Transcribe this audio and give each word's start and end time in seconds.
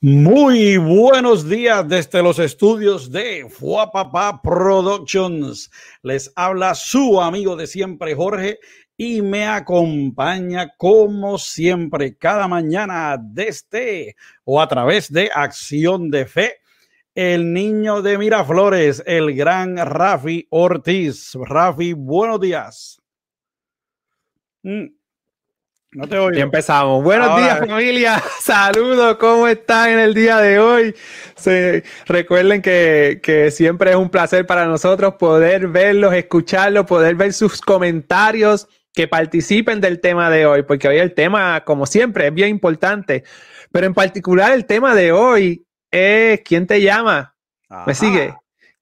Muy 0.00 0.76
buenos 0.76 1.48
días 1.48 1.88
desde 1.88 2.22
los 2.22 2.38
estudios 2.38 3.10
de 3.10 3.48
Fuapapa 3.50 4.40
Productions. 4.40 5.72
Les 6.02 6.32
habla 6.36 6.76
su 6.76 7.20
amigo 7.20 7.56
de 7.56 7.66
siempre, 7.66 8.14
Jorge, 8.14 8.60
y 8.96 9.22
me 9.22 9.48
acompaña 9.48 10.72
como 10.76 11.36
siempre 11.36 12.16
cada 12.16 12.46
mañana 12.46 13.16
desde 13.20 14.14
o 14.44 14.60
a 14.60 14.68
través 14.68 15.12
de 15.12 15.30
Acción 15.34 16.12
de 16.12 16.26
Fe, 16.26 16.60
el 17.16 17.52
niño 17.52 18.00
de 18.00 18.18
Miraflores, 18.18 19.02
el 19.04 19.34
gran 19.34 19.78
Rafi 19.78 20.46
Ortiz. 20.50 21.32
Rafi, 21.34 21.92
buenos 21.94 22.40
días. 22.40 23.02
Mm. 24.62 24.97
No 25.92 26.06
te 26.06 26.18
oigo. 26.18 26.38
Y 26.38 26.42
empezamos. 26.42 27.02
Buenos 27.02 27.36
días, 27.38 27.58
familia. 27.60 28.22
Saludos. 28.40 29.16
¿Cómo 29.16 29.48
están 29.48 29.90
en 29.90 29.98
el 30.00 30.14
día 30.14 30.38
de 30.38 30.58
hoy? 30.58 30.94
recuerden 32.06 32.60
que, 32.60 33.20
que, 33.22 33.50
siempre 33.50 33.90
es 33.90 33.96
un 33.96 34.10
placer 34.10 34.44
para 34.44 34.66
nosotros 34.66 35.14
poder 35.14 35.68
verlos, 35.68 36.12
escucharlos, 36.12 36.84
poder 36.84 37.14
ver 37.14 37.32
sus 37.32 37.60
comentarios, 37.60 38.68
que 38.92 39.08
participen 39.08 39.80
del 39.80 40.00
tema 40.00 40.28
de 40.28 40.44
hoy, 40.44 40.62
porque 40.62 40.88
hoy 40.88 40.98
el 40.98 41.14
tema, 41.14 41.64
como 41.64 41.86
siempre, 41.86 42.26
es 42.26 42.34
bien 42.34 42.48
importante. 42.48 43.24
Pero 43.70 43.86
en 43.86 43.94
particular 43.94 44.52
el 44.52 44.66
tema 44.66 44.94
de 44.94 45.12
hoy 45.12 45.64
es 45.90 46.40
¿quién 46.44 46.66
te 46.66 46.82
llama? 46.82 47.34
¿Me 47.86 47.94
sigue? 47.94 48.34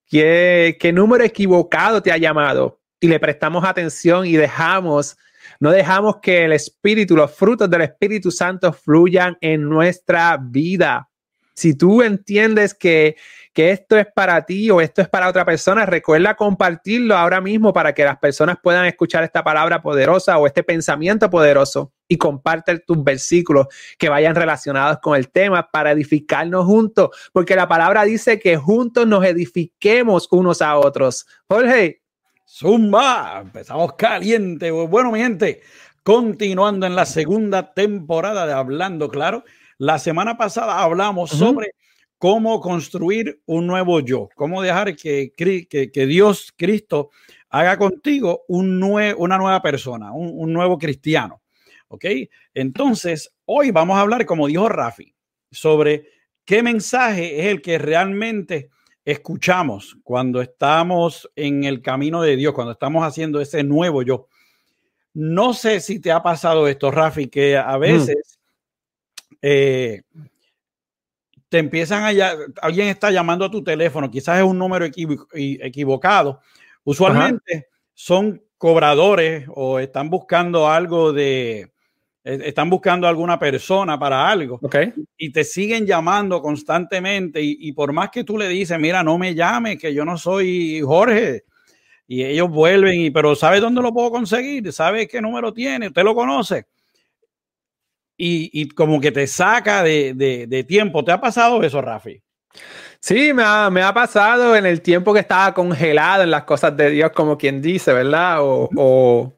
¿Qué, 0.08 0.76
¿Qué 0.80 0.92
número 0.92 1.22
equivocado 1.22 2.02
te 2.02 2.10
ha 2.10 2.16
llamado? 2.16 2.80
Y 2.98 3.08
le 3.08 3.20
prestamos 3.20 3.64
atención 3.64 4.26
y 4.26 4.32
dejamos 4.32 5.18
no 5.60 5.70
dejamos 5.70 6.16
que 6.20 6.44
el 6.44 6.52
Espíritu, 6.52 7.16
los 7.16 7.34
frutos 7.34 7.68
del 7.70 7.82
Espíritu 7.82 8.30
Santo 8.30 8.72
fluyan 8.72 9.36
en 9.40 9.68
nuestra 9.68 10.38
vida. 10.40 11.08
Si 11.54 11.74
tú 11.74 12.02
entiendes 12.02 12.74
que, 12.74 13.16
que 13.54 13.70
esto 13.70 13.96
es 13.96 14.06
para 14.14 14.44
ti 14.44 14.70
o 14.70 14.82
esto 14.82 15.00
es 15.00 15.08
para 15.08 15.26
otra 15.26 15.46
persona, 15.46 15.86
recuerda 15.86 16.34
compartirlo 16.34 17.16
ahora 17.16 17.40
mismo 17.40 17.72
para 17.72 17.94
que 17.94 18.04
las 18.04 18.18
personas 18.18 18.58
puedan 18.62 18.84
escuchar 18.84 19.24
esta 19.24 19.42
palabra 19.42 19.80
poderosa 19.80 20.36
o 20.36 20.46
este 20.46 20.62
pensamiento 20.62 21.30
poderoso 21.30 21.94
y 22.08 22.18
comparte 22.18 22.78
tus 22.80 23.02
versículos 23.02 23.68
que 23.98 24.10
vayan 24.10 24.34
relacionados 24.34 24.98
con 25.00 25.16
el 25.16 25.30
tema 25.30 25.70
para 25.70 25.92
edificarnos 25.92 26.66
juntos, 26.66 27.08
porque 27.32 27.56
la 27.56 27.66
palabra 27.66 28.04
dice 28.04 28.38
que 28.38 28.58
juntos 28.58 29.06
nos 29.06 29.24
edifiquemos 29.24 30.28
unos 30.30 30.60
a 30.60 30.76
otros. 30.76 31.26
Jorge, 31.48 32.02
Zumba, 32.48 33.40
empezamos 33.42 33.94
caliente. 33.94 34.70
Bueno, 34.70 35.10
mi 35.10 35.18
gente, 35.18 35.62
continuando 36.04 36.86
en 36.86 36.94
la 36.94 37.04
segunda 37.04 37.74
temporada 37.74 38.46
de 38.46 38.52
Hablando 38.52 39.08
Claro, 39.08 39.42
la 39.78 39.98
semana 39.98 40.36
pasada 40.38 40.80
hablamos 40.80 41.30
sobre 41.30 41.72
cómo 42.18 42.60
construir 42.60 43.42
un 43.46 43.66
nuevo 43.66 43.98
yo, 43.98 44.28
cómo 44.36 44.62
dejar 44.62 44.94
que, 44.94 45.32
que, 45.36 46.06
Dios, 46.06 46.54
Cristo, 46.56 47.10
haga 47.50 47.76
contigo 47.76 48.44
un 48.46 48.80
una 48.82 49.38
nueva 49.38 49.60
persona, 49.60 50.12
un, 50.12 50.30
un 50.32 50.52
nuevo 50.52 50.78
cristiano. 50.78 51.42
¿Ok? 51.88 52.04
Entonces, 52.54 53.32
hoy 53.44 53.72
vamos 53.72 53.96
a 53.96 54.02
hablar, 54.02 54.24
como 54.24 54.46
dijo 54.46 54.68
Rafi, 54.68 55.14
sobre 55.50 56.10
qué 56.44 56.62
mensaje 56.62 57.40
es 57.40 57.46
el 57.46 57.60
que 57.60 57.78
realmente 57.78 58.70
escuchamos 59.06 59.96
cuando 60.02 60.42
estamos 60.42 61.30
en 61.36 61.62
el 61.62 61.80
camino 61.80 62.20
de 62.20 62.34
Dios, 62.34 62.52
cuando 62.52 62.72
estamos 62.72 63.06
haciendo 63.06 63.40
ese 63.40 63.62
nuevo 63.62 64.02
yo. 64.02 64.26
No 65.14 65.54
sé 65.54 65.80
si 65.80 66.00
te 66.00 66.10
ha 66.10 66.22
pasado 66.22 66.66
esto, 66.66 66.90
Rafi, 66.90 67.28
que 67.28 67.56
a 67.56 67.78
mm. 67.78 67.80
veces 67.80 68.38
eh, 69.40 70.02
te 71.48 71.58
empiezan 71.58 72.02
a... 72.02 72.34
Alguien 72.60 72.88
está 72.88 73.12
llamando 73.12 73.44
a 73.44 73.50
tu 73.50 73.62
teléfono, 73.62 74.10
quizás 74.10 74.38
es 74.38 74.44
un 74.44 74.58
número 74.58 74.84
equivocado. 74.84 76.40
Usualmente 76.82 77.68
son 77.94 78.42
cobradores 78.58 79.46
o 79.54 79.78
están 79.78 80.10
buscando 80.10 80.68
algo 80.68 81.12
de 81.12 81.70
están 82.26 82.68
buscando 82.68 83.06
alguna 83.06 83.38
persona 83.38 83.96
para 83.96 84.28
algo 84.28 84.58
y 85.16 85.30
te 85.30 85.44
siguen 85.44 85.86
llamando 85.86 86.42
constantemente 86.42 87.40
y, 87.40 87.70
por 87.72 87.92
más 87.92 88.10
que 88.10 88.24
tú 88.24 88.36
le 88.36 88.48
dices, 88.48 88.76
mira, 88.80 89.04
no 89.04 89.16
me 89.16 89.32
llames, 89.32 89.78
que 89.78 89.94
yo 89.94 90.04
no 90.04 90.18
soy 90.18 90.80
Jorge, 90.80 91.44
y 92.08 92.24
ellos 92.24 92.50
vuelven, 92.50 93.00
y, 93.00 93.10
pero 93.10 93.36
¿sabe 93.36 93.60
dónde 93.60 93.80
lo 93.80 93.92
puedo 93.92 94.10
conseguir? 94.10 94.72
¿Sabe 94.72 95.06
qué 95.06 95.20
número 95.20 95.52
tiene? 95.52 95.86
¿Usted 95.86 96.02
lo 96.02 96.16
conoce? 96.16 96.66
Y, 98.16 98.70
como 98.70 99.00
que 99.00 99.12
te 99.12 99.26
saca 99.26 99.84
de, 99.84 100.64
tiempo. 100.66 101.04
¿Te 101.04 101.12
ha 101.12 101.20
pasado 101.20 101.62
eso, 101.62 101.80
Rafi? 101.80 102.20
Sí, 102.98 103.32
me 103.34 103.44
ha, 103.44 103.70
me 103.70 103.82
ha, 103.82 103.94
pasado 103.94 104.56
en 104.56 104.66
el 104.66 104.80
tiempo 104.80 105.12
que 105.14 105.20
estaba 105.20 105.54
congelado 105.54 106.24
en 106.24 106.30
las 106.30 106.42
cosas 106.42 106.76
de 106.76 106.90
Dios, 106.90 107.12
como 107.12 107.38
quien 107.38 107.62
dice, 107.62 107.92
¿verdad? 107.92 108.38
o 108.40 109.35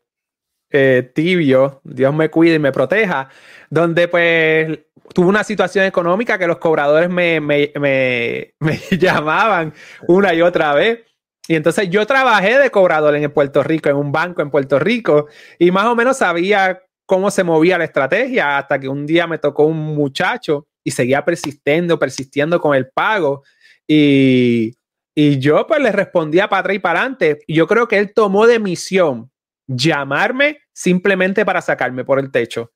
eh, 0.70 1.10
tibio, 1.14 1.80
Dios 1.84 2.14
me 2.14 2.30
cuide 2.30 2.56
y 2.56 2.58
me 2.58 2.72
proteja, 2.72 3.28
donde 3.70 4.08
pues 4.08 4.78
tuve 5.14 5.26
una 5.26 5.44
situación 5.44 5.84
económica 5.84 6.38
que 6.38 6.46
los 6.46 6.58
cobradores 6.58 7.08
me, 7.08 7.40
me, 7.40 7.72
me, 8.60 8.80
llamaban 8.98 9.72
una 10.06 10.34
y 10.34 10.42
otra 10.42 10.74
vez. 10.74 11.00
Y 11.46 11.54
entonces 11.54 11.88
yo 11.88 12.06
trabajé 12.06 12.58
de 12.58 12.70
cobrador 12.70 13.16
en 13.16 13.30
Puerto 13.32 13.62
Rico, 13.62 13.88
en 13.88 13.96
un 13.96 14.12
banco 14.12 14.42
en 14.42 14.50
Puerto 14.50 14.78
Rico, 14.78 15.28
y 15.58 15.70
más 15.70 15.86
o 15.86 15.94
menos 15.94 16.18
sabía 16.18 16.82
cómo 17.06 17.30
se 17.30 17.42
movía 17.42 17.78
la 17.78 17.84
estrategia 17.84 18.58
hasta 18.58 18.78
que 18.78 18.88
un 18.88 19.06
día 19.06 19.26
me 19.26 19.38
tocó 19.38 19.64
un 19.64 19.78
muchacho 19.78 20.66
y 20.84 20.90
seguía 20.90 21.24
persistiendo, 21.24 21.98
persistiendo 21.98 22.60
con 22.60 22.76
el 22.76 22.88
pago. 22.88 23.44
Y, 23.86 24.74
y 25.14 25.38
yo 25.38 25.66
pues 25.66 25.80
le 25.80 25.90
respondía 25.90 26.50
para 26.50 26.60
atrás 26.60 26.76
y 26.76 26.78
para 26.80 27.00
adelante. 27.00 27.38
Yo 27.48 27.66
creo 27.66 27.88
que 27.88 27.96
él 27.96 28.12
tomó 28.12 28.46
de 28.46 28.58
misión 28.58 29.30
llamarme 29.68 30.58
simplemente 30.72 31.44
para 31.44 31.60
sacarme 31.60 32.04
por 32.04 32.18
el 32.18 32.32
techo. 32.32 32.72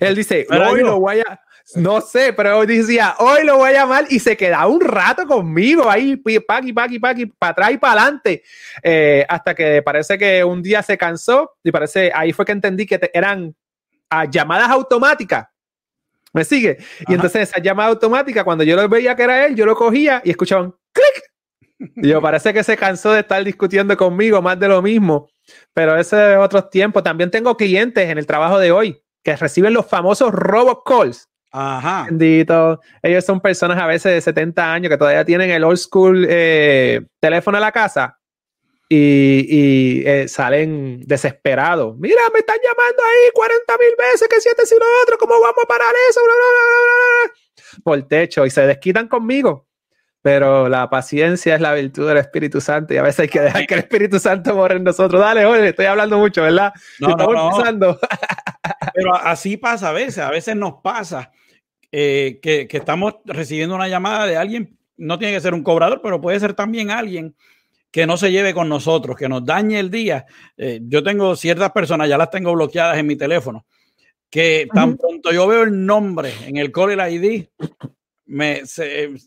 Él 0.00 0.16
dice, 0.16 0.46
hoy 0.50 0.80
lo 0.80 0.98
voy 0.98 1.20
a, 1.20 1.40
no 1.76 2.00
sé, 2.00 2.32
pero 2.32 2.64
decía, 2.66 3.14
hoy 3.18 3.44
lo 3.44 3.58
voy 3.58 3.70
a 3.70 3.74
llamar 3.74 4.06
y 4.08 4.18
se 4.18 4.36
queda 4.36 4.66
un 4.66 4.80
rato 4.80 5.26
conmigo 5.26 5.88
ahí, 5.88 6.16
paqui, 6.16 6.72
paqui, 6.72 6.98
paqui, 6.98 7.26
para 7.26 7.52
atrás 7.52 7.70
y 7.72 7.78
para 7.78 8.02
adelante, 8.02 8.42
eh, 8.82 9.24
hasta 9.28 9.54
que 9.54 9.82
parece 9.82 10.18
que 10.18 10.42
un 10.42 10.62
día 10.62 10.82
se 10.82 10.96
cansó 10.96 11.52
y 11.62 11.70
parece, 11.70 12.10
ahí 12.14 12.32
fue 12.32 12.44
que 12.44 12.52
entendí 12.52 12.86
que 12.86 12.98
eran 13.12 13.54
ah, 14.08 14.24
llamadas 14.24 14.70
automáticas. 14.70 15.46
¿Me 16.32 16.44
sigue? 16.44 16.78
Y 17.08 17.14
entonces 17.14 17.48
esa 17.48 17.60
llamada 17.60 17.88
automática, 17.88 18.44
cuando 18.44 18.62
yo 18.62 18.76
lo 18.76 18.88
veía 18.88 19.16
que 19.16 19.24
era 19.24 19.46
él, 19.46 19.56
yo 19.56 19.66
lo 19.66 19.74
cogía 19.74 20.22
y 20.24 20.30
escuchaban 20.30 20.72
clic. 20.92 21.90
Y 21.96 22.08
yo 22.08 22.20
parece 22.22 22.52
que 22.52 22.62
se 22.62 22.76
cansó 22.76 23.12
de 23.12 23.20
estar 23.20 23.42
discutiendo 23.42 23.96
conmigo 23.96 24.40
más 24.40 24.58
de 24.58 24.68
lo 24.68 24.80
mismo. 24.80 25.28
Pero 25.74 25.96
ese 25.96 26.32
es 26.32 26.38
otro 26.38 26.64
tiempo. 26.64 27.02
También 27.02 27.30
tengo 27.30 27.56
clientes 27.56 28.08
en 28.08 28.18
el 28.18 28.26
trabajo 28.26 28.58
de 28.58 28.72
hoy 28.72 29.02
que 29.22 29.36
reciben 29.36 29.74
los 29.74 29.86
famosos 29.86 30.32
robocalls. 30.32 31.28
Ajá. 31.52 32.06
Bendito. 32.08 32.80
Ellos 33.02 33.24
son 33.24 33.40
personas 33.40 33.78
a 33.78 33.86
veces 33.86 34.12
de 34.12 34.20
70 34.20 34.72
años 34.72 34.90
que 34.90 34.98
todavía 34.98 35.24
tienen 35.24 35.50
el 35.50 35.64
old 35.64 35.78
school 35.78 36.26
eh, 36.28 37.02
teléfono 37.20 37.58
a 37.58 37.60
la 37.60 37.72
casa 37.72 38.18
y, 38.88 40.02
eh, 40.04 40.26
salen 40.28 41.00
desesperados. 41.06 41.96
Mira, 41.98 42.22
me 42.32 42.40
están 42.40 42.58
llamando 42.62 43.02
ahí 43.02 43.30
40 43.32 43.78
mil 43.78 43.94
veces, 43.96 44.28
que 44.28 44.40
siete 44.40 44.66
si 44.66 44.74
lo 44.74 44.84
otro, 45.02 45.16
¿cómo 45.16 45.34
vamos 45.40 45.62
a 45.62 45.66
parar 45.66 45.94
eso? 46.08 46.20
Por 47.84 48.02
techo 48.08 48.44
y 48.44 48.50
se 48.50 48.66
desquitan 48.66 49.06
conmigo 49.06 49.69
pero 50.22 50.68
la 50.68 50.90
paciencia 50.90 51.54
es 51.54 51.60
la 51.60 51.72
virtud 51.72 52.06
del 52.08 52.18
Espíritu 52.18 52.60
Santo 52.60 52.92
y 52.92 52.98
a 52.98 53.02
veces 53.02 53.20
hay 53.20 53.28
que 53.28 53.40
dejar 53.40 53.66
que 53.66 53.74
el 53.74 53.80
Espíritu 53.80 54.18
Santo 54.18 54.54
morre 54.54 54.76
en 54.76 54.84
nosotros. 54.84 55.20
Dale, 55.20 55.46
oye, 55.46 55.68
estoy 55.68 55.86
hablando 55.86 56.18
mucho, 56.18 56.42
¿verdad? 56.42 56.72
No, 56.98 57.16
no, 57.16 57.98
Pero 58.94 59.14
así 59.14 59.56
pasa 59.56 59.88
a 59.88 59.92
veces, 59.92 60.18
a 60.18 60.30
veces 60.30 60.56
nos 60.56 60.74
pasa 60.82 61.32
eh, 61.90 62.38
que, 62.42 62.68
estamos 62.70 63.14
recibiendo 63.24 63.74
una 63.74 63.88
llamada 63.88 64.26
de 64.26 64.36
alguien, 64.36 64.78
no 64.96 65.18
tiene 65.18 65.34
que 65.34 65.40
ser 65.40 65.54
un 65.54 65.62
cobrador, 65.62 66.00
pero 66.02 66.20
puede 66.20 66.38
ser 66.38 66.52
también 66.52 66.90
alguien 66.90 67.34
que 67.90 68.06
no 68.06 68.16
se 68.16 68.30
lleve 68.30 68.54
con 68.54 68.68
nosotros, 68.68 69.16
que 69.16 69.28
nos 69.28 69.44
dañe 69.44 69.80
el 69.80 69.90
día. 69.90 70.26
Eh, 70.56 70.80
yo 70.82 71.02
tengo 71.02 71.34
ciertas 71.34 71.72
personas, 71.72 72.08
ya 72.08 72.18
las 72.18 72.30
tengo 72.30 72.52
bloqueadas 72.52 72.98
en 72.98 73.06
mi 73.06 73.16
teléfono, 73.16 73.64
que 74.28 74.68
tan 74.72 74.96
pronto 74.98 75.32
yo 75.32 75.46
veo 75.46 75.62
el 75.62 75.84
nombre 75.86 76.32
en 76.46 76.58
el 76.58 76.70
Call 76.70 76.92
ID, 77.10 77.46
me, 78.30 78.62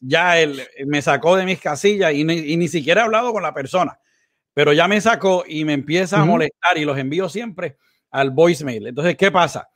ya 0.01 0.39
él 0.39 0.61
me 0.85 1.01
sacó 1.01 1.35
de 1.35 1.45
mis 1.45 1.59
casillas 1.59 2.13
y 2.13 2.23
ni, 2.23 2.67
siquiera 2.67 3.01
he 3.01 3.03
hablado 3.03 3.33
con 3.33 3.43
la 3.43 3.53
persona, 3.53 3.99
pero 4.53 4.71
ya 4.71 4.87
me 4.87 5.01
sacó 5.01 5.43
y 5.47 5.65
me 5.65 5.73
empieza 5.73 6.21
a 6.21 6.25
molestar 6.25 6.77
y 6.77 6.85
los 6.85 6.97
envío 6.97 7.27
siempre 7.27 7.77
al 8.11 8.31
voicemail. 8.31 8.87
Entonces, 8.87 9.17
¿qué 9.17 9.29
pasa? 9.29 9.67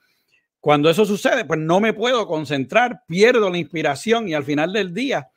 Cuando 0.59 0.89
eso 0.89 1.05
sucede, 1.05 1.45
pues 1.45 1.59
no 1.59 1.79
me 1.79 1.93
puedo 1.93 2.25
concentrar, 2.25 3.03
pierdo 3.05 3.49
la 3.49 3.57
inspiración 3.57 4.29
y 4.29 4.33
al 4.33 4.43
final 4.43 4.71
del 4.71 4.93
día 4.93 5.29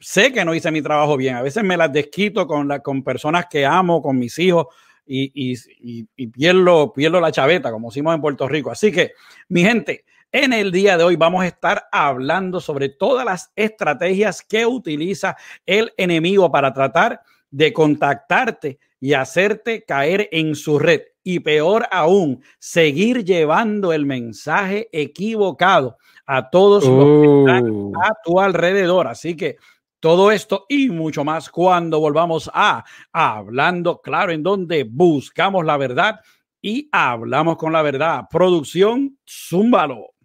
sé 0.00 0.32
que 0.32 0.44
no 0.44 0.54
hice 0.54 0.70
mi 0.70 0.80
trabajo 0.80 1.16
bien. 1.16 1.36
A 1.36 1.42
veces 1.42 1.62
me 1.62 1.76
las 1.76 1.92
desquito 1.92 2.46
con, 2.46 2.68
la, 2.68 2.80
con 2.80 3.04
personas 3.04 3.46
que 3.50 3.66
amo, 3.66 4.00
con 4.00 4.18
mis 4.18 4.38
hijos 4.38 4.66
y, 5.04 5.30
y, 5.34 5.56
y, 6.16 6.26
pierdo, 6.28 6.92
pierdo 6.92 7.20
la 7.20 7.32
chaveta, 7.32 7.70
como 7.70 7.90
decimos 7.90 8.14
en 8.14 8.20
Puerto 8.20 8.48
Rico. 8.48 8.70
Así 8.70 8.90
que, 8.90 9.12
mi 9.48 9.62
gente, 9.62 10.04
En 10.38 10.52
el 10.52 10.70
día 10.70 10.98
de 10.98 11.04
hoy 11.04 11.16
vamos 11.16 11.42
a 11.42 11.46
estar 11.46 11.88
hablando 11.90 12.60
sobre 12.60 12.90
todas 12.90 13.24
las 13.24 13.50
estrategias 13.56 14.42
que 14.42 14.66
utiliza 14.66 15.34
el 15.64 15.94
enemigo 15.96 16.52
para 16.52 16.74
tratar 16.74 17.22
de 17.50 17.72
contactarte 17.72 18.78
y 19.00 19.14
hacerte 19.14 19.82
caer 19.86 20.28
en 20.32 20.54
su 20.54 20.78
red. 20.78 21.00
Y 21.22 21.40
peor 21.40 21.86
aún, 21.90 22.42
seguir 22.58 23.24
llevando 23.24 23.94
el 23.94 24.04
mensaje 24.04 24.90
equivocado 24.92 25.96
a 26.26 26.50
todos 26.50 26.84
los 26.84 27.22
que 27.22 27.38
están 27.38 27.70
Uh. 27.70 27.92
a 28.02 28.12
tu 28.22 28.38
alrededor. 28.38 29.06
Así 29.06 29.34
que 29.36 29.56
todo 30.00 30.30
esto 30.30 30.66
y 30.68 30.90
mucho 30.90 31.24
más 31.24 31.48
cuando 31.48 31.98
volvamos 31.98 32.50
a 32.52 32.84
Hablando 33.10 34.02
Claro, 34.02 34.32
en 34.32 34.42
donde 34.42 34.84
buscamos 34.84 35.64
la 35.64 35.78
verdad 35.78 36.20
y 36.60 36.90
hablamos 36.92 37.56
con 37.56 37.72
la 37.72 37.80
verdad. 37.80 38.24
Producción, 38.30 39.16
zúmbalo. 39.26 40.15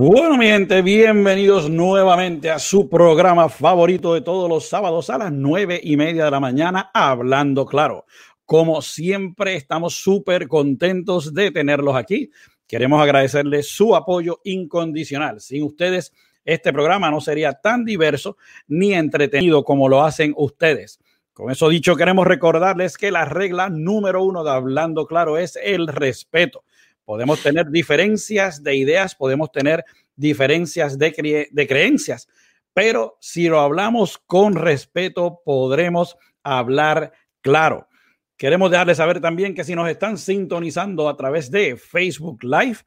Bueno, 0.00 0.36
mi 0.36 0.46
gente, 0.46 0.80
bienvenidos 0.80 1.68
nuevamente 1.68 2.52
a 2.52 2.60
su 2.60 2.88
programa 2.88 3.48
favorito 3.48 4.14
de 4.14 4.20
todos 4.20 4.48
los 4.48 4.68
sábados 4.68 5.10
a 5.10 5.18
las 5.18 5.32
nueve 5.32 5.80
y 5.82 5.96
media 5.96 6.26
de 6.26 6.30
la 6.30 6.38
mañana, 6.38 6.92
Hablando 6.94 7.66
Claro. 7.66 8.06
Como 8.44 8.80
siempre, 8.80 9.56
estamos 9.56 9.94
súper 9.94 10.46
contentos 10.46 11.34
de 11.34 11.50
tenerlos 11.50 11.96
aquí. 11.96 12.30
Queremos 12.68 13.02
agradecerles 13.02 13.70
su 13.70 13.96
apoyo 13.96 14.40
incondicional. 14.44 15.40
Sin 15.40 15.64
ustedes, 15.64 16.12
este 16.44 16.72
programa 16.72 17.10
no 17.10 17.20
sería 17.20 17.54
tan 17.54 17.84
diverso 17.84 18.36
ni 18.68 18.94
entretenido 18.94 19.64
como 19.64 19.88
lo 19.88 20.04
hacen 20.04 20.32
ustedes. 20.36 21.00
Con 21.32 21.50
eso 21.50 21.68
dicho, 21.68 21.96
queremos 21.96 22.24
recordarles 22.24 22.96
que 22.96 23.10
la 23.10 23.24
regla 23.24 23.68
número 23.68 24.22
uno 24.22 24.44
de 24.44 24.52
Hablando 24.52 25.08
Claro 25.08 25.38
es 25.38 25.58
el 25.60 25.88
respeto. 25.88 26.62
Podemos 27.08 27.42
tener 27.42 27.70
diferencias 27.70 28.62
de 28.62 28.76
ideas, 28.76 29.14
podemos 29.14 29.50
tener 29.50 29.82
diferencias 30.14 30.98
de, 30.98 31.14
cre 31.14 31.48
de, 31.50 31.66
creencias, 31.66 32.28
pero 32.74 33.16
si 33.18 33.48
lo 33.48 33.60
hablamos 33.60 34.18
con 34.18 34.54
respeto, 34.54 35.40
podremos 35.42 36.18
hablar 36.42 37.12
claro. 37.40 37.88
Queremos 38.36 38.70
dejarles 38.70 38.98
saber 38.98 39.22
también 39.22 39.54
que 39.54 39.64
si 39.64 39.74
nos 39.74 39.88
están 39.88 40.18
sintonizando 40.18 41.08
a 41.08 41.16
través 41.16 41.50
de 41.50 41.78
Facebook 41.78 42.44
Live, 42.44 42.80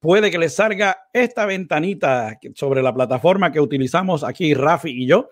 puede 0.00 0.30
que 0.30 0.38
les 0.38 0.54
salga 0.54 1.00
esta 1.12 1.44
ventanita 1.44 2.38
sobre 2.54 2.82
la 2.82 2.94
plataforma 2.94 3.52
que 3.52 3.60
utilizamos 3.60 4.24
aquí, 4.24 4.54
Rafi 4.54 5.02
y 5.02 5.06
yo. 5.06 5.28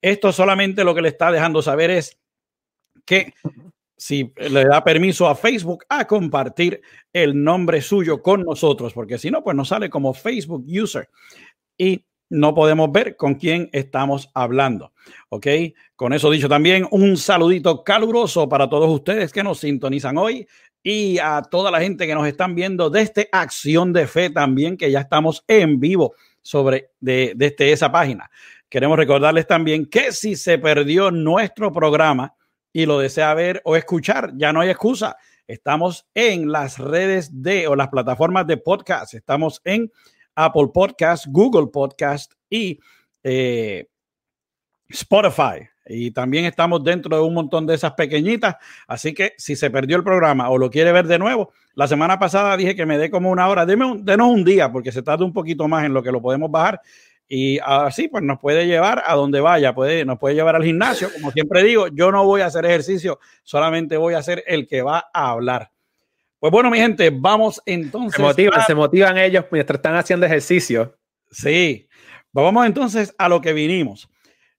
Esto 0.00 0.30
solamente 0.30 0.84
lo 0.84 0.94
que 0.94 1.02
le 1.02 1.08
está 1.08 1.32
dejando 1.32 1.60
saber 1.60 1.90
es 1.90 2.20
que 3.04 3.34
si 4.00 4.32
le 4.48 4.64
da 4.64 4.82
permiso 4.82 5.28
a 5.28 5.34
Facebook 5.34 5.84
a 5.90 6.06
compartir 6.06 6.80
el 7.12 7.44
nombre 7.44 7.82
suyo 7.82 8.22
con 8.22 8.44
nosotros, 8.44 8.94
porque 8.94 9.18
si 9.18 9.30
no, 9.30 9.44
pues 9.44 9.54
nos 9.54 9.68
sale 9.68 9.90
como 9.90 10.14
Facebook 10.14 10.64
user 10.66 11.10
y 11.76 12.02
no 12.30 12.54
podemos 12.54 12.90
ver 12.90 13.14
con 13.14 13.34
quién 13.34 13.68
estamos 13.72 14.30
hablando. 14.32 14.94
Ok, 15.28 15.46
con 15.96 16.14
eso 16.14 16.30
dicho 16.30 16.48
también, 16.48 16.88
un 16.92 17.18
saludito 17.18 17.84
caluroso 17.84 18.48
para 18.48 18.70
todos 18.70 18.88
ustedes 18.88 19.34
que 19.34 19.42
nos 19.42 19.60
sintonizan 19.60 20.16
hoy 20.16 20.48
y 20.82 21.18
a 21.18 21.42
toda 21.42 21.70
la 21.70 21.82
gente 21.82 22.06
que 22.06 22.14
nos 22.14 22.26
están 22.26 22.54
viendo 22.54 22.88
desde 22.88 23.28
Acción 23.30 23.92
de 23.92 24.06
Fe 24.06 24.30
también, 24.30 24.78
que 24.78 24.90
ya 24.90 25.00
estamos 25.00 25.44
en 25.46 25.78
vivo 25.78 26.14
sobre 26.40 26.92
de, 27.00 27.34
desde 27.36 27.72
esa 27.72 27.92
página. 27.92 28.30
Queremos 28.70 28.96
recordarles 28.96 29.46
también 29.46 29.84
que 29.84 30.10
si 30.10 30.36
se 30.36 30.56
perdió 30.56 31.10
nuestro 31.10 31.70
programa, 31.70 32.34
y 32.72 32.86
lo 32.86 32.98
desea 32.98 33.34
ver 33.34 33.60
o 33.64 33.76
escuchar, 33.76 34.32
ya 34.36 34.52
no 34.52 34.60
hay 34.60 34.70
excusa. 34.70 35.16
Estamos 35.46 36.06
en 36.14 36.50
las 36.50 36.78
redes 36.78 37.42
de 37.42 37.66
o 37.66 37.74
las 37.74 37.88
plataformas 37.88 38.46
de 38.46 38.56
podcast. 38.56 39.14
Estamos 39.14 39.60
en 39.64 39.90
Apple 40.36 40.68
Podcast, 40.72 41.26
Google 41.28 41.68
Podcast 41.72 42.32
y 42.48 42.78
eh, 43.24 43.88
Spotify. 44.88 45.68
Y 45.86 46.12
también 46.12 46.44
estamos 46.44 46.84
dentro 46.84 47.16
de 47.16 47.22
un 47.22 47.34
montón 47.34 47.66
de 47.66 47.74
esas 47.74 47.94
pequeñitas. 47.94 48.54
Así 48.86 49.12
que 49.12 49.32
si 49.38 49.56
se 49.56 49.70
perdió 49.70 49.96
el 49.96 50.04
programa 50.04 50.50
o 50.50 50.56
lo 50.56 50.70
quiere 50.70 50.92
ver 50.92 51.08
de 51.08 51.18
nuevo, 51.18 51.52
la 51.74 51.88
semana 51.88 52.16
pasada 52.18 52.56
dije 52.56 52.76
que 52.76 52.86
me 52.86 52.96
dé 52.96 53.10
como 53.10 53.30
una 53.30 53.48
hora. 53.48 53.66
Deme 53.66 53.86
un, 53.86 54.04
denos 54.04 54.28
un 54.28 54.44
día 54.44 54.70
porque 54.70 54.92
se 54.92 55.02
tarda 55.02 55.24
un 55.24 55.32
poquito 55.32 55.66
más 55.66 55.84
en 55.84 55.92
lo 55.92 56.02
que 56.02 56.12
lo 56.12 56.22
podemos 56.22 56.48
bajar 56.48 56.80
y 57.32 57.60
así 57.64 58.08
pues 58.08 58.24
nos 58.24 58.40
puede 58.40 58.66
llevar 58.66 59.04
a 59.06 59.14
donde 59.14 59.40
vaya, 59.40 59.72
puede, 59.72 60.04
nos 60.04 60.18
puede 60.18 60.34
llevar 60.34 60.56
al 60.56 60.64
gimnasio. 60.64 61.12
Como 61.12 61.30
siempre 61.30 61.62
digo, 61.62 61.86
yo 61.86 62.10
no 62.10 62.24
voy 62.24 62.40
a 62.40 62.46
hacer 62.46 62.66
ejercicio, 62.66 63.20
solamente 63.44 63.96
voy 63.96 64.14
a 64.14 64.22
ser 64.22 64.42
el 64.48 64.66
que 64.66 64.82
va 64.82 65.10
a 65.14 65.30
hablar. 65.30 65.70
Pues 66.40 66.50
bueno, 66.50 66.72
mi 66.72 66.78
gente, 66.78 67.10
vamos 67.14 67.62
entonces. 67.66 68.16
Se 68.16 68.22
motivan, 68.22 68.60
a... 68.60 68.66
se 68.66 68.74
motivan 68.74 69.16
ellos 69.16 69.44
mientras 69.52 69.78
están 69.78 69.94
haciendo 69.94 70.26
ejercicio. 70.26 70.98
Sí, 71.30 71.88
vamos 72.32 72.66
entonces 72.66 73.14
a 73.16 73.28
lo 73.28 73.40
que 73.40 73.52
vinimos. 73.52 74.10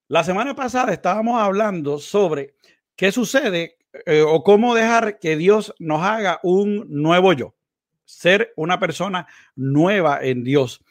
La 0.08 0.24
semana 0.24 0.56
pasada 0.56 0.94
estábamos 0.94 1.42
hablando 1.42 2.00
sobre 2.00 2.56
qué 2.96 3.12
sucede 3.12 3.80
eh, 4.06 4.24
o 4.26 4.46
cómo 4.46 4.76
dejar 4.76 5.20
que 5.20 5.36
Dios 5.36 5.76
nos 5.78 6.02
haga 6.04 6.40
un 6.42 6.86
nuevo 6.88 7.34
yo, 7.34 7.54
ser 8.06 8.54
una 8.56 8.80
persona 8.80 9.28
nueva 9.58 10.20
en 10.22 10.46
Dios. 10.46 10.82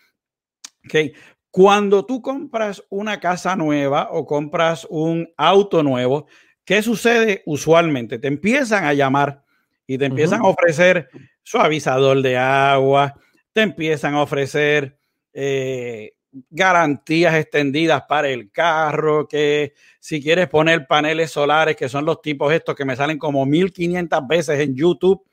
Okay. 0.84 1.14
Cuando 1.50 2.06
tú 2.06 2.22
compras 2.22 2.82
una 2.90 3.18
casa 3.18 3.56
nueva 3.56 4.08
o 4.12 4.24
compras 4.24 4.86
un 4.88 5.28
auto 5.36 5.82
nuevo, 5.82 6.26
¿qué 6.64 6.82
sucede 6.82 7.42
usualmente? 7.46 8.18
Te 8.18 8.28
empiezan 8.28 8.84
a 8.84 8.94
llamar 8.94 9.42
y 9.86 9.98
te 9.98 10.04
empiezan 10.04 10.40
uh 10.40 10.44
-huh. 10.44 10.46
a 10.46 10.50
ofrecer 10.50 11.08
suavizador 11.42 12.22
de 12.22 12.36
agua, 12.36 13.14
te 13.52 13.62
empiezan 13.62 14.14
a 14.14 14.22
ofrecer 14.22 14.96
eh, 15.32 16.12
garantías 16.50 17.34
extendidas 17.34 18.02
para 18.08 18.28
el 18.28 18.50
carro, 18.52 19.26
que 19.26 19.74
si 19.98 20.22
quieres 20.22 20.48
poner 20.48 20.86
paneles 20.86 21.32
solares, 21.32 21.76
que 21.76 21.88
son 21.88 22.04
los 22.04 22.22
tipos 22.22 22.52
estos 22.52 22.74
que 22.76 22.84
me 22.84 22.94
salen 22.94 23.18
como 23.18 23.44
1500 23.46 24.28
veces 24.28 24.60
en 24.60 24.76
YouTube. 24.76 25.24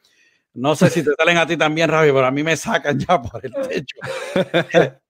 No 0.56 0.76
sé 0.76 0.90
si 0.90 1.04
te 1.04 1.12
salen 1.18 1.38
a 1.38 1.46
ti 1.46 1.58
también, 1.58 1.90
Ravi, 1.90 2.08
pero 2.12 2.26
a 2.26 2.32
mí 2.32 2.42
me 2.42 2.58
sacan 2.58 2.98
ya 2.98 3.22
por 3.22 3.46
el 3.46 3.54
techo. 3.54 3.98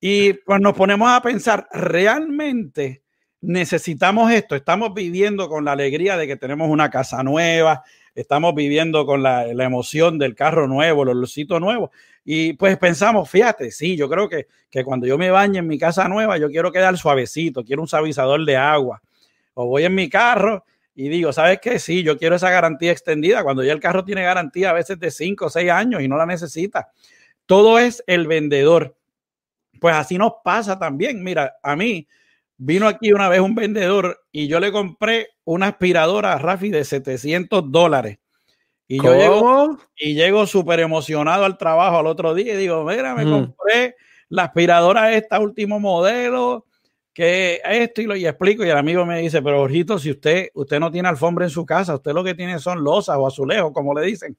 Y 0.00 0.34
pues 0.34 0.60
nos 0.60 0.74
ponemos 0.74 1.08
a 1.10 1.20
pensar, 1.20 1.68
¿realmente 1.72 3.02
necesitamos 3.40 4.30
esto? 4.30 4.54
Estamos 4.54 4.94
viviendo 4.94 5.48
con 5.48 5.64
la 5.64 5.72
alegría 5.72 6.16
de 6.16 6.26
que 6.26 6.36
tenemos 6.36 6.68
una 6.70 6.90
casa 6.90 7.22
nueva, 7.22 7.82
estamos 8.14 8.54
viviendo 8.54 9.06
con 9.06 9.22
la, 9.22 9.46
emoción 9.48 10.18
del 10.18 10.34
carro 10.34 10.68
nuevo, 10.68 11.04
los 11.04 11.16
lucitos 11.16 11.60
nuevos. 11.60 11.90
Y 12.24 12.52
pues 12.54 12.76
pensamos, 12.78 13.28
fíjate, 13.28 13.70
sí, 13.70 13.96
yo 13.96 14.08
creo 14.08 14.28
que, 14.28 14.46
que 14.70 14.84
cuando 14.84 15.06
yo 15.06 15.18
me 15.18 15.30
bañe 15.30 15.58
en 15.58 15.66
mi 15.66 15.78
casa 15.78 16.08
nueva, 16.08 16.38
yo 16.38 16.48
quiero 16.48 16.70
quedar 16.70 16.96
suavecito, 16.96 17.64
quiero 17.64 17.82
un 17.82 17.88
suavizador 17.88 18.44
de 18.44 18.56
agua. 18.56 19.02
O 19.54 19.66
voy 19.66 19.84
en 19.84 19.94
mi 19.94 20.08
carro 20.08 20.64
y 20.94 21.08
digo, 21.08 21.32
¿sabes 21.32 21.58
qué? 21.60 21.78
Sí, 21.78 22.02
yo 22.02 22.18
quiero 22.18 22.36
esa 22.36 22.50
garantía 22.50 22.92
extendida, 22.92 23.42
cuando 23.42 23.64
ya 23.64 23.72
el 23.72 23.80
carro 23.80 24.04
tiene 24.04 24.22
garantía 24.22 24.70
a 24.70 24.72
veces 24.74 24.98
de 25.00 25.10
5 25.10 25.46
o 25.46 25.50
6 25.50 25.70
años 25.70 26.02
y 26.02 26.08
no 26.08 26.16
la 26.16 26.26
necesita. 26.26 26.90
Todo 27.46 27.78
es 27.78 28.04
el 28.06 28.26
vendedor. 28.26 28.97
Pues 29.80 29.94
así 29.94 30.18
nos 30.18 30.32
pasa 30.44 30.78
también. 30.78 31.22
Mira, 31.22 31.54
a 31.62 31.76
mí 31.76 32.06
vino 32.56 32.88
aquí 32.88 33.12
una 33.12 33.28
vez 33.28 33.40
un 33.40 33.54
vendedor 33.54 34.20
y 34.32 34.48
yo 34.48 34.60
le 34.60 34.72
compré 34.72 35.28
una 35.44 35.68
aspiradora 35.68 36.32
a 36.34 36.38
Rafi 36.38 36.70
de 36.70 36.84
700 36.84 37.70
dólares. 37.70 38.18
Y 38.88 38.98
¿Cómo? 38.98 39.12
yo 39.12 39.18
llego 39.18 39.78
y 39.96 40.14
llego 40.14 40.46
súper 40.46 40.80
emocionado 40.80 41.44
al 41.44 41.58
trabajo 41.58 41.98
al 41.98 42.06
otro 42.06 42.34
día 42.34 42.54
y 42.54 42.56
digo, 42.56 42.84
mira, 42.84 43.14
me 43.14 43.24
Mm. 43.24 43.30
compré 43.30 43.96
la 44.30 44.44
aspiradora 44.44 45.12
esta 45.12 45.38
último 45.40 45.78
modelo, 45.78 46.64
que 47.12 47.60
esto 47.64 48.00
y 48.02 48.04
lo 48.06 48.16
y 48.16 48.26
explico. 48.26 48.64
Y 48.64 48.70
el 48.70 48.76
amigo 48.78 49.04
me 49.04 49.20
dice, 49.20 49.42
pero 49.42 49.58
Jorgito, 49.58 49.98
si 49.98 50.10
usted, 50.10 50.48
usted 50.54 50.80
no 50.80 50.90
tiene 50.90 51.08
alfombra 51.08 51.44
en 51.44 51.50
su 51.50 51.66
casa, 51.66 51.96
usted 51.96 52.12
lo 52.12 52.24
que 52.24 52.34
tiene 52.34 52.58
son 52.58 52.82
losas 52.82 53.16
o 53.18 53.26
azulejos, 53.26 53.72
como 53.72 53.92
le 53.94 54.06
dicen. 54.06 54.36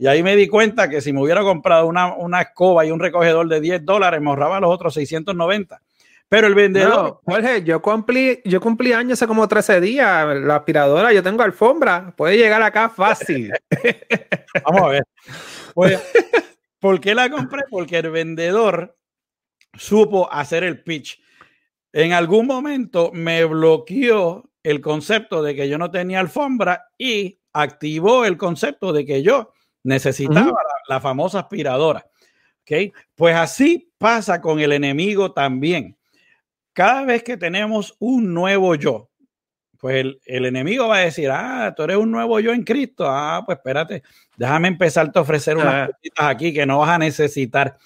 Y 0.00 0.06
ahí 0.06 0.22
me 0.22 0.34
di 0.34 0.48
cuenta 0.48 0.88
que 0.88 1.02
si 1.02 1.12
me 1.12 1.20
hubiera 1.20 1.42
comprado 1.42 1.86
una, 1.86 2.14
una 2.14 2.40
escoba 2.40 2.86
y 2.86 2.90
un 2.90 2.98
recogedor 2.98 3.46
de 3.48 3.60
10 3.60 3.84
dólares, 3.84 4.18
me 4.22 4.30
ahorraba 4.30 4.58
los 4.58 4.70
otros 4.70 4.94
690. 4.94 5.78
Pero 6.26 6.46
el 6.46 6.54
vendedor. 6.54 7.20
Jorge, 7.26 7.62
yo 7.64 7.82
cumplí, 7.82 8.40
yo 8.46 8.62
cumplí 8.62 8.94
años 8.94 9.18
hace 9.18 9.26
como 9.26 9.46
13 9.46 9.78
días. 9.82 10.38
La 10.38 10.56
aspiradora, 10.56 11.12
yo 11.12 11.22
tengo 11.22 11.42
alfombra. 11.42 12.14
Puede 12.16 12.38
llegar 12.38 12.62
acá 12.62 12.88
fácil. 12.88 13.52
Vamos 14.64 14.82
a 14.84 14.88
ver. 14.88 15.04
Pues, 15.74 16.00
¿Por 16.78 16.98
qué 16.98 17.14
la 17.14 17.28
compré? 17.28 17.64
Porque 17.68 17.98
el 17.98 18.10
vendedor 18.10 18.96
supo 19.74 20.32
hacer 20.32 20.64
el 20.64 20.82
pitch. 20.82 21.20
En 21.92 22.14
algún 22.14 22.46
momento 22.46 23.10
me 23.12 23.44
bloqueó 23.44 24.50
el 24.62 24.80
concepto 24.80 25.42
de 25.42 25.54
que 25.54 25.68
yo 25.68 25.76
no 25.76 25.90
tenía 25.90 26.20
alfombra 26.20 26.86
y 26.96 27.38
activó 27.52 28.24
el 28.24 28.38
concepto 28.38 28.94
de 28.94 29.04
que 29.04 29.22
yo 29.22 29.52
necesitaba 29.82 30.58
la, 30.88 31.00
famosa 31.00 31.40
aspiradora. 31.40 32.06
¿Okay? 32.62 32.92
Pues 33.14 33.34
así 33.34 33.90
pasa 33.98 34.40
con 34.40 34.60
el 34.60 34.72
enemigo 34.72 35.32
también. 35.32 35.96
Cada 36.72 37.04
vez 37.04 37.22
que 37.22 37.36
tenemos 37.36 37.96
un 37.98 38.32
nuevo 38.32 38.74
yo, 38.74 39.10
pues 39.78 40.04
el, 40.26 40.44
enemigo 40.44 40.88
va 40.88 40.98
a 40.98 41.00
decir, 41.00 41.30
ah, 41.32 41.72
tú 41.74 41.82
eres 41.82 41.96
un 41.96 42.10
nuevo 42.10 42.38
yo 42.38 42.52
en 42.52 42.62
Cristo. 42.62 43.06
Ah, 43.08 43.42
pues 43.44 43.58
espérate, 43.58 44.02
déjame 44.36 44.68
empezarte 44.68 45.18
a 45.18 45.22
ofrecer 45.22 45.56
unas 45.56 45.88
ah. 45.88 45.92
cositas 45.92 46.26
aquí 46.26 46.52
que 46.52 46.66
no 46.66 46.78
vas 46.78 46.90
a 46.90 46.98
necesitar. 46.98 47.76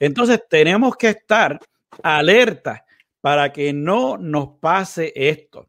Entonces 0.00 0.42
tenemos 0.48 0.96
que 0.96 1.10
estar 1.10 1.60
alerta 2.02 2.84
para 3.20 3.52
que 3.52 3.72
no 3.72 4.18
nos 4.18 4.58
pase 4.60 5.12
esto. 5.14 5.68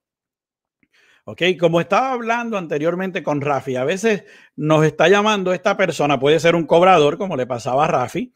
Ok, 1.29 1.41
como 1.59 1.81
estaba 1.81 2.13
hablando 2.13 2.57
anteriormente 2.57 3.21
con 3.21 3.41
Rafi, 3.41 3.75
a 3.75 3.83
veces 3.83 4.23
nos 4.55 4.85
está 4.85 5.09
llamando 5.09 5.51
esta 5.51 5.75
persona, 5.75 6.17
puede 6.17 6.39
ser 6.39 6.55
un 6.55 6.65
cobrador, 6.65 7.17
como 7.17 7.35
le 7.35 7.45
pasaba 7.45 7.83
a 7.83 7.87
Rafi, 7.89 8.31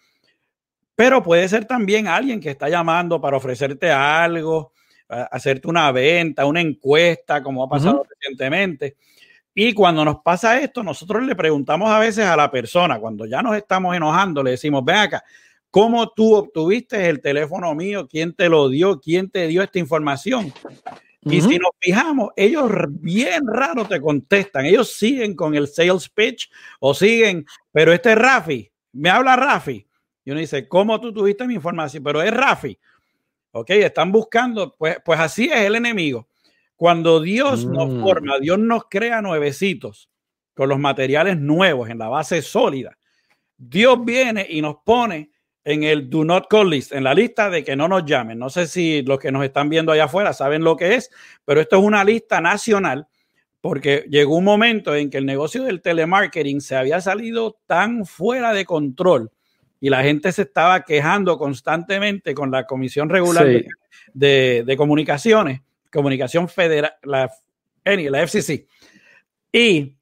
pero 0.93 1.23
puede 1.23 1.47
ser 1.47 1.63
también 1.63 2.09
alguien 2.09 2.41
que 2.41 2.49
está 2.49 2.67
llamando 2.67 3.21
para 3.21 3.37
ofrecerte 3.37 3.89
algo, 3.89 4.73
hacerte 5.07 5.69
una 5.69 5.89
venta, 5.93 6.45
una 6.45 6.59
encuesta, 6.59 7.41
como 7.41 7.63
ha 7.63 7.69
pasado 7.69 8.03
recientemente. 8.09 8.97
Y 9.55 9.71
cuando 9.73 10.03
nos 10.03 10.17
pasa 10.17 10.59
esto, 10.59 10.83
nosotros 10.83 11.23
le 11.23 11.33
preguntamos 11.33 11.89
a 11.89 11.97
veces 11.97 12.25
a 12.25 12.35
la 12.35 12.51
persona, 12.51 12.99
cuando 12.99 13.25
ya 13.25 13.41
nos 13.41 13.55
estamos 13.55 13.95
enojando, 13.95 14.43
le 14.43 14.51
decimos, 14.51 14.83
ven 14.83 14.97
acá, 14.97 15.23
¿cómo 15.69 16.09
tú 16.09 16.35
obtuviste 16.35 17.07
el 17.07 17.21
teléfono 17.21 17.73
mío? 17.73 18.05
¿Quién 18.09 18.33
te 18.33 18.49
lo 18.49 18.67
dio? 18.67 18.99
¿Quién 18.99 19.29
te 19.29 19.47
dio 19.47 19.63
esta 19.63 19.79
información? 19.79 20.51
Y 21.23 21.39
si 21.41 21.59
nos 21.59 21.71
fijamos, 21.79 22.31
ellos 22.35 22.71
bien 22.89 23.43
raro 23.45 23.85
te 23.85 24.01
contestan. 24.01 24.65
Ellos 24.65 24.91
siguen 24.93 25.35
con 25.35 25.53
el 25.53 25.67
sales 25.67 26.09
pitch 26.09 26.49
o 26.79 26.93
siguen, 26.93 27.45
pero 27.71 27.93
este 27.93 28.13
es 28.13 28.17
Rafi. 28.17 28.71
Me 28.93 29.09
habla 29.09 29.35
Rafi. 29.35 29.85
Y 30.25 30.31
uno 30.31 30.39
dice, 30.39 30.67
¿cómo 30.67 30.99
tú 30.99 31.13
tuviste 31.13 31.45
mi 31.45 31.55
información? 31.55 32.03
Pero 32.03 32.21
es 32.21 32.31
Rafi. 32.31 32.77
Ok, 33.51 33.69
están 33.71 34.11
buscando, 34.11 34.75
pues, 34.77 34.97
pues 35.03 35.19
así 35.19 35.45
es 35.45 35.61
el 35.61 35.75
enemigo. 35.75 36.27
Cuando 36.75 37.19
Dios 37.19 37.65
nos 37.65 37.89
mm. 37.89 38.01
forma, 38.01 38.39
Dios 38.39 38.57
nos 38.57 38.85
crea 38.89 39.21
nuevecitos 39.21 40.09
con 40.55 40.69
los 40.69 40.79
materiales 40.79 41.37
nuevos 41.37 41.89
en 41.89 41.99
la 41.99 42.07
base 42.07 42.41
sólida. 42.41 42.97
Dios 43.57 44.03
viene 44.03 44.47
y 44.49 44.61
nos 44.61 44.77
pone 44.83 45.30
en 45.63 45.83
el 45.83 46.09
Do 46.09 46.23
Not 46.25 46.47
Call 46.49 46.69
List, 46.69 46.91
en 46.91 47.03
la 47.03 47.13
lista 47.13 47.49
de 47.49 47.63
que 47.63 47.75
no 47.75 47.87
nos 47.87 48.05
llamen. 48.05 48.39
No 48.39 48.49
sé 48.49 48.67
si 48.67 49.01
los 49.03 49.19
que 49.19 49.31
nos 49.31 49.43
están 49.43 49.69
viendo 49.69 49.91
allá 49.91 50.05
afuera 50.05 50.33
saben 50.33 50.63
lo 50.63 50.75
que 50.75 50.95
es, 50.95 51.11
pero 51.45 51.61
esto 51.61 51.77
es 51.77 51.83
una 51.83 52.03
lista 52.03 52.41
nacional 52.41 53.07
porque 53.61 54.05
llegó 54.09 54.37
un 54.37 54.43
momento 54.43 54.95
en 54.95 55.11
que 55.11 55.19
el 55.19 55.25
negocio 55.25 55.63
del 55.63 55.81
telemarketing 55.81 56.61
se 56.61 56.75
había 56.75 56.99
salido 56.99 57.59
tan 57.67 58.05
fuera 58.05 58.53
de 58.53 58.65
control 58.65 59.31
y 59.79 59.89
la 59.89 60.03
gente 60.03 60.31
se 60.31 60.43
estaba 60.43 60.83
quejando 60.83 61.37
constantemente 61.37 62.33
con 62.33 62.49
la 62.51 62.65
Comisión 62.65 63.09
Regular 63.09 63.47
de, 64.13 64.75
Comunicaciones, 64.77 65.61
Comunicación 65.91 66.49
Federal, 66.49 66.93
la, 67.03 67.31
la 67.85 68.27
FCC. 68.27 68.67
Y 69.51 69.95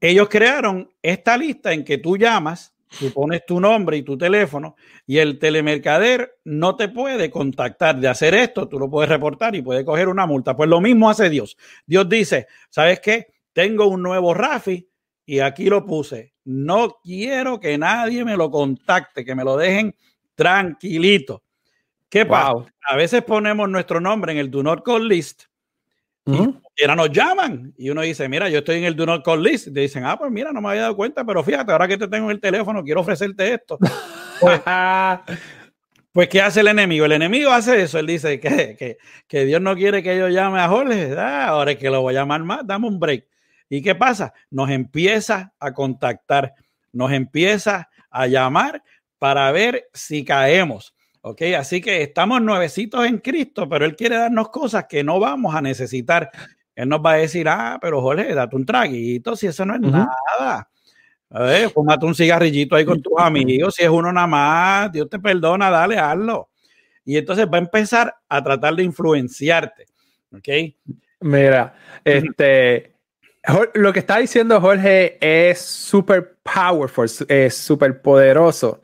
ellos 0.00 0.28
crearon 0.28 0.90
esta 1.02 1.36
lista 1.36 1.72
en 1.72 1.84
que 1.84 1.98
tú 1.98 2.16
llamas 2.16 2.74
Tú 2.98 3.12
pones 3.12 3.46
tu 3.46 3.60
nombre 3.60 3.96
y 3.96 4.02
tu 4.02 4.18
teléfono 4.18 4.74
y 5.06 5.18
el 5.18 5.38
telemercader 5.38 6.38
no 6.44 6.76
te 6.76 6.88
puede 6.88 7.30
contactar 7.30 7.98
de 7.98 8.08
hacer 8.08 8.34
esto, 8.34 8.68
tú 8.68 8.78
lo 8.78 8.90
puedes 8.90 9.08
reportar 9.08 9.54
y 9.54 9.62
puede 9.62 9.84
coger 9.84 10.08
una 10.08 10.26
multa. 10.26 10.56
Pues 10.56 10.68
lo 10.68 10.80
mismo 10.80 11.08
hace 11.08 11.30
Dios. 11.30 11.56
Dios 11.86 12.08
dice, 12.08 12.48
¿sabes 12.68 13.00
qué? 13.00 13.28
Tengo 13.52 13.86
un 13.86 14.02
nuevo 14.02 14.34
Rafi 14.34 14.88
y 15.24 15.38
aquí 15.38 15.66
lo 15.66 15.86
puse. 15.86 16.34
No 16.44 16.98
quiero 17.02 17.60
que 17.60 17.78
nadie 17.78 18.24
me 18.24 18.36
lo 18.36 18.50
contacte, 18.50 19.24
que 19.24 19.34
me 19.34 19.44
lo 19.44 19.56
dejen 19.56 19.94
tranquilito. 20.34 21.44
¿Qué 22.08 22.26
pasa? 22.26 22.66
A 22.88 22.96
veces 22.96 23.22
ponemos 23.22 23.68
nuestro 23.68 24.00
nombre 24.00 24.32
en 24.32 24.38
el 24.38 24.50
Do 24.50 24.64
Not 24.64 24.82
Call 24.82 25.06
List 25.06 25.44
y 26.26 26.82
ahora 26.82 26.96
nos 26.96 27.10
llaman 27.10 27.74
y 27.76 27.90
uno 27.90 28.02
dice, 28.02 28.28
mira, 28.28 28.48
yo 28.48 28.58
estoy 28.58 28.76
en 28.78 28.84
el 28.84 28.96
Do 28.96 29.06
Not 29.06 29.24
Call 29.24 29.42
List. 29.42 29.68
Y 29.68 29.72
te 29.72 29.80
dicen, 29.80 30.04
ah, 30.04 30.18
pues 30.18 30.30
mira, 30.30 30.52
no 30.52 30.60
me 30.60 30.70
había 30.70 30.82
dado 30.82 30.96
cuenta, 30.96 31.24
pero 31.24 31.42
fíjate, 31.42 31.72
ahora 31.72 31.88
que 31.88 31.98
te 31.98 32.08
tengo 32.08 32.26
en 32.26 32.32
el 32.32 32.40
teléfono, 32.40 32.82
quiero 32.82 33.00
ofrecerte 33.00 33.54
esto. 33.54 33.78
Pues, 34.40 34.62
pues, 36.12 36.28
¿qué 36.30 36.40
hace 36.40 36.60
el 36.60 36.68
enemigo? 36.68 37.04
El 37.04 37.12
enemigo 37.12 37.50
hace 37.50 37.82
eso. 37.82 37.98
Él 37.98 38.06
dice 38.06 38.40
que, 38.40 38.96
que, 39.28 39.44
Dios 39.44 39.60
no 39.60 39.76
quiere 39.76 40.02
que 40.02 40.16
yo 40.16 40.28
llame 40.28 40.60
a 40.60 40.68
Jorge. 40.68 41.14
Ah, 41.14 41.48
ahora 41.48 41.72
es 41.72 41.76
que 41.76 41.90
lo 41.90 42.00
voy 42.00 42.14
a 42.16 42.20
llamar 42.20 42.42
más, 42.42 42.66
dame 42.66 42.88
un 42.88 42.98
break. 42.98 43.26
¿Y 43.68 43.82
qué 43.82 43.94
pasa? 43.94 44.32
Nos 44.50 44.70
empieza 44.70 45.52
a 45.60 45.74
contactar, 45.74 46.54
nos 46.90 47.12
empieza 47.12 47.90
a 48.10 48.26
llamar 48.28 48.82
para 49.18 49.52
ver 49.52 49.90
si 49.92 50.24
caemos. 50.24 50.94
Ok, 51.22 51.42
así 51.58 51.80
que 51.80 52.02
estamos 52.02 52.40
nuevecitos 52.40 53.04
en 53.06 53.18
Cristo, 53.18 53.68
pero 53.68 53.84
Él 53.84 53.94
quiere 53.94 54.16
darnos 54.16 54.48
cosas 54.48 54.86
que 54.88 55.04
no 55.04 55.20
vamos 55.20 55.54
a 55.54 55.60
necesitar. 55.60 56.30
Él 56.74 56.88
nos 56.88 57.00
va 57.00 57.12
a 57.12 57.16
decir, 57.16 57.46
ah, 57.48 57.78
pero 57.80 58.00
Jorge, 58.00 58.34
date 58.34 58.56
un 58.56 58.64
traguito, 58.64 59.36
si 59.36 59.46
eso 59.46 59.66
no 59.66 59.74
es 59.74 59.80
nada. 59.80 60.70
A 61.32 61.42
ver, 61.42 61.70
fumate 61.70 62.06
un 62.06 62.14
cigarrillito 62.14 62.74
ahí 62.74 62.84
con 62.84 63.02
tus 63.02 63.12
amigos, 63.18 63.74
si 63.74 63.82
es 63.82 63.88
uno 63.88 64.10
nada 64.12 64.26
más, 64.26 64.92
Dios 64.92 65.08
te 65.10 65.18
perdona, 65.18 65.70
dale, 65.70 65.98
hazlo. 65.98 66.48
Y 67.04 67.18
entonces 67.18 67.46
va 67.46 67.58
a 67.58 67.60
empezar 67.60 68.14
a 68.28 68.42
tratar 68.42 68.74
de 68.74 68.82
influenciarte. 68.82 69.86
¿Ok? 70.32 70.48
Mira, 71.20 71.74
este, 72.02 72.94
lo 73.74 73.92
que 73.92 73.98
está 73.98 74.18
diciendo 74.18 74.60
Jorge 74.60 75.18
es 75.20 75.60
súper 75.60 76.38
powerful, 76.42 77.08
es 77.28 77.56
súper 77.56 78.00
poderoso. 78.00 78.82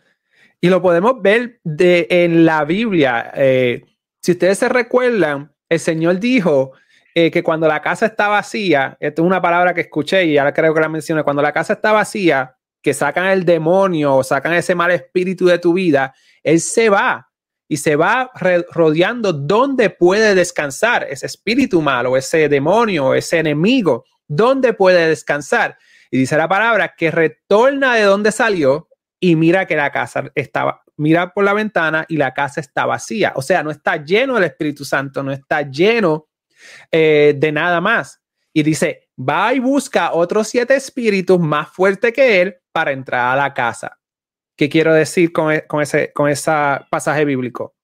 Y 0.66 0.68
lo 0.68 0.82
podemos 0.82 1.22
ver 1.22 1.60
de, 1.62 2.08
en 2.10 2.44
la 2.44 2.64
Biblia. 2.64 3.30
Eh, 3.36 3.84
si 4.20 4.32
ustedes 4.32 4.58
se 4.58 4.68
recuerdan, 4.68 5.54
el 5.68 5.78
Señor 5.78 6.18
dijo 6.18 6.72
eh, 7.14 7.30
que 7.30 7.44
cuando 7.44 7.68
la 7.68 7.80
casa 7.80 8.06
está 8.06 8.26
vacía, 8.26 8.96
esto 8.98 9.22
es 9.22 9.26
una 9.26 9.40
palabra 9.40 9.72
que 9.74 9.82
escuché 9.82 10.24
y 10.24 10.36
ahora 10.36 10.52
creo 10.52 10.74
que 10.74 10.80
la 10.80 10.88
mencioné, 10.88 11.22
cuando 11.22 11.40
la 11.40 11.52
casa 11.52 11.74
está 11.74 11.92
vacía, 11.92 12.56
que 12.82 12.94
sacan 12.94 13.26
el 13.26 13.44
demonio 13.44 14.16
o 14.16 14.24
sacan 14.24 14.54
ese 14.54 14.74
mal 14.74 14.90
espíritu 14.90 15.46
de 15.46 15.60
tu 15.60 15.72
vida, 15.72 16.12
Él 16.42 16.60
se 16.60 16.88
va 16.88 17.28
y 17.68 17.76
se 17.76 17.94
va 17.94 18.32
rodeando 18.72 19.32
donde 19.32 19.90
puede 19.90 20.34
descansar 20.34 21.06
ese 21.08 21.26
espíritu 21.26 21.80
malo, 21.80 22.16
ese 22.16 22.48
demonio, 22.48 23.14
ese 23.14 23.38
enemigo, 23.38 24.04
donde 24.26 24.72
puede 24.72 25.06
descansar. 25.06 25.78
Y 26.10 26.18
dice 26.18 26.36
la 26.36 26.48
palabra 26.48 26.96
que 26.96 27.12
retorna 27.12 27.94
de 27.94 28.02
donde 28.02 28.32
salió 28.32 28.88
y 29.20 29.36
mira 29.36 29.66
que 29.66 29.76
la 29.76 29.90
casa 29.90 30.30
estaba, 30.34 30.82
mira 30.96 31.32
por 31.32 31.44
la 31.44 31.54
ventana 31.54 32.04
y 32.08 32.16
la 32.16 32.34
casa 32.34 32.60
está 32.60 32.86
vacía. 32.86 33.32
O 33.36 33.42
sea, 33.42 33.62
no 33.62 33.70
está 33.70 34.02
lleno 34.02 34.34
del 34.34 34.44
Espíritu 34.44 34.84
Santo, 34.84 35.22
no 35.22 35.32
está 35.32 35.62
lleno 35.62 36.28
eh, 36.90 37.34
de 37.36 37.52
nada 37.52 37.80
más. 37.80 38.20
Y 38.52 38.62
dice, 38.62 39.08
va 39.18 39.52
y 39.52 39.58
busca 39.58 40.12
otros 40.12 40.48
siete 40.48 40.74
espíritus 40.74 41.38
más 41.38 41.68
fuertes 41.68 42.12
que 42.12 42.40
él 42.40 42.56
para 42.72 42.92
entrar 42.92 43.32
a 43.32 43.42
la 43.42 43.52
casa. 43.52 43.98
¿Qué 44.56 44.68
quiero 44.68 44.94
decir 44.94 45.32
con, 45.32 45.52
e, 45.52 45.66
ese 45.82 46.12
con 46.14 46.32
pasaje 46.90 47.24
bíblico? 47.24 47.74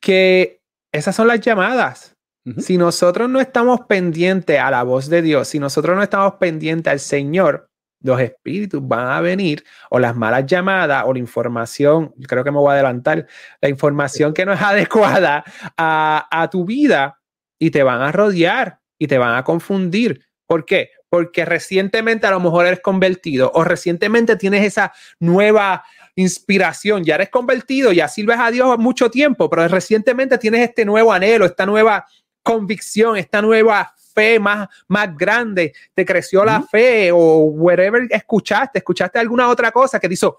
Que 0.00 0.62
esas 0.90 1.14
son 1.14 1.28
las 1.28 1.40
llamadas. 1.40 2.16
Si 2.58 2.76
nosotros 2.76 3.28
no 3.28 3.40
estamos 3.40 3.82
pendientes 3.82 4.58
a 4.58 4.70
la 4.70 4.82
voz 4.82 5.08
de 5.08 5.22
Dios, 5.22 5.48
si 5.48 5.60
nosotros 5.60 5.96
no 5.96 6.02
estamos 6.02 6.34
pendientes 6.34 6.90
al 6.90 6.98
Señor, 6.98 7.70
los 8.02 8.20
espíritus 8.20 8.86
van 8.86 9.08
a 9.08 9.20
venir 9.20 9.64
o 9.90 9.98
las 9.98 10.14
malas 10.16 10.46
llamadas 10.46 11.04
o 11.06 11.12
la 11.12 11.18
información, 11.18 12.14
creo 12.26 12.44
que 12.44 12.50
me 12.50 12.58
voy 12.58 12.70
a 12.70 12.74
adelantar, 12.74 13.26
la 13.60 13.68
información 13.68 14.34
que 14.34 14.44
no 14.44 14.52
es 14.52 14.60
adecuada 14.62 15.44
a, 15.76 16.48
tu 16.50 16.64
vida 16.64 17.20
y 17.58 17.70
te 17.70 17.82
van 17.82 18.02
a 18.02 18.12
rodear 18.12 18.80
y 18.98 19.06
te 19.06 19.18
van 19.18 19.36
a 19.36 19.44
confundir. 19.44 20.24
¿Por 20.46 20.64
qué? 20.64 20.90
Porque 21.08 21.44
recientemente 21.44 22.26
a 22.26 22.30
lo 22.30 22.40
mejor 22.40 22.66
eres 22.66 22.80
convertido 22.80 23.50
o 23.54 23.64
recientemente 23.64 24.36
tienes 24.36 24.64
esa 24.64 24.92
nueva 25.20 25.84
inspiración, 26.14 27.04
ya 27.04 27.14
eres 27.14 27.30
convertido, 27.30 27.92
ya 27.92 28.06
sirves 28.08 28.38
a 28.38 28.50
Dios 28.50 28.78
mucho 28.78 29.10
tiempo, 29.10 29.48
pero 29.48 29.66
recientemente 29.68 30.36
tienes 30.36 30.68
este 30.68 30.84
nuevo 30.84 31.12
anhelo, 31.12 31.46
esta 31.46 31.64
nueva 31.64 32.06
convicción, 32.42 33.16
esta 33.16 33.40
nueva 33.40 33.94
fe 34.12 34.38
más, 34.38 34.68
más 34.88 35.16
grande, 35.16 35.72
te 35.94 36.04
creció 36.04 36.44
la 36.44 36.62
fe 36.62 37.10
o 37.12 37.44
whatever 37.44 38.06
escuchaste, 38.10 38.78
escuchaste 38.78 39.18
alguna 39.18 39.48
otra 39.48 39.70
cosa 39.72 39.98
que 39.98 40.08
te 40.08 40.14
hizo, 40.14 40.36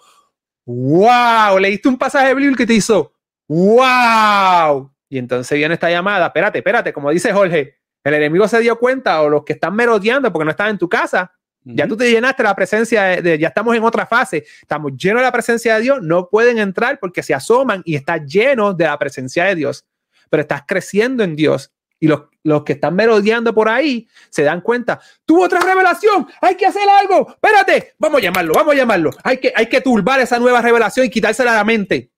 wow, 0.65 1.57
leíste 1.59 1.89
un 1.89 1.97
pasaje 1.97 2.33
bíblico 2.33 2.57
que 2.57 2.67
te 2.67 2.73
hizo, 2.73 3.13
wow. 3.47 4.91
Y 5.09 5.17
entonces 5.17 5.57
viene 5.57 5.73
esta 5.75 5.89
llamada, 5.89 6.27
espérate, 6.27 6.59
espérate, 6.59 6.93
como 6.93 7.11
dice 7.11 7.31
Jorge, 7.33 7.75
el 8.03 8.13
enemigo 8.13 8.47
se 8.47 8.59
dio 8.59 8.77
cuenta 8.77 9.21
o 9.21 9.29
los 9.29 9.43
que 9.43 9.53
están 9.53 9.75
merodeando 9.75 10.31
porque 10.31 10.45
no 10.45 10.51
están 10.51 10.69
en 10.69 10.77
tu 10.77 10.89
casa, 10.89 11.31
ya 11.65 11.87
tú 11.87 11.95
te 11.95 12.11
llenaste 12.11 12.43
la 12.43 12.55
presencia 12.55 13.21
de, 13.21 13.39
ya 13.39 13.47
estamos 13.47 13.75
en 13.75 13.83
otra 13.83 14.05
fase, 14.05 14.43
estamos 14.61 14.91
llenos 14.97 15.21
de 15.21 15.25
la 15.25 15.31
presencia 15.31 15.75
de 15.75 15.81
Dios, 15.81 16.01
no 16.01 16.27
pueden 16.27 16.57
entrar 16.57 16.99
porque 16.99 17.23
se 17.23 17.33
asoman 17.33 17.81
y 17.85 17.95
está 17.95 18.17
lleno 18.17 18.73
de 18.73 18.83
la 18.83 18.99
presencia 18.99 19.45
de 19.45 19.55
Dios, 19.55 19.85
pero 20.29 20.41
estás 20.41 20.63
creciendo 20.67 21.23
en 21.23 21.35
Dios 21.37 21.71
y 21.99 22.07
los, 22.07 22.23
los 22.43 22.63
que 22.63 22.73
están 22.73 22.95
merodeando 22.95 23.53
por 23.53 23.69
ahí 23.69 24.07
se 24.29 24.43
dan 24.43 24.61
cuenta, 24.61 24.99
tuvo 25.25 25.43
otra 25.43 25.59
revelación, 25.61 26.27
hay 26.41 26.55
que 26.55 26.65
hacer 26.65 26.87
algo, 26.89 27.29
espérate, 27.29 27.93
vamos 27.97 28.19
a 28.19 28.23
llamarlo, 28.23 28.53
vamos 28.53 28.73
a 28.73 28.77
llamarlo, 28.77 29.11
hay 29.23 29.37
que, 29.37 29.53
hay 29.55 29.67
que 29.67 29.81
turbar 29.81 30.19
esa 30.19 30.39
nueva 30.39 30.61
revelación 30.61 31.05
y 31.05 31.09
quitársela 31.09 31.51
de 31.51 31.57
la 31.57 31.63
mente. 31.63 32.09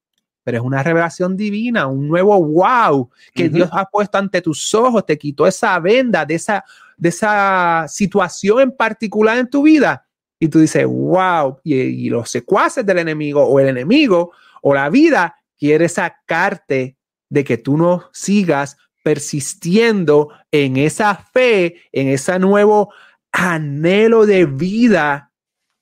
Pero 0.44 0.60
es 0.60 0.63
una 0.63 0.84
revelación 0.84 1.36
divina, 1.36 1.88
un 1.88 2.08
nuevo 2.08 2.39
wow 2.39 3.10
que 3.34 3.50
Dios 3.50 3.67
ha 3.72 3.86
puesto 3.86 4.20
ante 4.20 4.41
tus 4.41 4.75
ojos, 4.75 5.03
te 5.03 5.17
quitó 5.17 5.48
esa 5.48 5.79
venda 5.79 6.24
de 6.24 6.36
esa 6.36 6.63
de 6.98 7.10
esa 7.10 7.86
situación 7.88 8.62
en 8.62 8.72
particular 8.72 9.38
en 9.38 9.50
tu 9.50 9.63
vida 9.63 10.05
y 10.39 10.48
tú 10.48 10.60
dices, 10.60 10.86
wow, 10.86 11.60
y, 11.63 12.10
los 12.10 12.29
secuaces 12.29 12.86
del 12.86 13.00
enemigo 13.00 13.44
o 13.44 13.60
el 13.60 13.70
enemigo 13.70 14.32
o 14.62 14.74
la 14.74 14.89
vida 14.89 15.36
quiere 15.58 15.88
sacarte 15.89 16.98
de 17.29 17.44
que 17.44 17.58
tú 17.58 17.77
no 17.77 18.10
sigas 18.12 18.77
persistiendo 19.06 20.30
en 20.50 20.78
esa 20.78 21.14
fe, 21.14 21.84
en 21.92 22.08
ese 22.08 22.40
nuevo 22.40 22.92
anhelo 23.32 24.26
de 24.26 24.48
vida 24.48 25.32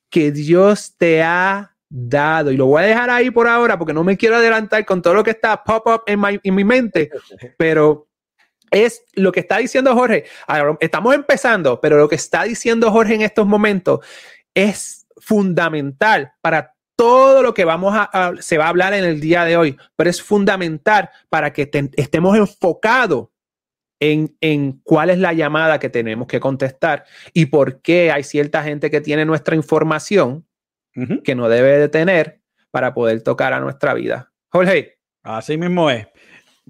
que 0.10 0.34
Dios 0.34 0.98
te 0.98 1.24
ha 1.24 1.74
dado. 1.88 2.52
Y 2.52 2.58
lo 2.58 2.66
voy 2.66 2.84
a 2.84 2.88
dejar 2.88 3.10
ahí 3.10 3.32
por 3.32 3.48
ahora 3.48 3.80
porque 3.80 3.94
no 3.94 4.04
me 4.04 4.18
quiero 4.18 4.36
adelantar 4.36 4.84
con 4.86 5.02
todo 5.02 5.14
lo 5.14 5.24
que 5.24 5.32
está 5.32 5.64
pop 5.64 5.88
up 5.88 6.04
en, 6.06 6.20
en 6.44 6.54
mi 6.54 6.66
mente, 6.66 7.12
pero 7.58 8.10
es 8.70 9.06
lo 9.14 9.32
que 9.32 9.40
está 9.40 9.60
diciendo 9.60 9.96
Jorge. 9.96 10.26
estamos 10.82 11.16
empezando, 11.16 11.80
pero 11.80 11.96
lo 11.96 12.10
que 12.10 12.16
está 12.16 12.44
diciendo 12.44 12.92
Jorge 12.92 13.16
en 13.16 13.22
estos 13.22 13.48
momentos 13.48 14.06
es 14.54 15.08
fundamental 15.16 16.34
para 16.42 16.76
todo 16.96 17.42
lo 17.42 17.54
que 17.54 17.66
vamos 17.66 17.94
a, 17.96 18.34
se 18.40 18.58
va 18.58 18.66
a 18.66 18.70
hablar 18.70 18.94
en 18.94 19.04
el 19.04 19.20
día 19.20 19.46
de 19.46 19.58
hoy, 19.58 19.78
pero 19.96 20.10
es 20.10 20.22
fundamental 20.22 21.10
para 21.30 21.54
que 21.54 21.70
estemos 21.96 22.38
enfocados 22.38 23.30
en, 24.00 24.36
en, 24.42 24.82
cuál 24.84 25.10
es 25.10 25.18
la 25.18 25.34
llamada 25.34 25.80
que 25.80 25.90
tenemos 25.90 26.28
que 26.28 26.40
contestar 26.40 27.06
y 27.34 27.48
por 27.48 27.82
qué 27.82 28.12
hay 28.12 28.24
cierta 28.24 28.64
gente 28.64 28.92
que 28.92 29.02
tiene 29.02 29.26
nuestra 29.26 29.56
información 29.56 30.46
que 31.24 31.34
no 31.34 31.50
debe 31.50 31.80
de 31.80 31.90
tener 31.90 32.42
para 32.70 32.94
poder 32.94 33.24
tocar 33.24 33.54
a 33.54 33.60
nuestra 33.60 33.94
vida. 33.94 34.32
Jorge. 34.50 35.00
Así 35.24 35.58
mismo 35.58 35.90
es. 35.90 36.08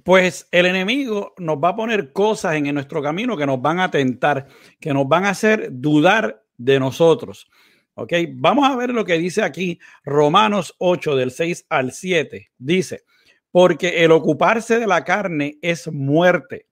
Pues 0.04 0.48
el 0.52 0.66
enemigo 0.66 1.34
nos 1.38 1.58
va 1.58 1.70
a 1.70 1.76
poner 1.76 2.14
cosas 2.14 2.56
en 2.56 2.74
nuestro 2.74 3.02
camino 3.02 3.36
que 3.36 3.46
nos 3.46 3.62
van 3.62 3.80
a 3.80 3.92
tentar, 3.92 4.48
que 4.80 4.94
nos 4.94 5.08
van 5.08 5.26
a 5.26 5.30
hacer 5.30 5.70
dudar 5.72 6.44
de 6.58 6.80
nosotros. 6.80 7.50
Ok, 7.96 8.14
vamos 8.34 8.70
a 8.70 8.76
ver 8.76 8.90
lo 8.90 9.06
que 9.06 9.18
dice 9.18 9.44
aquí 9.44 9.80
Romanos 10.04 10.74
8 10.80 11.16
del 11.16 11.32
6 11.32 11.68
al 11.70 11.92
7. 11.92 12.52
Dice, 12.58 13.04
porque 13.52 14.04
el 14.04 14.12
ocuparse 14.12 14.80
de 14.80 14.88
la 14.88 15.04
carne 15.04 15.58
es 15.62 15.92
muerte, 15.92 16.68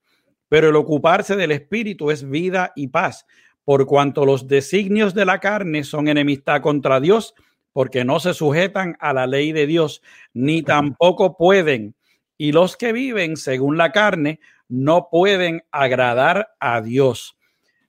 pero 0.49 0.69
el 0.69 0.75
ocuparse 0.75 1.35
del 1.35 1.51
espíritu 1.51 2.11
es 2.11 2.27
vida 2.27 2.71
y 2.75 2.87
paz, 2.87 3.25
por 3.63 3.85
cuanto 3.85 4.25
los 4.25 4.47
designios 4.47 5.13
de 5.13 5.25
la 5.25 5.39
carne 5.39 5.83
son 5.83 6.07
enemistad 6.07 6.61
contra 6.61 6.99
Dios, 6.99 7.35
porque 7.71 8.03
no 8.03 8.19
se 8.19 8.33
sujetan 8.33 8.97
a 8.99 9.13
la 9.13 9.27
ley 9.27 9.51
de 9.51 9.67
Dios, 9.67 10.01
ni 10.33 10.63
tampoco 10.63 11.37
pueden 11.37 11.95
y 12.41 12.53
los 12.53 12.75
que 12.75 12.91
viven 12.91 13.37
según 13.37 13.77
la 13.77 13.91
carne 13.91 14.39
no 14.67 15.09
pueden 15.11 15.63
agradar 15.71 16.55
a 16.59 16.81
Dios. 16.81 17.37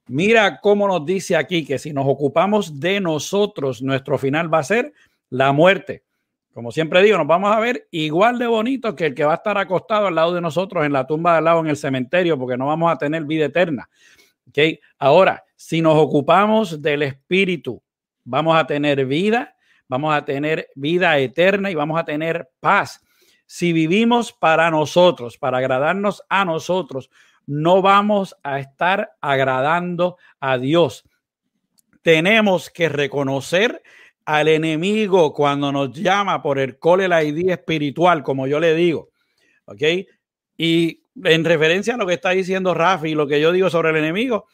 Mira 0.09 0.61
cómo 0.61 0.88
nos 0.88 1.06
dice 1.06 1.37
aquí 1.37 1.64
que 1.64 1.78
si 1.78 1.92
nos 1.92 2.06
ocupamos 2.06 2.80
de 2.80 3.00
nosotros, 3.00 3.82
nuestro 3.82 4.18
final 4.18 4.52
va 4.52 4.59
a 4.59 4.64
ser 4.64 4.92
la 5.30 5.52
muerte. 5.52 6.02
Como 6.52 6.71
siempre 6.71 7.02
digo, 7.02 7.17
nos 7.17 7.26
vamos 7.26 7.54
a 7.54 7.60
ver 7.60 7.88
igual 7.91 8.38
de 8.38 8.47
bonitos 8.47 8.95
que 8.95 9.06
el 9.06 9.15
que 9.15 9.25
va 9.25 9.32
a 9.32 9.36
estar 9.36 9.56
acostado 9.56 10.06
al 10.06 10.15
lado 10.15 10.34
de 10.34 10.41
nosotros 10.41 10.84
en 10.84 10.93
la 10.93 11.06
tumba 11.06 11.32
de 11.32 11.38
al 11.38 11.45
lado 11.45 11.60
en 11.60 11.69
el 11.69 11.76
cementerio, 11.76 12.38
porque 12.38 12.58
no 12.58 12.67
vamos 12.67 12.93
a 12.93 12.99
tener 12.99 13.25
vida 13.25 13.47
eterna. 13.47 13.88
¿Okay? 14.49 14.80
Ahora, 14.99 15.45
si 15.56 15.80
nos 15.80 15.97
ocupamos 15.97 16.82
del 16.82 17.04
espíritu, 17.04 17.82
vamos 18.25 18.56
a 18.56 18.67
tener 18.67 19.06
vida, 19.06 19.56
vamos 19.88 20.15
a 20.15 20.25
tener 20.25 20.69
vida 20.75 21.17
eterna 21.19 21.71
y 21.71 21.75
vamos 21.75 21.99
a 21.99 22.04
tener 22.04 22.50
paz 22.60 23.00
si 23.47 23.75
vivimos 23.75 24.32
para 24.32 24.71
nosotros, 24.71 25.36
para 25.36 25.58
agradarnos 25.58 26.23
a 26.30 26.47
nosotros, 26.47 27.10
no 27.47 27.83
vamos 27.83 28.37
a 28.43 28.59
estar 28.61 29.13
agradando 29.21 30.17
a 30.41 30.59
Dios. 30.59 31.05
Tenemos 32.02 32.71
que 32.71 32.89
reconocer 32.89 33.83
al 34.25 34.49
enemigo 34.49 35.33
cuando 35.33 35.73
nos 35.73 35.93
llama 35.93 36.43
por 36.43 36.59
el 36.59 36.78
cole 36.78 37.09
la 37.09 37.23
idea 37.23 37.55
espiritual, 37.55 38.23
como 38.23 38.47
yo 38.47 38.61
le 38.61 38.75
digo. 38.75 39.11
¿Ok? 39.65 39.83
Y 40.57 41.02
en 41.23 41.45
referencia 41.45 41.95
a 41.95 41.97
lo 41.97 42.07
que 42.07 42.15
está 42.15 42.31
diciendo 42.31 42.75
Rafi 42.75 43.11
y 43.11 43.15
lo 43.15 43.26
que 43.26 43.41
yo 43.41 43.52
digo 43.52 43.69
sobre 43.71 43.91
el 43.91 43.97
enemigo, 43.97 44.47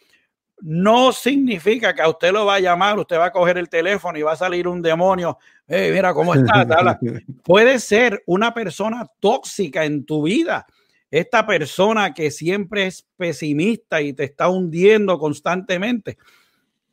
no 0.61 1.13
significa 1.13 1.95
que 1.95 2.03
a 2.03 2.09
usted 2.09 2.33
lo 2.33 2.47
va 2.47 2.57
a 2.57 2.61
llamar, 2.61 2.99
usted 2.99 3.19
va 3.19 3.27
a 3.27 3.33
coger 3.33 3.59
el 3.59 3.69
teléfono 3.69 4.19
y 4.19 4.23
va 4.23 4.33
a 4.33 4.37
salir 4.37 4.67
un 4.67 4.83
demonio. 4.83 5.39
mira 5.69 6.13
cómo 6.13 6.35
está. 6.35 6.99
Puede 7.45 7.79
ser 7.79 8.23
una 8.27 8.53
persona 8.53 9.07
tóxica 9.21 9.85
en 9.85 10.05
tu 10.05 10.23
vida. 10.23 10.67
Esta 11.11 11.47
persona 11.47 12.13
que 12.13 12.31
siempre 12.31 12.87
es 12.87 13.07
pesimista 13.17 14.03
y 14.03 14.13
te 14.13 14.25
está 14.25 14.49
hundiendo 14.49 15.19
constantemente. 15.19 16.19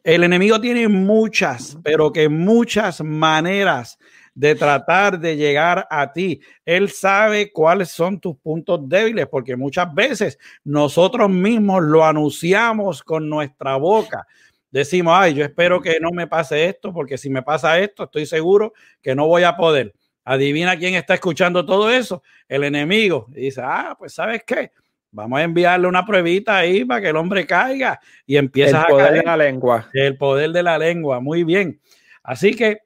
El 0.03 0.23
enemigo 0.23 0.61
tiene 0.61 0.87
muchas, 0.87 1.77
pero 1.83 2.13
que 2.13 2.29
muchas 2.29 3.03
maneras 3.03 3.97
de 4.35 4.53
tratar 4.53 5.19
de 5.19 5.35
llegar 5.35 5.87
a 5.89 6.11
ti. 6.13 6.41
Él 6.63 6.91
sabe 6.91 7.51
cuáles 7.51 7.89
son 7.89 8.19
tus 8.19 8.37
puntos 8.37 8.87
débiles, 8.87 9.27
porque 9.27 9.55
muchas 9.55 9.91
veces 9.93 10.37
nosotros 10.63 11.29
mismos 11.29 11.81
lo 11.81 12.05
anunciamos 12.05 13.01
con 13.01 13.27
nuestra 13.27 13.77
boca. 13.77 14.27
Decimos, 14.69 15.13
ay, 15.17 15.33
yo 15.33 15.45
espero 15.45 15.81
que 15.81 15.99
no 16.01 16.11
me 16.11 16.27
pase 16.27 16.65
esto, 16.65 16.93
porque 16.93 17.17
si 17.17 17.29
me 17.29 17.41
pasa 17.41 17.79
esto, 17.79 18.03
estoy 18.03 18.25
seguro 18.25 18.73
que 19.01 19.15
no 19.15 19.25
voy 19.25 19.43
a 19.43 19.55
poder. 19.55 19.93
Adivina 20.25 20.75
quién 20.75 20.95
está 20.95 21.13
escuchando 21.13 21.65
todo 21.65 21.89
eso, 21.89 22.23
el 22.49 22.63
enemigo. 22.63 23.27
Y 23.29 23.41
dice, 23.41 23.61
ah, 23.63 23.95
pues 23.97 24.13
sabes 24.13 24.43
qué, 24.45 24.71
vamos 25.11 25.39
a 25.39 25.43
enviarle 25.43 25.87
una 25.87 26.05
pruebita 26.05 26.57
ahí 26.57 26.83
para 26.83 26.99
que 26.99 27.09
el 27.09 27.15
hombre 27.15 27.45
caiga 27.45 27.99
y 28.25 28.35
empieza 28.35 28.81
el 28.81 28.87
poder 28.87 29.13
de 29.13 29.23
la 29.23 29.37
lengua. 29.37 29.89
El 29.93 30.17
poder 30.17 30.51
de 30.51 30.63
la 30.63 30.77
lengua, 30.77 31.19
muy 31.19 31.43
bien. 31.43 31.79
Así 32.23 32.55
que 32.55 32.79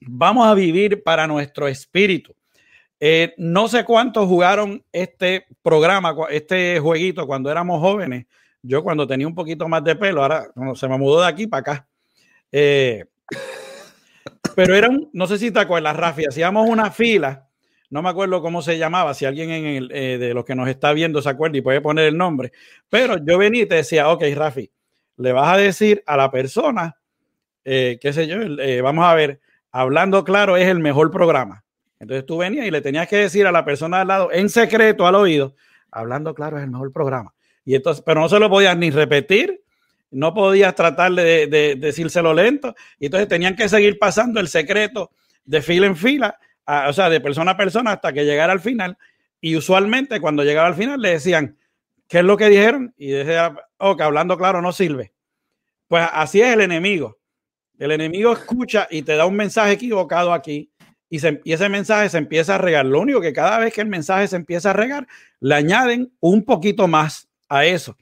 vamos 0.00 0.46
a 0.46 0.54
vivir 0.54 1.02
para 1.02 1.26
nuestro 1.26 1.66
espíritu. 1.66 2.34
Eh, 3.00 3.34
no 3.38 3.68
sé 3.68 3.84
cuántos 3.84 4.26
jugaron 4.26 4.84
este 4.92 5.46
programa, 5.62 6.14
este 6.30 6.78
jueguito 6.80 7.26
cuando 7.26 7.50
éramos 7.50 7.80
jóvenes. 7.80 8.26
Yo 8.60 8.82
cuando 8.82 9.06
tenía 9.06 9.26
un 9.26 9.34
poquito 9.34 9.68
más 9.68 9.82
de 9.84 9.96
pelo, 9.96 10.22
ahora 10.22 10.48
se 10.74 10.88
me 10.88 10.98
mudó 10.98 11.22
de 11.22 11.28
aquí 11.28 11.46
para 11.46 11.60
acá. 11.60 11.88
Eh, 12.52 13.04
pero 14.54 14.74
era 14.74 14.88
un, 14.88 15.10
no 15.12 15.26
sé 15.26 15.38
si 15.38 15.50
te 15.50 15.60
acuerdas, 15.60 15.96
Rafi, 15.96 16.24
hacíamos 16.26 16.68
una 16.68 16.90
fila, 16.90 17.48
no 17.90 18.02
me 18.02 18.08
acuerdo 18.08 18.42
cómo 18.42 18.62
se 18.62 18.78
llamaba, 18.78 19.14
si 19.14 19.24
alguien 19.24 19.50
en 19.50 19.66
el, 19.66 19.90
eh, 19.92 20.18
de 20.18 20.34
los 20.34 20.44
que 20.44 20.54
nos 20.54 20.68
está 20.68 20.92
viendo 20.92 21.22
se 21.22 21.28
acuerda 21.28 21.58
y 21.58 21.62
puede 21.62 21.80
poner 21.80 22.06
el 22.06 22.16
nombre, 22.16 22.52
pero 22.88 23.16
yo 23.24 23.38
venía 23.38 23.62
y 23.62 23.66
te 23.66 23.76
decía, 23.76 24.08
ok, 24.10 24.24
Rafi, 24.34 24.70
le 25.16 25.32
vas 25.32 25.54
a 25.54 25.56
decir 25.56 26.02
a 26.06 26.16
la 26.16 26.30
persona, 26.30 26.96
qué 27.64 28.12
sé 28.12 28.26
yo, 28.26 28.38
vamos 28.82 29.04
a 29.04 29.14
ver, 29.14 29.40
Hablando 29.70 30.24
Claro 30.24 30.56
es 30.56 30.66
el 30.66 30.80
mejor 30.80 31.10
programa. 31.10 31.64
Entonces 32.00 32.24
tú 32.24 32.38
venías 32.38 32.66
y 32.66 32.70
le 32.70 32.80
tenías 32.80 33.08
que 33.08 33.16
decir 33.16 33.46
a 33.46 33.52
la 33.52 33.64
persona 33.64 34.00
al 34.00 34.08
lado, 34.08 34.32
en 34.32 34.48
secreto, 34.48 35.06
al 35.06 35.14
oído, 35.14 35.54
Hablando 35.90 36.34
Claro 36.34 36.58
es 36.58 36.64
el 36.64 36.70
mejor 36.70 36.92
programa. 36.92 37.34
Y 37.64 37.74
entonces, 37.74 38.02
pero 38.04 38.20
no 38.20 38.28
se 38.28 38.38
lo 38.38 38.48
podías 38.48 38.76
ni 38.76 38.90
repetir, 38.90 39.62
no 40.10 40.34
podías 40.34 40.74
tratar 40.74 41.12
de, 41.12 41.76
decírselo 41.78 42.34
lento. 42.34 42.74
Y 42.98 43.06
entonces 43.06 43.28
tenían 43.28 43.56
que 43.56 43.68
seguir 43.68 43.98
pasando 43.98 44.40
el 44.40 44.48
secreto 44.48 45.10
de 45.44 45.62
fila 45.62 45.86
en 45.86 45.96
fila, 45.96 46.38
o 46.86 46.92
sea, 46.92 47.08
de 47.08 47.20
persona 47.20 47.52
a 47.52 47.56
persona 47.56 47.92
hasta 47.92 48.12
que 48.12 48.24
llegara 48.24 48.52
al 48.52 48.60
final. 48.60 48.96
Y 49.40 49.56
usualmente 49.56 50.20
cuando 50.20 50.44
llegaba 50.44 50.68
al 50.68 50.74
final 50.74 51.00
le 51.00 51.10
decían, 51.10 51.56
¿qué 52.08 52.18
es 52.18 52.24
lo 52.24 52.36
que 52.36 52.48
dijeron? 52.48 52.94
Y 52.96 53.10
decía, 53.10 53.54
oh, 53.78 53.96
que 53.96 54.02
hablando 54.02 54.36
claro 54.36 54.60
no 54.62 54.72
sirve. 54.72 55.12
Pues 55.86 56.06
así 56.12 56.40
es 56.40 56.52
el 56.52 56.60
enemigo. 56.60 57.18
El 57.78 57.92
enemigo 57.92 58.32
escucha 58.32 58.88
y 58.90 59.02
te 59.02 59.16
da 59.16 59.24
un 59.26 59.36
mensaje 59.36 59.72
equivocado 59.72 60.32
aquí 60.32 60.70
y, 61.10 61.52
ese 61.52 61.68
mensaje 61.68 62.08
se 62.08 62.18
empieza 62.18 62.56
a 62.56 62.58
regar. 62.58 62.84
Lo 62.86 63.00
único 63.00 63.20
que 63.20 63.32
cada 63.32 63.58
vez 63.58 63.72
que 63.72 63.80
el 63.80 63.88
mensaje 63.88 64.28
se 64.28 64.36
empieza 64.36 64.70
a 64.70 64.74
regar, 64.74 65.06
le 65.40 65.54
añaden 65.54 66.12
un 66.20 66.44
poquito 66.44 66.86
más 66.86 67.28
a 67.48 67.64
eso. 67.64 67.96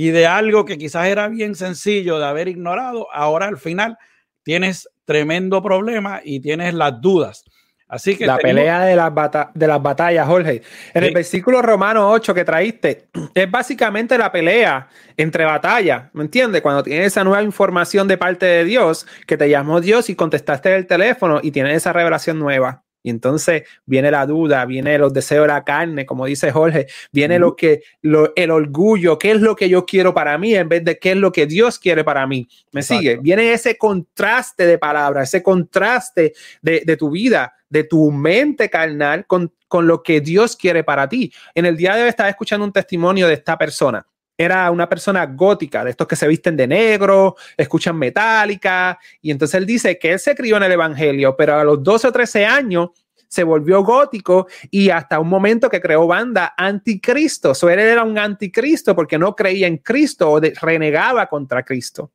Y 0.00 0.12
de 0.12 0.26
algo 0.26 0.64
que 0.64 0.78
quizás 0.78 1.08
era 1.08 1.28
bien 1.28 1.54
sencillo 1.54 2.18
de 2.18 2.24
haber 2.24 2.48
ignorado, 2.48 3.06
ahora 3.12 3.48
al 3.48 3.58
final 3.58 3.98
tienes 4.42 4.88
tremendo 5.04 5.62
problema 5.62 6.22
y 6.24 6.40
tienes 6.40 6.72
las 6.72 7.02
dudas. 7.02 7.44
Así 7.86 8.16
que 8.16 8.26
la 8.26 8.38
pelea 8.38 8.86
de 8.86 8.96
las, 8.96 9.12
de 9.52 9.66
las 9.66 9.82
batallas, 9.82 10.26
Jorge. 10.26 10.62
En 10.94 11.04
el 11.04 11.12
versículo 11.12 11.60
romano 11.60 12.10
8 12.12 12.32
que 12.32 12.46
traíste, 12.46 13.08
es 13.34 13.50
básicamente 13.50 14.16
la 14.16 14.32
pelea 14.32 14.88
entre 15.18 15.44
batallas, 15.44 16.04
¿me 16.14 16.22
entiendes? 16.22 16.62
Cuando 16.62 16.82
tienes 16.82 17.08
esa 17.08 17.22
nueva 17.22 17.42
información 17.42 18.08
de 18.08 18.16
parte 18.16 18.46
de 18.46 18.64
Dios, 18.64 19.06
que 19.26 19.36
te 19.36 19.50
llamó 19.50 19.82
Dios 19.82 20.08
y 20.08 20.14
contestaste 20.14 20.74
el 20.76 20.86
teléfono 20.86 21.40
y 21.42 21.50
tienes 21.50 21.76
esa 21.76 21.92
revelación 21.92 22.38
nueva. 22.38 22.84
Y 23.02 23.10
entonces 23.10 23.62
viene 23.86 24.10
la 24.10 24.26
duda, 24.26 24.64
viene 24.66 24.98
los 24.98 25.12
deseos 25.12 25.44
de 25.44 25.48
la 25.48 25.64
carne, 25.64 26.04
como 26.04 26.26
dice 26.26 26.50
Jorge, 26.50 26.86
viene 27.12 27.38
lo 27.38 27.56
que, 27.56 27.82
lo, 28.02 28.32
el 28.36 28.50
orgullo, 28.50 29.18
qué 29.18 29.32
es 29.32 29.40
lo 29.40 29.56
que 29.56 29.68
yo 29.68 29.86
quiero 29.86 30.12
para 30.12 30.36
mí 30.36 30.54
en 30.54 30.68
vez 30.68 30.84
de 30.84 30.98
qué 30.98 31.12
es 31.12 31.16
lo 31.16 31.32
que 31.32 31.46
Dios 31.46 31.78
quiere 31.78 32.04
para 32.04 32.26
mí. 32.26 32.46
¿Me 32.72 32.82
sigue? 32.82 33.16
Viene 33.16 33.52
ese 33.52 33.78
contraste 33.78 34.66
de 34.66 34.78
palabras, 34.78 35.28
ese 35.28 35.42
contraste 35.42 36.34
de, 36.60 36.82
de, 36.84 36.96
tu 36.96 37.10
vida, 37.10 37.54
de 37.68 37.84
tu 37.84 38.10
mente 38.10 38.68
carnal 38.68 39.26
con, 39.26 39.52
con 39.66 39.86
lo 39.86 40.02
que 40.02 40.20
Dios 40.20 40.56
quiere 40.56 40.84
para 40.84 41.08
ti. 41.08 41.32
En 41.54 41.64
el 41.66 41.76
día 41.76 41.96
de 41.96 42.02
hoy 42.02 42.08
estaba 42.08 42.28
escuchando 42.28 42.66
un 42.66 42.72
testimonio 42.72 43.26
de 43.26 43.34
esta 43.34 43.56
persona 43.56 44.06
era 44.42 44.70
una 44.70 44.88
persona 44.88 45.26
gótica, 45.26 45.84
de 45.84 45.90
estos 45.90 46.06
que 46.06 46.16
se 46.16 46.26
visten 46.26 46.56
de 46.56 46.66
negro, 46.66 47.36
escuchan 47.58 47.98
metálica, 47.98 48.98
y 49.20 49.30
entonces 49.30 49.56
él 49.56 49.66
dice 49.66 49.98
que 49.98 50.12
él 50.12 50.18
se 50.18 50.34
crió 50.34 50.56
en 50.56 50.62
el 50.62 50.72
Evangelio, 50.72 51.36
pero 51.36 51.56
a 51.56 51.64
los 51.64 51.82
12 51.82 52.08
o 52.08 52.12
13 52.12 52.46
años 52.46 52.88
se 53.28 53.44
volvió 53.44 53.84
gótico 53.84 54.46
y 54.70 54.88
hasta 54.88 55.20
un 55.20 55.28
momento 55.28 55.68
que 55.68 55.80
creó 55.80 56.06
banda 56.06 56.54
anticristo. 56.56 57.54
So, 57.54 57.68
él 57.68 57.78
era 57.78 58.02
un 58.02 58.16
anticristo 58.16 58.96
porque 58.96 59.18
no 59.18 59.36
creía 59.36 59.66
en 59.66 59.76
Cristo 59.76 60.32
o 60.32 60.40
renegaba 60.40 61.26
contra 61.26 61.62
Cristo. 61.62 62.10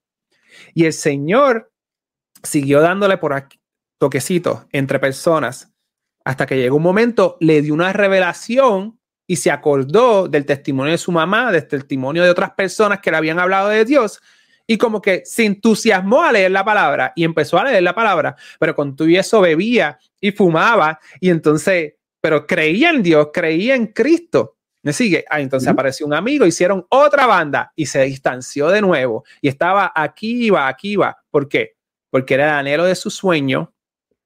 Y 0.74 0.86
el 0.86 0.94
Señor 0.94 1.72
siguió 2.42 2.82
dándole 2.82 3.18
por 3.18 3.34
aquí 3.34 3.60
toquecitos 4.00 4.66
entre 4.72 5.00
personas 5.00 5.72
hasta 6.26 6.48
que 6.48 6.58
llegó 6.58 6.78
un 6.78 6.84
momento, 6.84 7.38
le 7.40 7.62
dio 7.62 7.76
una 7.76 7.94
revelación 7.94 9.00
y 9.28 9.36
se 9.36 9.52
acordó 9.52 10.28
del 10.28 10.46
testimonio 10.46 10.92
de 10.92 10.98
su 10.98 11.12
mamá, 11.12 11.52
del 11.52 11.68
testimonio 11.68 12.24
de 12.24 12.30
otras 12.30 12.52
personas 12.52 13.00
que 13.00 13.12
le 13.12 13.18
habían 13.18 13.40
hablado 13.40 13.70
de 13.70 13.86
Dios 13.86 14.22
y 14.68 14.78
como 14.78 15.02
que 15.02 15.24
se 15.26 15.46
entusiasmó 15.46 16.24
a 16.24 16.32
leer 16.32 16.52
la 16.52 16.66
palabra 16.66 17.14
y 17.16 17.24
empezó 17.24 17.58
a 17.58 17.66
leer 17.66 17.84
la 17.84 17.94
palabra, 17.94 18.36
pero 18.60 18.76
con 18.76 18.96
todo 18.96 19.08
eso 19.08 19.42
bebía 19.42 20.00
y 20.20 20.32
fumaba 20.32 21.00
y 21.20 21.30
entonces, 21.30 21.94
pero 22.22 22.48
creía 22.48 22.90
en 22.90 23.04
Dios, 23.04 23.30
creía 23.34 23.76
en 23.76 23.88
Cristo. 23.88 24.54
¿Me 24.82 24.94
sigue? 24.94 25.26
Ah, 25.32 25.42
entonces 25.42 25.68
apareció 25.68 26.06
un 26.06 26.14
amigo, 26.14 26.46
hicieron 26.46 26.86
otra 26.90 27.26
banda 27.26 27.74
y 27.76 27.88
se 27.88 28.04
distanció 28.04 28.70
de 28.70 28.82
nuevo 28.82 29.24
y 29.42 29.48
estaba 29.48 29.92
aquí 29.96 30.46
iba, 30.46 30.68
aquí 30.68 30.92
iba. 30.92 31.18
¿Por 31.32 31.50
qué? 31.50 31.76
Porque 32.12 32.36
era 32.36 32.46
el 32.46 32.60
anhelo 32.60 32.86
de 32.86 32.94
su 32.94 33.10
sueño 33.10 33.74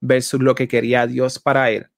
versus 0.02 0.42
lo 0.42 0.56
que 0.56 0.68
quería 0.68 1.08
Dios 1.08 1.40
para 1.40 1.72
él 1.72 1.90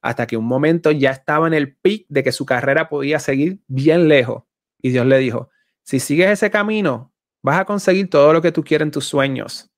hasta 0.00 0.26
que 0.26 0.36
un 0.36 0.44
momento 0.44 0.90
ya 0.90 1.10
estaba 1.10 1.46
en 1.46 1.54
el 1.54 1.76
pic 1.76 2.06
de 2.08 2.22
que 2.22 2.32
su 2.32 2.46
carrera 2.46 2.88
podía 2.88 3.18
seguir 3.18 3.60
bien 3.66 4.08
lejos. 4.08 4.44
Y 4.80 4.90
Dios 4.90 5.06
le 5.06 5.18
dijo, 5.18 5.50
si 5.82 6.00
sigues 6.00 6.30
ese 6.30 6.50
camino, 6.50 7.12
vas 7.42 7.60
a 7.60 7.64
conseguir 7.64 8.08
todo 8.10 8.32
lo 8.32 8.42
que 8.42 8.52
tú 8.52 8.62
quieres 8.62 8.86
en 8.86 8.90
tus 8.90 9.06
sueños, 9.06 9.70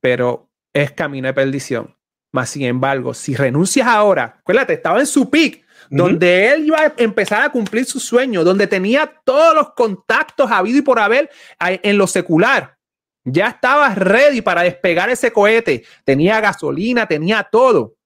pero 0.00 0.50
es 0.72 0.92
camino 0.92 1.26
de 1.26 1.34
perdición. 1.34 1.96
Mas, 2.32 2.50
sin 2.50 2.62
embargo, 2.62 3.12
si 3.12 3.34
renuncias 3.34 3.88
ahora, 3.88 4.36
acuérdate, 4.40 4.74
estaba 4.74 5.00
en 5.00 5.06
su 5.06 5.28
pic, 5.30 5.64
donde 5.88 6.52
él 6.52 6.66
iba 6.66 6.80
a 6.80 6.94
empezar 6.96 7.42
a 7.42 7.50
cumplir 7.50 7.84
su 7.84 7.98
sueño, 7.98 8.44
donde 8.44 8.68
tenía 8.68 9.12
todos 9.24 9.54
los 9.54 9.72
contactos 9.72 10.50
habido 10.50 10.78
y 10.78 10.82
por 10.82 11.00
haber 11.00 11.28
en 11.58 11.98
lo 11.98 12.06
secular. 12.06 12.76
Ya 13.24 13.48
estaba 13.48 13.94
ready 13.94 14.40
para 14.40 14.62
despegar 14.62 15.10
ese 15.10 15.32
cohete. 15.32 15.84
Tenía 16.04 16.40
gasolina, 16.40 17.06
tenía 17.06 17.42
todo. 17.42 17.96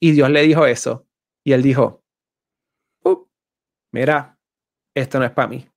Y 0.00 0.12
Dios 0.12 0.30
le 0.30 0.42
dijo 0.42 0.66
eso. 0.66 1.06
Y 1.44 1.52
él 1.52 1.62
dijo, 1.62 2.02
mira, 3.92 4.38
esto 4.94 5.18
no 5.18 5.24
es 5.24 5.30
para 5.30 5.48
mí. 5.48 5.68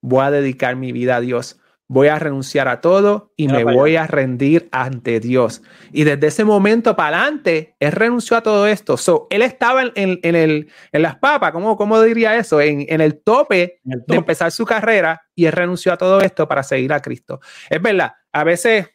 Voy 0.00 0.24
a 0.24 0.30
dedicar 0.30 0.76
mi 0.76 0.92
vida 0.92 1.16
a 1.16 1.20
Dios. 1.20 1.58
Voy 1.88 2.06
a 2.06 2.20
renunciar 2.20 2.68
a 2.68 2.80
todo 2.80 3.32
y 3.36 3.48
me 3.48 3.64
voy 3.64 3.96
a 3.96 4.06
rendir 4.06 4.68
ante 4.70 5.18
Dios. 5.18 5.60
Y 5.90 6.04
desde 6.04 6.28
ese 6.28 6.44
momento 6.44 6.94
para 6.94 7.20
adelante, 7.20 7.74
él 7.80 7.90
renunció 7.90 8.36
a 8.36 8.44
todo 8.44 8.68
esto. 8.68 8.96
So, 8.96 9.26
él 9.28 9.42
estaba 9.42 9.82
en, 9.82 10.20
en, 10.22 10.36
el, 10.36 10.70
en 10.92 11.02
las 11.02 11.16
papas, 11.16 11.50
¿cómo, 11.50 11.76
cómo 11.76 12.00
diría 12.00 12.36
eso? 12.36 12.60
En, 12.60 12.86
en 12.88 13.00
el 13.00 13.20
tope 13.20 13.80
de 13.82 14.16
empezar 14.16 14.52
su 14.52 14.64
carrera 14.64 15.20
y 15.34 15.46
él 15.46 15.52
renunció 15.52 15.92
a 15.92 15.96
todo 15.96 16.20
esto 16.20 16.46
para 16.46 16.62
seguir 16.62 16.92
a 16.92 17.02
Cristo. 17.02 17.40
Es 17.68 17.82
verdad, 17.82 18.12
a 18.32 18.44
veces 18.44 18.88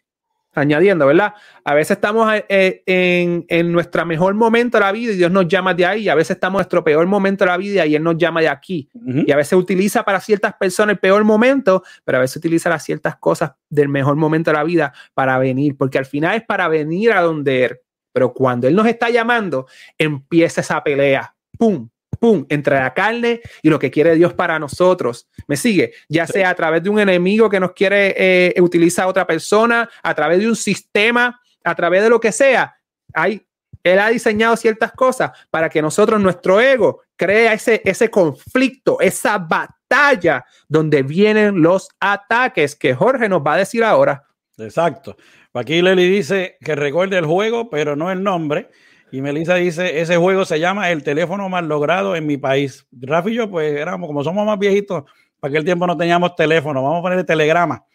añadiendo, 0.55 1.05
¿verdad? 1.05 1.33
A 1.63 1.73
veces 1.73 1.97
estamos 1.97 2.31
eh, 2.49 2.83
en, 2.85 3.45
en 3.47 3.71
nuestro 3.71 4.05
mejor 4.05 4.33
momento 4.33 4.77
de 4.77 4.83
la 4.83 4.91
vida 4.91 5.13
y 5.13 5.17
Dios 5.17 5.31
nos 5.31 5.47
llama 5.47 5.73
de 5.73 5.85
ahí, 5.85 6.03
y 6.03 6.09
a 6.09 6.15
veces 6.15 6.31
estamos 6.31 6.59
en 6.59 6.63
nuestro 6.63 6.83
peor 6.83 7.05
momento 7.07 7.45
de 7.45 7.51
la 7.51 7.57
vida 7.57 7.85
y 7.85 7.95
Él 7.95 8.03
nos 8.03 8.17
llama 8.17 8.41
de 8.41 8.49
aquí. 8.49 8.89
Y 9.05 9.31
a 9.31 9.35
veces 9.35 9.53
utiliza 9.53 10.03
para 10.03 10.19
ciertas 10.19 10.53
personas 10.55 10.93
el 10.93 10.99
peor 10.99 11.23
momento, 11.23 11.83
pero 12.03 12.17
a 12.17 12.21
veces 12.21 12.37
utiliza 12.37 12.69
las 12.69 12.83
ciertas 12.83 13.15
cosas 13.17 13.51
del 13.69 13.89
mejor 13.89 14.15
momento 14.15 14.51
de 14.51 14.57
la 14.57 14.63
vida 14.63 14.93
para 15.13 15.37
venir, 15.37 15.75
porque 15.77 15.97
al 15.97 16.05
final 16.05 16.35
es 16.35 16.43
para 16.43 16.67
venir 16.67 17.11
a 17.11 17.21
donde 17.21 17.65
Él. 17.65 17.77
Pero 18.11 18.33
cuando 18.33 18.67
Él 18.67 18.75
nos 18.75 18.87
está 18.87 19.09
llamando, 19.09 19.67
empieza 19.97 20.61
esa 20.61 20.81
pelea. 20.83 21.35
¡Pum! 21.57 21.89
¡Pum!, 22.25 22.43
entre 22.49 22.77
la 22.77 22.91
carne 22.91 23.39
y 23.61 23.69
lo 23.69 23.77
que 23.77 23.91
quiere 23.91 24.15
Dios 24.15 24.33
para 24.33 24.57
nosotros. 24.57 25.27
¿Me 25.47 25.55
sigue? 25.55 25.93
Ya 26.09 26.25
sea 26.25 26.49
a 26.49 26.55
través 26.55 26.81
de 26.81 26.89
un 26.89 26.99
enemigo 26.99 27.51
que 27.51 27.59
nos 27.59 27.73
quiere 27.73 28.15
eh, 28.17 28.61
utilizar 28.61 29.05
a 29.05 29.09
otra 29.09 29.27
persona, 29.27 29.87
a 30.01 30.15
través 30.15 30.39
de 30.39 30.47
un 30.47 30.55
sistema, 30.55 31.39
a 31.63 31.75
través 31.75 32.01
de 32.01 32.09
lo 32.09 32.19
que 32.19 32.31
sea. 32.31 32.75
Hay, 33.13 33.45
él 33.83 33.99
ha 33.99 34.09
diseñado 34.09 34.57
ciertas 34.57 34.91
cosas 34.93 35.33
para 35.51 35.69
que 35.69 35.83
nosotros, 35.83 36.19
nuestro 36.19 36.59
ego, 36.59 37.03
crea 37.15 37.53
ese, 37.53 37.83
ese 37.85 38.09
conflicto, 38.09 38.99
esa 38.99 39.37
batalla 39.37 40.43
donde 40.67 41.03
vienen 41.03 41.61
los 41.61 41.89
ataques 41.99 42.75
que 42.75 42.95
Jorge 42.95 43.29
nos 43.29 43.41
va 43.43 43.53
a 43.53 43.57
decir 43.57 43.83
ahora. 43.83 44.23
Exacto. 44.57 45.15
Aquí 45.53 45.79
Leli 45.79 46.09
dice 46.09 46.57
que 46.59 46.73
recuerde 46.73 47.19
el 47.19 47.27
juego, 47.27 47.69
pero 47.69 47.95
no 47.95 48.11
el 48.11 48.23
nombre. 48.23 48.71
Y 49.11 49.21
Melissa 49.21 49.55
dice, 49.55 50.01
ese 50.01 50.17
juego 50.17 50.45
se 50.45 50.59
llama 50.59 50.91
El 50.91 51.03
teléfono 51.03 51.47
más 51.49 51.63
logrado 51.63 52.15
en 52.15 52.25
mi 52.25 52.37
país. 52.37 52.85
Rafa 52.91 53.29
y 53.29 53.35
yo, 53.35 53.49
pues 53.49 53.75
éramos, 53.75 54.07
como 54.07 54.23
somos 54.23 54.45
más 54.45 54.59
viejitos, 54.59 55.03
para 55.39 55.51
aquel 55.51 55.65
tiempo 55.65 55.87
no 55.87 55.95
teníamos 55.95 56.35
teléfono, 56.35 56.83
vamos 56.83 56.99
a 56.99 57.01
poner 57.01 57.23
telegrama. 57.23 57.85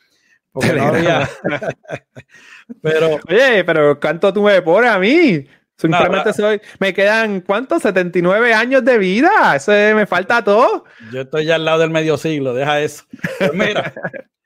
Porque 0.53 0.73
no 0.73 0.89
había... 0.89 1.29
pero, 2.83 3.19
oye, 3.29 3.65
pero 3.65 3.99
¿cuánto 4.01 4.33
tú 4.33 4.43
me 4.43 4.63
pones 4.63 4.91
a 4.91 4.99
mí? 4.99 5.47
Simplemente 5.81 6.33
soy, 6.35 6.61
me 6.79 6.93
quedan, 6.93 7.41
¿cuántos? 7.41 7.83
79 7.83 8.53
años 8.53 8.85
de 8.85 8.99
vida. 8.99 9.57
Eso 9.57 9.73
me 9.73 10.07
falta 10.07 10.45
todo. 10.45 10.85
Yo 11.11 11.23
estoy 11.23 11.47
ya 11.47 11.55
al 11.55 11.65
lado 11.65 11.81
del 11.81 11.91
medio 11.91 12.19
siglo, 12.19 12.53
deja 12.53 12.81
eso. 12.81 13.05
Pues 13.39 13.55
mira, 13.55 13.95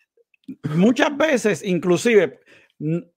muchas 0.74 1.16
veces, 1.16 1.64
inclusive, 1.64 2.40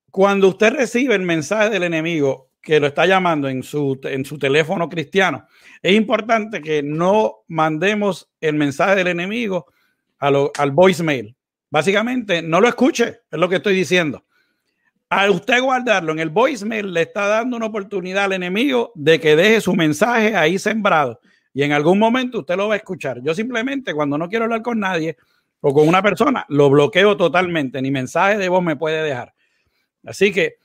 cuando 0.09 0.47
usted 0.47 0.73
recibe 0.73 1.13
el 1.13 1.21
mensaje 1.21 1.69
del 1.69 1.83
enemigo, 1.83 2.46
que 2.67 2.81
lo 2.81 2.87
está 2.87 3.05
llamando 3.05 3.47
en 3.47 3.63
su, 3.63 3.97
en 4.03 4.25
su 4.25 4.37
teléfono 4.37 4.89
cristiano, 4.89 5.47
es 5.81 5.93
importante 5.93 6.61
que 6.61 6.83
no 6.83 7.45
mandemos 7.47 8.29
el 8.41 8.55
mensaje 8.55 8.95
del 8.95 9.07
enemigo 9.07 9.67
al 10.19 10.71
voicemail. 10.73 11.33
Básicamente, 11.69 12.41
no 12.41 12.59
lo 12.59 12.67
escuche, 12.67 13.21
es 13.31 13.39
lo 13.39 13.47
que 13.47 13.55
estoy 13.55 13.73
diciendo. 13.73 14.25
Al 15.07 15.29
usted 15.29 15.61
guardarlo 15.61 16.11
en 16.11 16.19
el 16.19 16.29
voicemail, 16.29 16.91
le 16.91 17.03
está 17.03 17.27
dando 17.27 17.55
una 17.55 17.67
oportunidad 17.67 18.25
al 18.25 18.33
enemigo 18.33 18.91
de 18.95 19.17
que 19.17 19.37
deje 19.37 19.61
su 19.61 19.73
mensaje 19.73 20.35
ahí 20.35 20.59
sembrado 20.59 21.21
y 21.53 21.63
en 21.63 21.71
algún 21.71 21.97
momento 21.99 22.39
usted 22.39 22.57
lo 22.57 22.67
va 22.67 22.73
a 22.73 22.77
escuchar. 22.77 23.21
Yo 23.23 23.33
simplemente 23.33 23.93
cuando 23.93 24.17
no 24.17 24.27
quiero 24.27 24.43
hablar 24.43 24.61
con 24.61 24.77
nadie 24.77 25.15
o 25.61 25.73
con 25.73 25.87
una 25.87 26.03
persona, 26.03 26.45
lo 26.49 26.69
bloqueo 26.69 27.15
totalmente, 27.15 27.81
ni 27.81 27.91
mensaje 27.91 28.37
de 28.37 28.49
voz 28.49 28.61
me 28.61 28.75
puede 28.75 29.01
dejar. 29.03 29.33
Así 30.03 30.33
que 30.33 30.57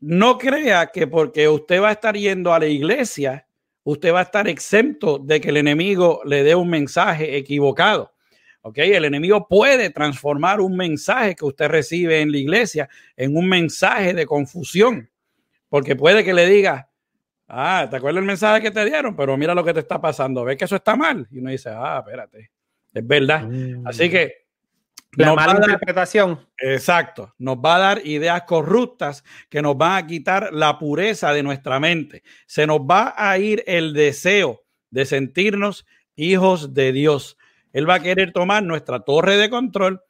no 0.00 0.38
crea 0.38 0.86
que 0.86 1.06
porque 1.06 1.48
usted 1.48 1.80
va 1.80 1.88
a 1.88 1.92
estar 1.92 2.16
yendo 2.16 2.52
a 2.52 2.58
la 2.58 2.66
iglesia, 2.66 3.46
usted 3.84 4.12
va 4.12 4.20
a 4.20 4.24
estar 4.24 4.48
exento 4.48 5.18
de 5.18 5.40
que 5.40 5.50
el 5.50 5.56
enemigo 5.56 6.20
le 6.24 6.42
dé 6.42 6.54
un 6.54 6.68
mensaje 6.68 7.36
equivocado. 7.36 8.12
¿Ok? 8.62 8.78
El 8.78 9.04
enemigo 9.04 9.46
puede 9.46 9.90
transformar 9.90 10.60
un 10.60 10.76
mensaje 10.76 11.36
que 11.36 11.44
usted 11.44 11.68
recibe 11.68 12.20
en 12.20 12.32
la 12.32 12.38
iglesia 12.38 12.88
en 13.16 13.36
un 13.36 13.48
mensaje 13.48 14.12
de 14.12 14.26
confusión, 14.26 15.08
porque 15.68 15.94
puede 15.94 16.24
que 16.24 16.34
le 16.34 16.48
diga, 16.48 16.90
ah, 17.46 17.86
¿te 17.88 17.96
acuerdas 17.96 18.22
el 18.22 18.26
mensaje 18.26 18.62
que 18.62 18.72
te 18.72 18.84
dieron? 18.84 19.14
Pero 19.14 19.36
mira 19.36 19.54
lo 19.54 19.64
que 19.64 19.72
te 19.72 19.80
está 19.80 20.00
pasando, 20.00 20.44
¿ves 20.44 20.56
que 20.56 20.64
eso 20.64 20.74
está 20.74 20.96
mal? 20.96 21.28
Y 21.30 21.38
uno 21.38 21.50
dice, 21.50 21.70
ah, 21.72 22.02
espérate, 22.04 22.50
es 22.92 23.06
verdad. 23.06 23.48
Así 23.84 24.08
mm. 24.08 24.10
que 24.10 24.45
la 25.12 25.34
mala 25.34 25.54
interpretación. 25.54 26.40
exacto. 26.58 27.34
Nos 27.38 27.56
va 27.56 27.76
a 27.76 27.78
dar 27.78 28.06
ideas 28.06 28.42
corruptas 28.42 29.24
que 29.48 29.62
nos 29.62 29.76
van 29.76 30.04
a 30.04 30.06
quitar 30.06 30.52
la 30.52 30.78
pureza 30.78 31.32
de 31.32 31.42
nuestra 31.42 31.80
mente. 31.80 32.22
Se 32.46 32.66
nos 32.66 32.80
va 32.80 33.14
a 33.16 33.38
ir 33.38 33.64
el 33.66 33.92
deseo 33.92 34.64
de 34.90 35.06
sentirnos 35.06 35.86
hijos 36.16 36.74
de 36.74 36.92
Dios. 36.92 37.38
Él 37.72 37.88
va 37.88 37.94
a 37.94 38.02
querer 38.02 38.32
tomar 38.32 38.62
nuestra 38.62 39.00
torre 39.00 39.36
de 39.36 39.50
control, 39.50 40.02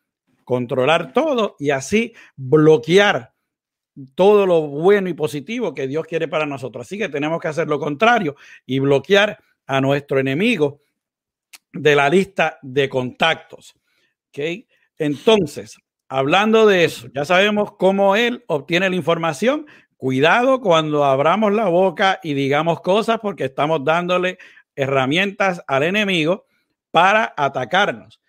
controlar 0.45 1.13
todo 1.13 1.57
y 1.59 1.71
así 1.71 2.15
bloquear 2.37 3.33
todo 4.15 4.47
lo 4.47 4.63
bueno 4.63 5.09
y 5.09 5.15
positivo 5.15 5.75
que 5.75 5.87
Dios 5.87 6.07
quiere 6.07 6.29
para 6.29 6.47
nosotros. 6.47 6.87
Así 6.87 6.99
que 6.99 7.09
tenemos 7.09 7.41
que 7.41 7.49
hacer 7.49 7.67
lo 7.69 7.79
contrario 7.79 8.37
y 8.67 8.79
bloquear 8.79 9.39
a 9.67 9.81
nuestro 9.81 10.21
enemigo 10.21 10.83
de 11.73 11.97
la 11.97 12.09
lista 12.09 12.59
de 12.63 12.89
contactos. 12.89 13.75
¿Okay? 14.29 14.69
Entonces, 14.99 15.77
hablando 16.09 16.67
de 16.67 16.85
eso, 16.85 17.09
ya 17.15 17.25
sabemos 17.25 17.73
cómo 17.73 18.17
él 18.17 18.45
obtiene 18.47 18.89
la 18.91 18.97
información. 18.97 19.67
Cuidado 19.97 20.61
cuando 20.61 21.05
abramos 21.05 21.53
la 21.53 21.69
boca 21.69 22.21
y 22.23 22.35
digamos 22.35 22.81
cosas 22.81 23.19
porque 23.21 23.45
estamos 23.45 23.85
dándole 23.85 24.39
herramientas 24.75 25.63
al 25.67 25.83
enemigo 25.83 26.47
para 26.91 27.33
atacarnos. 27.37 28.21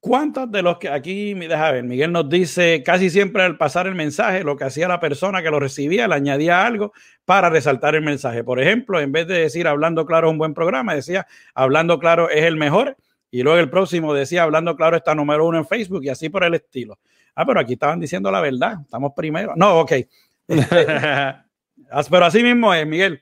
¿Cuántos 0.00 0.52
de 0.52 0.60
los 0.60 0.76
que 0.76 0.90
aquí, 0.90 1.32
deja 1.32 1.70
ver, 1.70 1.82
Miguel 1.82 2.12
nos 2.12 2.28
dice 2.28 2.82
casi 2.84 3.08
siempre 3.08 3.42
al 3.42 3.56
pasar 3.56 3.86
el 3.86 3.94
mensaje, 3.94 4.44
lo 4.44 4.54
que 4.54 4.64
hacía 4.64 4.86
la 4.86 5.00
persona 5.00 5.42
que 5.42 5.50
lo 5.50 5.58
recibía, 5.58 6.06
le 6.06 6.14
añadía 6.14 6.66
algo 6.66 6.92
para 7.24 7.48
resaltar 7.48 7.94
el 7.94 8.02
mensaje? 8.02 8.44
Por 8.44 8.60
ejemplo, 8.60 9.00
en 9.00 9.12
vez 9.12 9.26
de 9.26 9.38
decir 9.38 9.66
hablando 9.66 10.04
claro 10.04 10.26
es 10.28 10.32
un 10.32 10.38
buen 10.38 10.52
programa, 10.52 10.94
decía 10.94 11.26
hablando 11.54 11.98
claro 11.98 12.28
es 12.28 12.44
el 12.44 12.56
mejor. 12.56 12.98
Y 13.34 13.42
luego 13.42 13.58
el 13.58 13.68
próximo 13.68 14.14
decía 14.14 14.44
hablando 14.44 14.76
claro 14.76 14.96
está 14.96 15.12
número 15.12 15.44
uno 15.44 15.58
en 15.58 15.66
Facebook 15.66 16.04
y 16.04 16.08
así 16.08 16.28
por 16.28 16.44
el 16.44 16.54
estilo. 16.54 17.00
Ah, 17.34 17.44
pero 17.44 17.58
aquí 17.58 17.72
estaban 17.72 17.98
diciendo 17.98 18.30
la 18.30 18.40
verdad, 18.40 18.76
estamos 18.82 19.10
primero. 19.16 19.54
No, 19.56 19.80
ok. 19.80 19.92
pero 20.46 22.24
así 22.24 22.44
mismo 22.44 22.72
es, 22.72 22.86
Miguel. 22.86 23.20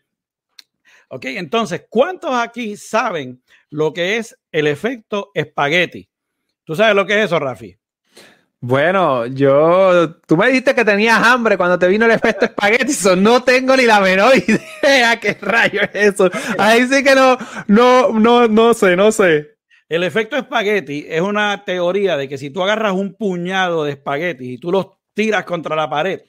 Ok, 1.08 1.24
entonces, 1.24 1.86
¿cuántos 1.88 2.30
aquí 2.34 2.76
saben 2.76 3.42
lo 3.70 3.94
que 3.94 4.18
es 4.18 4.38
el 4.50 4.66
efecto 4.66 5.30
espagueti? 5.32 6.10
¿Tú 6.62 6.76
sabes 6.76 6.94
lo 6.94 7.06
que 7.06 7.18
es 7.18 7.24
eso, 7.24 7.38
Rafi? 7.38 7.74
Bueno, 8.60 9.24
yo, 9.24 10.16
tú 10.26 10.36
me 10.36 10.48
dijiste 10.48 10.74
que 10.74 10.84
tenías 10.84 11.22
hambre 11.22 11.56
cuando 11.56 11.78
te 11.78 11.88
vino 11.88 12.04
el 12.04 12.12
efecto 12.12 12.44
espagueti, 12.44 12.92
so 12.92 13.16
no 13.16 13.42
tengo 13.42 13.74
ni 13.78 13.84
la 13.84 13.98
menor 13.98 14.34
idea 14.82 15.18
qué 15.18 15.38
rayo 15.40 15.80
es 15.80 16.12
eso. 16.12 16.30
Ahí 16.58 16.86
sí 16.86 17.02
que 17.02 17.14
no, 17.14 17.38
no, 17.66 18.10
no, 18.10 18.46
no 18.46 18.74
sé, 18.74 18.94
no 18.94 19.10
sé. 19.10 19.51
El 19.92 20.04
efecto 20.04 20.38
espagueti 20.38 21.04
es 21.06 21.20
una 21.20 21.66
teoría 21.66 22.16
de 22.16 22.26
que 22.26 22.38
si 22.38 22.48
tú 22.48 22.62
agarras 22.62 22.94
un 22.94 23.12
puñado 23.12 23.84
de 23.84 23.90
espagueti 23.90 24.54
y 24.54 24.56
tú 24.56 24.72
los 24.72 24.86
tiras 25.12 25.44
contra 25.44 25.76
la 25.76 25.90
pared, 25.90 26.22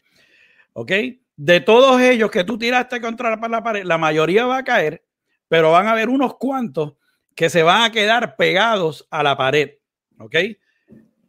¿ok? 0.74 0.92
De 1.38 1.62
todos 1.62 2.02
ellos 2.02 2.30
que 2.30 2.44
tú 2.44 2.58
tiraste 2.58 3.00
contra 3.00 3.38
la 3.38 3.64
pared, 3.64 3.86
la 3.86 3.98
mayoría 3.98 4.46
va 4.46 4.58
a 4.58 4.64
caer, 4.66 5.06
pero 5.48 5.72
van 5.72 5.88
a 5.88 5.92
haber 5.92 6.10
unos 6.10 6.36
cuantos 6.36 6.96
que 7.36 7.50
se 7.50 7.64
van 7.64 7.84
a 7.84 7.92
quedar 7.94 8.36
pegados 8.36 9.08
a 9.10 9.24
la 9.24 9.38
pared. 9.38 9.78
¿Ok? 10.18 10.36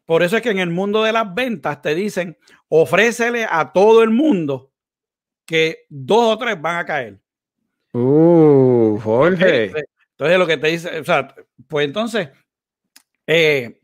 Por 0.04 0.24
eso 0.24 0.36
es 0.36 0.42
que 0.42 0.50
en 0.50 0.58
el 0.58 0.70
mundo 0.70 1.04
de 1.04 1.12
las 1.12 1.32
ventas 1.36 1.82
te 1.82 1.94
dicen, 1.94 2.36
ofrécele 2.66 3.46
a 3.48 3.72
todo 3.72 4.02
el 4.02 4.10
mundo 4.10 4.72
que 5.46 5.86
dos 5.88 6.34
o 6.34 6.38
tres 6.38 6.60
van 6.60 6.78
a 6.78 6.84
caer. 6.84 7.20
Uh, 7.92 8.98
Jorge. 8.98 9.72
Entonces, 10.16 10.38
lo 10.38 10.46
que 10.46 10.56
te 10.56 10.68
dice, 10.68 11.00
o 11.00 11.04
sea, 11.04 11.34
pues 11.68 11.86
entonces, 11.86 12.30
eh, 13.26 13.80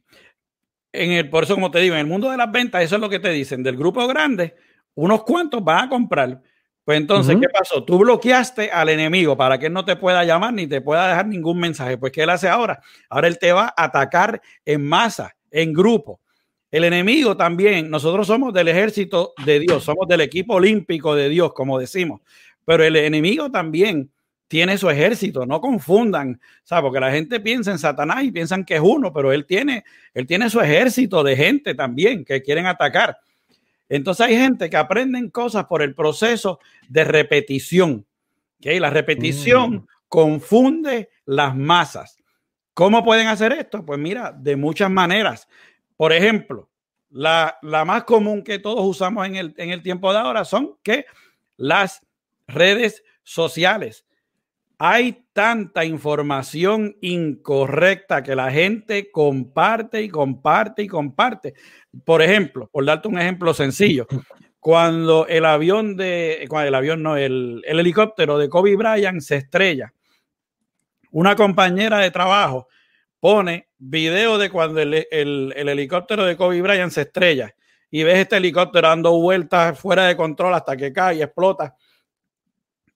en 0.93 1.13
el, 1.13 1.31
por 1.31 1.45
eso 1.45 1.55
como 1.55 1.71
te 1.71 1.81
digo, 1.81 1.95
en 1.95 2.01
el 2.01 2.07
mundo 2.07 2.31
de 2.31 2.37
las 2.37 2.51
ventas, 2.51 2.83
eso 2.83 2.97
es 2.97 3.01
lo 3.01 3.09
que 3.09 3.21
te 3.21 3.31
dicen, 3.31 3.63
del 3.63 3.77
grupo 3.77 4.07
grande, 4.07 4.57
unos 4.95 5.23
cuantos 5.25 5.63
van 5.63 5.87
a 5.87 5.89
comprar. 5.89 6.43
Pues 6.85 6.99
entonces, 6.99 7.37
¿qué 7.41 7.49
pasó? 7.49 7.85
Tú 7.85 7.99
bloqueaste 7.99 8.71
al 8.71 8.89
enemigo 8.89 9.37
para 9.37 9.59
que 9.59 9.67
él 9.67 9.73
no 9.73 9.85
te 9.85 9.97
pueda 9.97 10.25
llamar 10.25 10.53
ni 10.53 10.67
te 10.67 10.81
pueda 10.81 11.09
dejar 11.09 11.27
ningún 11.27 11.61
mensaje. 11.61 11.99
Pues, 11.99 12.11
¿qué 12.11 12.23
él 12.23 12.31
hace 12.31 12.49
ahora? 12.49 12.81
Ahora 13.09 13.29
él 13.29 13.39
te 13.39 13.53
va 13.53 13.73
a 13.77 13.85
atacar 13.85 14.41
en 14.65 14.85
masa, 14.85 15.37
en 15.53 15.73
grupo. 15.73 16.21
El 16.71 16.85
enemigo 16.85 17.37
también, 17.37 17.91
nosotros 17.91 18.27
somos 18.27 18.53
del 18.53 18.69
ejército 18.69 19.35
de 19.45 19.61
Dios, 19.61 19.85
somos 19.85 20.09
del 20.09 20.21
equipo 20.21 20.55
olímpico 20.55 21.15
de 21.15 21.29
Dios, 21.29 21.53
como 21.53 21.79
decimos, 21.79 22.23
pero 22.65 22.83
el 22.85 22.97
enemigo 22.97 23.51
también 23.51 24.11
tiene 24.51 24.77
su 24.79 24.91
ejército, 24.91 25.47
no 25.47 25.61
confundan, 25.61 26.41
¿sabes? 26.65 26.83
Porque 26.83 26.99
la 26.99 27.13
gente 27.13 27.39
piensa 27.39 27.71
en 27.71 27.79
Satanás 27.79 28.25
y 28.25 28.33
piensan 28.33 28.65
que 28.65 28.75
es 28.75 28.81
uno, 28.83 29.13
pero 29.13 29.33
él 29.33 29.47
tiene, 29.47 29.85
él 30.13 30.27
tiene 30.27 30.51
su 30.51 30.61
ejército 30.61 31.23
de 31.23 31.37
gente 31.37 31.73
también 31.77 32.25
que 32.25 32.43
quieren 32.43 32.67
atacar. 32.67 33.17
Entonces 33.89 34.27
hay 34.27 34.35
gente 34.35 34.69
que 34.69 34.77
aprenden 34.77 35.31
cosas 35.31 35.67
por 35.67 35.83
el 35.83 35.95
proceso 35.95 36.59
de 36.89 37.05
repetición. 37.05 38.05
¿okay? 38.59 38.81
La 38.81 38.91
repetición 38.91 39.73
mm. 39.73 39.87
confunde 40.09 41.11
las 41.27 41.55
masas. 41.55 42.17
¿Cómo 42.75 43.05
pueden 43.05 43.29
hacer 43.29 43.53
esto? 43.53 43.87
Pues 43.87 44.01
mira, 44.01 44.33
de 44.37 44.57
muchas 44.57 44.91
maneras. 44.91 45.47
Por 45.97 46.13
ejemplo, 46.13 46.69
la, 47.09 47.57
más 47.63 48.03
común 48.03 48.43
que 48.43 48.59
todos 48.59 48.85
usamos 48.85 49.25
en 49.29 49.37
el, 49.37 49.55
en 49.59 49.71
el 49.71 49.81
tiempo 49.81 50.13
de 50.13 50.19
ahora 50.19 50.45
son 50.45 50.77
que 50.83 51.07
las 51.57 52.05
redes 52.49 53.05
sociales. 53.23 54.05
Hay 54.83 55.27
tanta 55.35 55.85
información 55.85 56.97
incorrecta 57.03 58.23
que 58.23 58.35
la 58.35 58.51
gente 58.51 59.11
comparte 59.11 60.01
y 60.01 60.09
comparte 60.09 60.85
y 60.85 60.87
comparte. 60.87 61.53
Por 62.03 62.23
ejemplo, 62.23 62.67
por 62.73 62.87
darte 62.87 63.07
un 63.07 63.19
ejemplo 63.19 63.53
sencillo, 63.53 64.07
cuando 64.59 65.27
el 65.27 65.45
avión 65.45 65.99
de, 65.99 66.47
cuando 66.49 66.69
el 66.69 66.75
avión 66.75 67.03
no, 67.03 67.19
el, 67.19 67.63
helicóptero 67.67 68.39
de 68.39 68.49
Kobe 68.49 68.75
Bryant 68.75 69.21
se 69.21 69.37
estrella, 69.37 69.93
una 71.11 71.37
compañera 71.37 71.99
de 71.99 72.11
trabajo 72.11 72.67
pone 73.21 73.69
video 73.77 74.39
de 74.39 74.49
cuando 74.49 74.81
el, 74.81 75.07
el, 75.11 75.69
helicóptero 75.69 76.25
de 76.25 76.39
Kobe 76.39 76.63
Bryant 76.63 76.91
se 76.91 77.03
estrella 77.03 77.55
y 77.91 78.03
ves 78.03 78.17
este 78.17 78.39
helicóptero 78.39 78.89
dando 78.89 79.13
vueltas 79.21 79.79
fuera 79.79 80.07
de 80.07 80.17
control 80.17 80.55
hasta 80.55 80.75
que 80.75 80.91
cae 80.91 81.17
y 81.17 81.23
explota. 81.23 81.77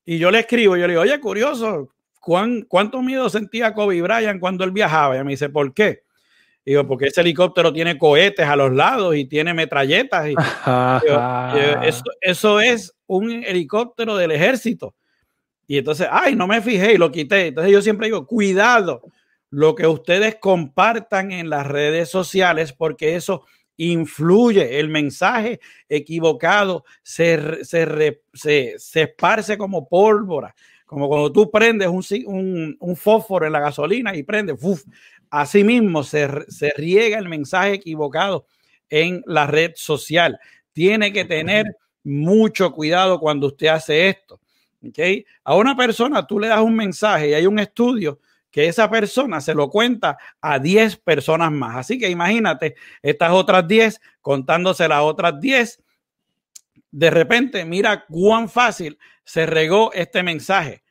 Y 0.04 0.18
yo 0.18 0.30
le 0.30 0.40
escribo, 0.40 0.76
yo 0.76 0.86
le 0.86 0.92
digo, 0.92 1.02
oye, 1.02 1.18
curioso, 1.20 1.88
¿cuán, 2.20 2.62
¿cuánto 2.62 3.02
miedo 3.02 3.28
sentía 3.28 3.72
Kobe 3.74 4.02
Bryant 4.02 4.40
cuando 4.40 4.64
él 4.64 4.70
viajaba? 4.70 5.16
Y 5.16 5.24
me 5.24 5.32
dice, 5.32 5.48
¿por 5.48 5.72
qué? 5.72 6.02
Digo, 6.64 6.86
porque 6.86 7.06
ese 7.06 7.20
helicóptero 7.20 7.72
tiene 7.72 7.98
cohetes 7.98 8.46
a 8.46 8.56
los 8.56 8.72
lados 8.72 9.14
y 9.16 9.26
tiene 9.26 9.52
metralletas. 9.52 10.28
Y, 10.28 10.34
eso, 12.22 12.60
es 12.60 12.94
un 13.06 13.30
helicóptero 13.30 14.16
del 14.16 14.30
ejército. 14.30 14.94
Y 15.66 15.78
entonces, 15.78 16.08
ay, 16.10 16.34
no 16.34 16.46
me 16.46 16.62
fijé 16.62 16.94
y 16.94 16.98
lo 16.98 17.10
quité. 17.12 17.48
Entonces 17.48 17.72
yo 17.72 17.82
siempre 17.82 18.06
digo, 18.06 18.26
cuidado 18.26 19.02
lo 19.50 19.74
que 19.74 19.86
ustedes 19.86 20.36
compartan 20.40 21.32
en 21.32 21.48
las 21.48 21.66
redes 21.66 22.08
sociales 22.08 22.72
porque 22.72 23.14
eso 23.14 23.44
influye. 23.76 24.78
El 24.78 24.88
mensaje 24.88 25.60
equivocado 25.88 26.84
se, 27.02 27.64
se, 27.64 28.76
esparce 28.94 29.58
como 29.58 29.88
pólvora. 29.88 30.54
Como 30.86 31.08
cuando 31.08 31.32
tú 31.32 31.50
prendes 31.50 31.88
un, 31.88 32.76
un, 32.78 32.96
fósforo 32.96 33.46
en 33.46 33.52
la 33.52 33.60
gasolina 33.60 34.14
y 34.14 34.22
prende, 34.22 34.52
uf, 34.52 34.82
Asimismo, 35.36 36.04
se, 36.04 36.28
se 36.46 36.72
riega 36.76 37.18
el 37.18 37.28
mensaje 37.28 37.72
equivocado 37.72 38.46
en 38.88 39.20
la 39.26 39.48
red 39.48 39.72
social. 39.74 40.38
Tiene 40.72 41.12
que 41.12 41.24
tener 41.24 41.76
mucho 42.04 42.70
cuidado 42.70 43.18
cuando 43.18 43.48
usted 43.48 43.66
hace 43.66 44.08
esto. 44.08 44.40
¿okay? 44.86 45.26
A 45.42 45.56
una 45.56 45.76
persona 45.76 46.24
tú 46.24 46.38
le 46.38 46.46
das 46.46 46.60
un 46.60 46.76
mensaje 46.76 47.30
y 47.30 47.34
hay 47.34 47.46
un 47.46 47.58
estudio 47.58 48.20
que 48.54 48.68
esa 48.68 48.88
persona 48.88 49.40
se 49.40 49.52
lo 49.52 49.68
cuenta 49.68 50.16
a 50.40 50.60
10 50.60 50.98
personas 50.98 51.50
más. 51.50 51.74
Así 51.74 51.98
que 51.98 52.08
imagínate 52.08 52.76
estas 53.02 53.32
otras 53.32 53.66
10 53.66 54.00
contándose 54.20 54.86
las 54.86 55.02
otras 55.02 55.40
10. 55.40 55.82
De 56.92 57.10
repente, 57.10 57.64
mira 57.64 58.04
cuán 58.08 58.48
fácil 58.48 58.96
se 59.24 59.44
regó 59.44 59.92
este 59.92 60.22
mensaje 60.22 60.84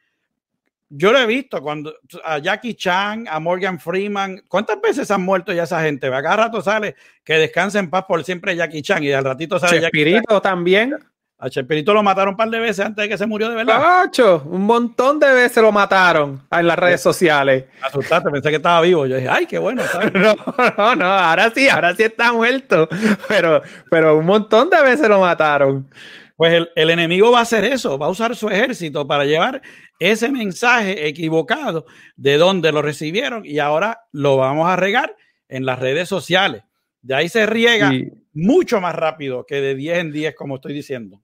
yo 0.96 1.12
lo 1.12 1.18
he 1.18 1.26
visto 1.26 1.60
cuando 1.60 1.96
a 2.24 2.38
Jackie 2.38 2.76
Chan, 2.76 3.26
a 3.28 3.40
Morgan 3.40 3.80
Freeman, 3.80 4.44
¿cuántas 4.48 4.80
veces 4.80 5.10
han 5.10 5.24
muerto 5.24 5.52
ya 5.52 5.64
esa 5.64 5.82
gente? 5.82 6.06
A 6.06 6.22
cada 6.22 6.36
rato 6.36 6.62
sale 6.62 6.96
que 7.24 7.34
descanse 7.34 7.80
en 7.80 7.90
paz 7.90 8.06
por 8.08 8.24
siempre 8.24 8.56
Jackie 8.56 8.84
Chan 8.84 9.04
y 9.04 9.12
al 9.12 9.24
ratito 9.24 9.58
sale 9.58 9.82
Chespirito 9.82 10.40
también. 10.40 10.96
A 11.44 11.50
Chespirito 11.50 11.94
lo 11.94 12.02
mataron 12.02 12.36
un 12.36 12.38
par 12.38 12.50
de 12.50 12.58
veces 12.58 12.86
antes 12.86 13.04
de 13.04 13.10
que 13.10 13.18
se 13.18 13.28
murió 13.28 13.50
de 13.50 13.56
verdad. 13.56 13.78
¡Cacho! 13.78 14.44
Un 14.46 14.62
montón 14.62 15.20
de 15.20 15.30
veces 15.34 15.62
lo 15.62 15.74
mataron 15.74 16.42
en 16.50 16.66
las 16.66 16.80
redes 16.80 17.02
sociales. 17.02 17.66
Asustaste, 17.82 18.32
pensé 18.32 18.50
que 18.50 18.56
estaba 18.56 18.80
vivo. 18.80 19.06
Yo 19.06 19.18
dije, 19.18 19.28
¡ay, 19.28 19.46
qué 19.46 19.58
bueno! 19.58 19.84
no, 20.14 20.36
no, 20.78 20.96
no, 20.96 21.06
ahora 21.06 21.52
sí, 21.54 21.68
ahora 21.68 21.94
sí 21.96 22.04
está 22.04 22.32
muerto. 22.32 22.88
Pero, 23.28 23.62
pero 23.92 24.18
un 24.20 24.26
montón 24.26 24.70
de 24.70 24.82
veces 24.84 25.10
lo 25.10 25.20
mataron. 25.20 25.90
Pues 26.38 26.54
el, 26.54 26.70
el, 26.78 26.90
enemigo 26.90 27.30
va 27.30 27.40
a 27.40 27.42
hacer 27.42 27.66
eso, 27.66 27.98
va 27.98 28.06
a 28.06 28.10
usar 28.10 28.38
su 28.38 28.48
ejército 28.48 29.06
para 29.06 29.26
llevar 29.26 29.62
ese 30.00 30.30
mensaje 30.30 31.10
equivocado 31.10 31.86
de 32.16 32.38
donde 32.38 32.72
lo 32.72 32.82
recibieron 32.82 33.46
y 33.46 33.60
ahora 33.60 34.00
lo 34.14 34.38
vamos 34.38 34.70
a 34.70 34.78
regar 34.78 35.18
en 35.50 35.66
las 35.66 35.78
redes 35.80 36.08
sociales. 36.08 36.64
De 37.02 37.16
ahí 37.16 37.28
se 37.28 37.46
riega 37.46 37.92
mucho 38.34 38.80
más 38.80 38.96
rápido 38.96 39.46
que 39.46 39.56
de 39.56 39.76
10 39.76 39.98
en 39.98 40.12
10, 40.12 40.36
como 40.36 40.56
estoy 40.56 40.74
diciendo. 40.74 41.23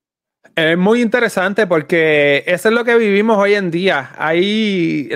Es 0.55 0.77
muy 0.77 1.01
interesante 1.01 1.67
porque 1.67 2.43
eso 2.45 2.69
es 2.69 2.75
lo 2.75 2.83
que 2.83 2.95
vivimos 2.95 3.37
hoy 3.37 3.55
en 3.55 3.71
día. 3.71 4.11
Ahí, 4.17 5.09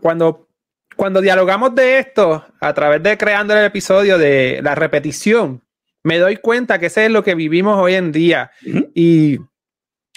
cuando, 0.00 0.48
cuando 0.96 1.20
dialogamos 1.20 1.74
de 1.74 1.98
esto 1.98 2.44
a 2.60 2.74
través 2.74 3.02
de 3.02 3.16
creando 3.16 3.54
el 3.54 3.64
episodio 3.64 4.18
de 4.18 4.60
la 4.62 4.74
repetición, 4.74 5.62
me 6.02 6.18
doy 6.18 6.36
cuenta 6.36 6.78
que 6.78 6.86
eso 6.86 7.00
es 7.00 7.10
lo 7.10 7.22
que 7.22 7.34
vivimos 7.34 7.78
hoy 7.78 7.94
en 7.94 8.12
día. 8.12 8.50
Y 8.94 9.38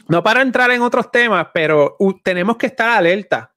no 0.08 0.24
para 0.24 0.42
entrar 0.42 0.72
en 0.72 0.82
otros 0.82 1.12
temas, 1.12 1.48
pero 1.54 1.96
tenemos 2.24 2.58
que 2.58 2.68
estar 2.68 2.90
alerta. 2.90 3.54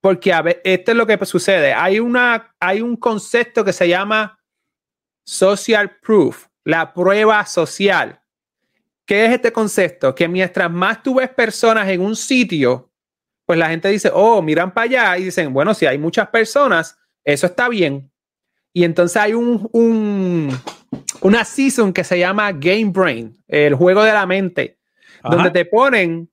Porque 0.00 0.32
a 0.32 0.42
ver, 0.42 0.60
esto 0.64 0.92
es 0.92 0.96
lo 0.96 1.06
que 1.06 1.24
sucede. 1.24 1.74
Hay, 1.74 2.00
una, 2.00 2.54
hay 2.58 2.80
un 2.80 2.96
concepto 2.96 3.64
que 3.64 3.72
se 3.72 3.88
llama 3.88 4.38
social 5.24 5.98
proof, 6.00 6.46
la 6.64 6.92
prueba 6.92 7.44
social. 7.46 8.21
¿Qué 9.12 9.26
es 9.26 9.32
este 9.32 9.52
concepto? 9.52 10.14
Que 10.14 10.26
mientras 10.26 10.70
más 10.70 11.02
tú 11.02 11.16
ves 11.16 11.28
personas 11.28 11.86
en 11.90 12.00
un 12.00 12.16
sitio, 12.16 12.90
pues 13.44 13.58
la 13.58 13.68
gente 13.68 13.90
dice, 13.90 14.10
oh, 14.10 14.40
miran 14.40 14.72
para 14.72 14.86
allá 14.86 15.18
y 15.18 15.24
dicen, 15.24 15.52
bueno, 15.52 15.74
si 15.74 15.84
hay 15.84 15.98
muchas 15.98 16.28
personas, 16.28 16.98
eso 17.22 17.44
está 17.44 17.68
bien. 17.68 18.10
Y 18.72 18.84
entonces 18.84 19.18
hay 19.18 19.34
un, 19.34 19.68
un 19.72 20.58
una 21.20 21.44
season 21.44 21.92
que 21.92 22.04
se 22.04 22.18
llama 22.18 22.52
Game 22.52 22.86
Brain, 22.86 23.36
el 23.48 23.74
juego 23.74 24.02
de 24.02 24.14
la 24.14 24.24
mente, 24.24 24.78
donde 25.22 25.50
te 25.50 25.66
ponen, 25.66 26.30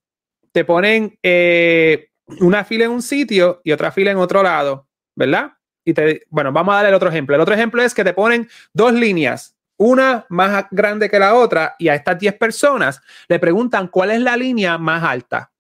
te 0.54 0.63
ponen 0.63 1.20
eh, 1.22 2.12
una 2.39 2.63
fila 2.63 2.86
en 2.86 2.92
un 2.92 3.02
sitio 3.02 3.60
y 3.65 3.74
otra 3.74 3.92
fila 3.92 4.12
en 4.12 4.20
otro 4.20 4.42
lado, 4.42 4.88
¿verdad? 5.18 5.52
Y 5.84 5.94
te, 5.94 6.22
bueno, 6.30 6.54
vamos 6.54 6.72
a 6.72 6.76
darle 6.78 6.92
el 6.92 6.96
otro 6.96 7.10
ejemplo. 7.10 7.36
El 7.36 7.42
otro 7.42 7.56
ejemplo 7.56 7.82
es 7.82 7.94
que 7.94 8.06
te 8.06 8.13
ponen 8.13 8.48
dos 8.72 8.94
líneas, 8.94 9.59
una 9.80 10.26
más 10.30 10.65
grande 10.72 11.10
que 11.10 11.18
la 11.18 11.36
otra, 11.36 11.76
y 11.80 11.88
a 11.88 11.96
estas 11.96 12.20
10 12.20 12.36
personas 12.36 13.02
le 13.28 13.39
preguntan 13.39 13.88
cuál 13.88 14.12
es 14.12 14.20
la 14.20 14.36
línea 14.36 14.78
más 14.78 15.04
alta. 15.04 15.52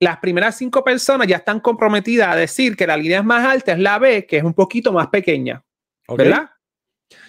Las 0.00 0.18
primeras 0.18 0.56
cinco 0.56 0.82
personas 0.82 1.28
ya 1.28 1.36
están 1.36 1.60
comprometidas 1.60 2.32
a 2.32 2.36
decir 2.36 2.76
que 2.76 2.86
la 2.86 2.96
línea 2.96 3.22
más 3.22 3.46
alta 3.46 3.72
es 3.72 3.78
la 3.78 4.00
B, 4.00 4.26
que 4.26 4.38
es 4.38 4.42
un 4.42 4.54
poquito 4.54 4.92
más 4.92 5.06
pequeña. 5.06 5.62
¿Verdad? 6.08 6.50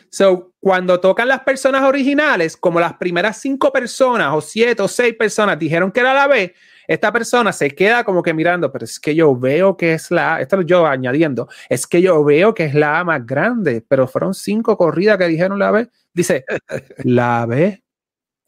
So, 0.10 0.54
cuando 0.60 1.00
tocan 1.00 1.28
las 1.28 1.42
personas 1.42 1.84
originales, 1.84 2.58
como 2.58 2.80
las 2.80 2.94
primeras 2.94 3.38
cinco 3.38 3.72
personas 3.72 4.34
o 4.34 4.42
siete 4.42 4.82
o 4.82 4.88
seis 4.88 5.16
personas 5.16 5.60
dijeron 5.60 5.92
que 5.92 6.00
era 6.00 6.14
la 6.16 6.28
B, 6.28 6.56
esta 6.88 7.12
persona 7.12 7.54
se 7.54 7.72
queda 7.72 8.04
como 8.04 8.22
que 8.22 8.34
mirando, 8.34 8.72
pero 8.72 8.86
es 8.86 9.00
que 9.00 9.16
yo 9.16 9.36
veo 9.36 9.78
que 9.78 9.94
es 9.94 10.12
la 10.12 10.36
A, 10.36 10.42
esto 10.42 10.62
yo 10.62 10.86
añadiendo, 10.86 11.48
es 11.70 11.88
que 11.88 12.02
yo 12.02 12.24
veo 12.24 12.54
que 12.54 12.66
es 12.66 12.74
la 12.74 13.00
A 13.00 13.04
más 13.04 13.26
grande, 13.26 13.84
pero 13.88 14.08
fueron 14.08 14.34
cinco 14.34 14.78
corridas 14.78 15.18
que 15.18 15.28
dijeron 15.28 15.60
la 15.60 15.72
B. 15.72 15.90
Dice, 16.14 16.46
la 17.04 17.46
B. 17.46 17.84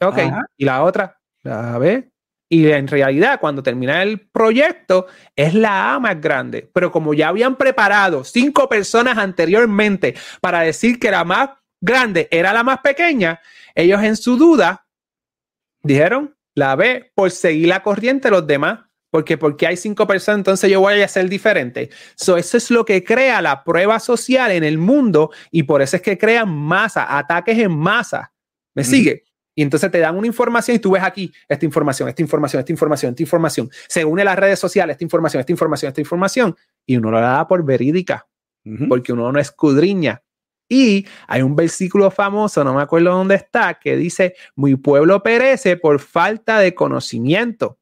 Ok, 0.00 0.18
y 0.56 0.64
la 0.64 0.82
otra, 0.82 1.18
la 1.42 1.78
B. 1.78 2.10
Y 2.48 2.68
en 2.68 2.86
realidad, 2.86 3.40
cuando 3.40 3.62
termina 3.62 4.02
el 4.02 4.28
proyecto, 4.28 5.06
es 5.34 5.54
la 5.54 5.94
A 5.94 5.98
más 5.98 6.20
grande. 6.20 6.70
Pero 6.72 6.92
como 6.92 7.12
ya 7.12 7.28
habían 7.28 7.56
preparado 7.56 8.22
cinco 8.22 8.68
personas 8.68 9.18
anteriormente 9.18 10.14
para 10.40 10.60
decir 10.60 11.00
que 11.00 11.10
la 11.10 11.24
más 11.24 11.50
grande 11.80 12.28
era 12.30 12.52
la 12.52 12.62
más 12.62 12.78
pequeña, 12.80 13.40
ellos 13.74 14.02
en 14.02 14.16
su 14.16 14.36
duda 14.36 14.86
dijeron 15.82 16.35
la 16.56 16.74
B 16.74 17.12
por 17.14 17.30
seguir 17.30 17.68
la 17.68 17.82
corriente 17.82 18.28
de 18.28 18.32
los 18.32 18.46
demás. 18.46 18.80
Porque, 19.08 19.38
porque 19.38 19.66
hay 19.66 19.76
cinco 19.76 20.06
personas, 20.06 20.40
entonces 20.40 20.68
yo 20.68 20.80
voy 20.80 21.00
a 21.00 21.08
ser 21.08 21.28
diferente. 21.28 21.88
eso 22.18 22.36
es 22.36 22.70
lo 22.70 22.84
que 22.84 23.02
crea 23.04 23.40
la 23.40 23.62
prueba 23.62 23.98
social 24.00 24.50
en 24.50 24.64
el 24.64 24.76
mundo 24.76 25.30
y 25.50 25.62
por 25.62 25.80
eso 25.80 25.96
es 25.96 26.02
que 26.02 26.18
crean 26.18 26.50
masa, 26.50 27.16
ataques 27.16 27.56
en 27.56 27.70
masa. 27.70 28.32
¿Me 28.74 28.84
sigue? 28.84 29.22
Y 29.54 29.62
entonces 29.62 29.90
te 29.90 30.00
dan 30.00 30.16
una 30.18 30.26
información 30.26 30.76
y 30.76 30.80
tú 30.80 30.90
ves 30.90 31.02
aquí 31.02 31.32
esta 31.48 31.64
información, 31.64 32.10
esta 32.10 32.20
información, 32.20 32.60
esta 32.60 32.72
información, 32.72 33.10
esta 33.12 33.22
información. 33.22 33.70
Se 33.88 34.04
une 34.04 34.22
las 34.22 34.36
redes 34.36 34.58
sociales, 34.58 34.94
esta 34.94 35.04
información, 35.04 35.40
esta 35.40 35.52
información, 35.52 35.88
esta 35.88 36.00
información. 36.02 36.56
Y 36.84 36.98
uno 36.98 37.10
la 37.10 37.20
da 37.20 37.48
por 37.48 37.64
verídica, 37.64 38.28
porque 38.86 39.14
uno 39.14 39.32
no 39.32 39.38
escudriña. 39.38 40.22
Y 40.68 41.06
hay 41.28 41.42
un 41.42 41.54
versículo 41.54 42.10
famoso, 42.10 42.64
no 42.64 42.74
me 42.74 42.82
acuerdo 42.82 43.10
dónde 43.10 43.36
está, 43.36 43.74
que 43.74 43.96
dice, 43.96 44.34
mi 44.56 44.74
pueblo 44.74 45.22
perece 45.22 45.76
por 45.76 46.00
falta 46.00 46.58
de 46.58 46.74
conocimiento. 46.74 47.78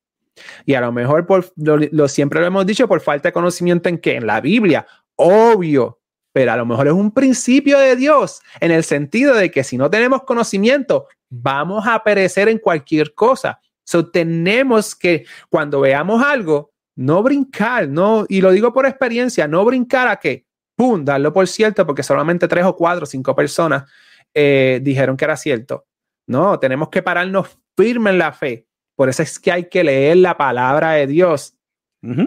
Y 0.67 0.75
a 0.75 0.81
lo 0.81 0.93
mejor 0.93 1.27
por, 1.27 1.53
lo, 1.57 2.09
siempre 2.09 2.41
lo 2.41 2.47
hemos 2.47 2.67
dicho, 2.67 2.89
por 2.89 3.01
falta 3.01 3.29
de 3.29 3.33
conocimiento 3.33 3.89
en 3.89 3.99
qué? 3.99 4.17
En 4.17 4.27
la 4.27 4.41
Biblia. 4.41 4.87
Obvio, 5.17 6.01
pero 6.33 6.53
a 6.53 6.57
lo 6.57 6.67
mejor 6.67 6.89
es 6.89 6.93
un 6.93 7.13
principio 7.13 7.79
de 7.79 7.97
Dios 7.97 8.43
en 8.61 8.71
el 8.71 8.85
sentido 8.85 9.35
de 9.35 9.51
que 9.51 9.65
si 9.65 9.79
no 9.79 9.89
tenemos 9.89 10.25
conocimiento, 10.25 11.07
vamos 11.31 11.87
a 11.87 12.03
perecer 12.03 12.49
en 12.49 12.59
cualquier 12.59 13.15
cosa. 13.15 13.61
So, 13.85 14.11
tenemos 14.11 14.95
que, 14.95 15.25
cuando 15.49 15.81
veamos 15.81 16.23
algo, 16.23 16.73
no 16.97 17.23
brincar, 17.23 17.89
no, 17.89 18.25
y 18.29 18.41
lo 18.41 18.51
digo 18.51 18.73
por 18.73 18.87
experiencia, 18.87 19.47
no 19.47 19.65
brincar 19.65 20.09
a 20.09 20.17
que, 20.17 20.47
pum, 20.77 21.05
darlo 21.05 21.33
por 21.33 21.47
cierto, 21.47 21.87
porque 21.87 22.03
solamente 22.03 22.49
tres 22.49 22.65
o 22.65 22.77
cuatro 22.77 23.05
o 23.05 23.07
cinco 23.07 23.35
personas 23.35 23.91
eh, 24.35 24.81
dijeron 24.83 25.17
que 25.17 25.25
era 25.25 25.37
cierto. 25.37 25.87
No, 26.27 26.59
tenemos 26.59 26.89
que 26.89 27.03
pararnos 27.03 27.59
firme 27.77 28.11
en 28.11 28.19
la 28.19 28.33
fe. 28.33 28.67
Por 28.97 29.09
eso 29.09 29.23
es 29.23 29.39
que 29.39 29.53
hay 29.53 29.69
que 29.69 29.85
leer 29.85 30.19
la 30.19 30.37
palabra 30.37 30.93
de 30.93 31.07
Dios. 31.07 31.57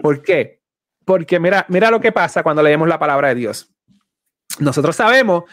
¿Por 0.02 0.22
qué? 0.22 0.60
Porque 1.04 1.38
mira, 1.38 1.64
mira 1.68 1.90
lo 1.90 2.00
que 2.00 2.12
pasa 2.12 2.42
cuando 2.42 2.62
leemos 2.62 2.88
la 2.88 2.98
palabra 2.98 3.28
de 3.28 3.36
Dios. 3.36 3.72
Nosotros 4.58 4.96
sabemos 4.96 5.44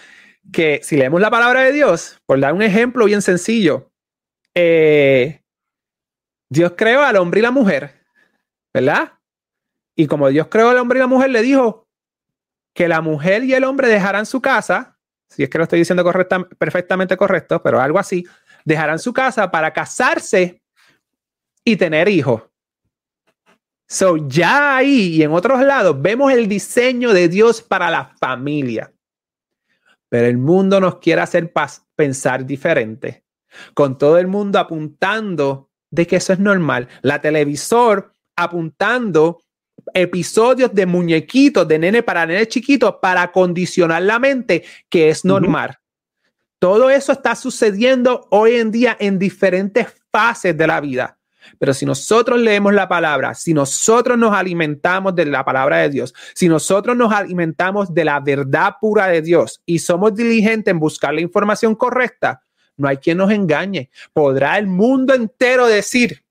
que 0.52 0.80
si 0.84 0.98
leemos 0.98 1.22
la 1.22 1.30
palabra 1.30 1.62
de 1.62 1.72
Dios, 1.72 2.20
por 2.26 2.40
dar 2.40 2.54
un 2.54 2.62
ejemplo 2.62 3.06
bien 3.06 3.22
sencillo, 3.22 3.92
eh, 4.56 5.42
Dios 6.50 6.74
creó 6.76 7.04
al 7.04 7.18
hombre 7.18 7.40
y 7.40 7.44
la 7.44 7.52
mujer, 7.52 8.06
¿verdad? 8.74 9.14
Y 9.96 10.08
como 10.08 10.30
Dios 10.30 10.48
creó 10.50 10.70
al 10.70 10.78
hombre 10.78 11.00
y 11.00 11.02
la 11.02 11.08
mujer, 11.08 11.30
le 11.30 11.42
dijo 11.42 11.85
que 12.76 12.90
la 12.90 13.02
mujer 13.02 13.46
y 13.46 13.54
el 13.54 13.64
hombre 13.64 13.88
dejarán 13.88 14.26
su 14.26 14.42
casa, 14.42 15.00
si 15.30 15.44
es 15.44 15.50
que 15.50 15.58
lo 15.58 15.64
estoy 15.64 15.80
diciendo 15.80 16.04
perfectamente 16.60 17.16
correcto, 17.16 17.64
pero 17.64 17.80
algo 17.80 17.98
así, 17.98 18.28
dejarán 18.66 19.00
su 19.00 19.14
casa 19.14 19.50
para 19.50 19.72
casarse 19.72 20.62
y 21.64 21.78
tener 21.78 22.10
hijos. 22.10 22.44
So, 23.88 24.18
ya 24.28 24.76
ahí 24.76 25.16
y 25.16 25.24
en 25.24 25.32
otros 25.32 25.62
lados 25.62 26.00
vemos 26.02 26.34
el 26.34 26.50
diseño 26.50 27.14
de 27.14 27.30
Dios 27.30 27.62
para 27.62 27.90
la 27.90 28.14
familia. 28.20 28.92
Pero 30.10 30.28
el 30.28 30.38
mundo 30.38 30.82
nos 30.82 30.98
quiere 30.98 31.22
hacer 31.22 31.54
pensar 31.96 32.46
diferente, 32.46 33.24
con 33.74 33.98
todo 33.98 34.18
el 34.18 34.28
mundo 34.28 34.60
apuntando 34.60 35.72
de 35.92 36.06
que 36.06 36.18
eso 36.18 36.34
es 36.34 36.40
normal. 36.40 36.90
La 37.02 37.22
televisor 37.22 38.14
apuntando 38.36 39.45
episodios 39.94 40.74
de 40.74 40.86
muñequitos, 40.86 41.68
de 41.68 41.80
nene 41.80 42.04
para 42.04 42.26
nene 42.26 42.48
chiquitos, 42.48 42.96
para 43.02 43.32
condicionar 43.32 44.02
la 44.02 44.20
mente 44.20 44.64
que 44.90 45.10
es 45.10 45.24
normal. 45.26 45.78
Todo 46.60 46.90
eso 46.90 47.12
está 47.12 47.36
sucediendo 47.36 48.28
hoy 48.32 48.56
en 48.56 48.72
día 48.72 48.98
en 49.00 49.20
diferentes 49.20 49.88
fases 50.12 50.58
de 50.58 50.68
la 50.68 50.82
vida. 50.82 51.18
Pero 51.60 51.74
si 51.74 51.86
nosotros 51.86 52.40
leemos 52.40 52.74
la 52.74 52.88
palabra, 52.88 53.34
si 53.36 53.54
nosotros 53.54 54.18
nos 54.18 54.34
alimentamos 54.34 55.16
de 55.16 55.26
la 55.26 55.46
palabra 55.46 55.78
de 55.78 55.90
Dios, 55.90 56.14
si 56.34 56.48
nosotros 56.48 56.98
nos 56.98 57.14
alimentamos 57.14 57.94
de 57.94 58.06
la 58.06 58.20
verdad 58.20 58.76
pura 58.82 59.08
de 59.08 59.22
Dios 59.22 59.62
y 59.66 59.80
somos 59.80 60.16
diligentes 60.16 60.72
en 60.72 60.80
buscar 60.80 61.14
la 61.14 61.22
información 61.22 61.76
correcta, 61.76 62.42
no 62.78 62.88
hay 62.88 62.98
quien 62.98 63.18
nos 63.18 63.32
engañe. 63.32 63.90
Podrá 64.12 64.58
el 64.58 64.68
mundo 64.68 65.14
entero 65.14 65.68
decir 65.68 66.26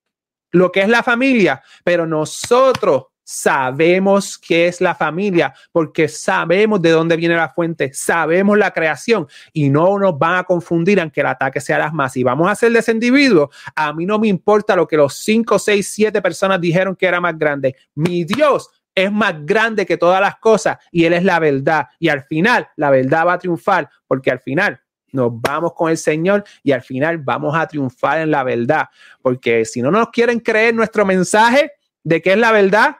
lo 0.50 0.70
que 0.70 0.82
es 0.82 0.88
la 0.88 1.02
familia, 1.02 1.62
pero 1.84 2.06
nosotros 2.06 3.04
Sabemos 3.24 4.38
qué 4.38 4.68
es 4.68 4.80
la 4.80 4.94
familia 4.94 5.54
porque 5.72 6.08
sabemos 6.08 6.80
de 6.82 6.90
dónde 6.90 7.16
viene 7.16 7.36
la 7.36 7.48
fuente, 7.48 7.92
sabemos 7.94 8.58
la 8.58 8.70
creación 8.70 9.26
y 9.52 9.70
no 9.70 9.98
nos 9.98 10.18
van 10.18 10.36
a 10.36 10.44
confundir 10.44 11.00
aunque 11.00 11.20
el 11.20 11.26
ataque 11.26 11.60
sea 11.60 11.78
las 11.78 11.92
más. 11.92 12.16
Y 12.16 12.22
vamos 12.22 12.48
a 12.48 12.52
hacer 12.52 12.70
de 12.70 12.80
ese 12.80 12.92
individuo, 12.92 13.50
a 13.74 13.92
mí 13.92 14.04
no 14.04 14.18
me 14.18 14.28
importa 14.28 14.76
lo 14.76 14.86
que 14.86 14.96
los 14.96 15.14
5, 15.14 15.58
6, 15.58 15.88
7 15.88 16.22
personas 16.22 16.60
dijeron 16.60 16.94
que 16.94 17.06
era 17.06 17.20
más 17.20 17.38
grande. 17.38 17.74
Mi 17.94 18.24
Dios 18.24 18.68
es 18.94 19.10
más 19.10 19.34
grande 19.44 19.86
que 19.86 19.96
todas 19.96 20.20
las 20.20 20.36
cosas 20.36 20.78
y 20.92 21.04
Él 21.04 21.14
es 21.14 21.24
la 21.24 21.38
verdad. 21.38 21.88
Y 21.98 22.08
al 22.08 22.22
final, 22.22 22.68
la 22.76 22.90
verdad 22.90 23.26
va 23.26 23.32
a 23.34 23.38
triunfar 23.38 23.88
porque 24.06 24.30
al 24.30 24.40
final 24.40 24.80
nos 25.12 25.30
vamos 25.32 25.72
con 25.74 25.90
el 25.90 25.96
Señor 25.96 26.44
y 26.62 26.72
al 26.72 26.82
final 26.82 27.18
vamos 27.18 27.56
a 27.56 27.66
triunfar 27.66 28.20
en 28.20 28.30
la 28.30 28.42
verdad. 28.44 28.88
Porque 29.22 29.64
si 29.64 29.80
no 29.80 29.90
nos 29.90 30.10
quieren 30.10 30.40
creer 30.40 30.74
nuestro 30.74 31.06
mensaje 31.06 31.72
de 32.02 32.20
qué 32.20 32.32
es 32.32 32.38
la 32.38 32.52
verdad, 32.52 32.96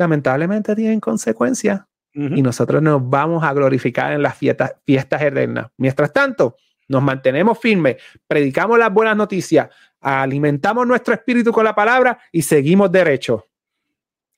lamentablemente 0.00 0.74
tienen 0.74 0.98
consecuencias 0.98 1.82
y 2.12 2.42
nosotros 2.42 2.82
nos 2.82 3.08
vamos 3.08 3.44
a 3.44 3.52
glorificar 3.52 4.12
en 4.12 4.22
las 4.22 4.36
fiestas, 4.36 4.74
fiestas 4.84 5.22
eternas. 5.22 5.68
Mientras 5.76 6.12
tanto, 6.12 6.56
nos 6.88 7.02
mantenemos 7.02 7.56
firmes, 7.58 7.96
predicamos 8.26 8.78
las 8.78 8.92
buenas 8.92 9.16
noticias, 9.16 9.68
alimentamos 10.00 10.86
nuestro 10.88 11.14
espíritu 11.14 11.52
con 11.52 11.64
la 11.64 11.74
palabra 11.74 12.18
y 12.32 12.42
seguimos 12.42 12.90
derecho. 12.90 13.46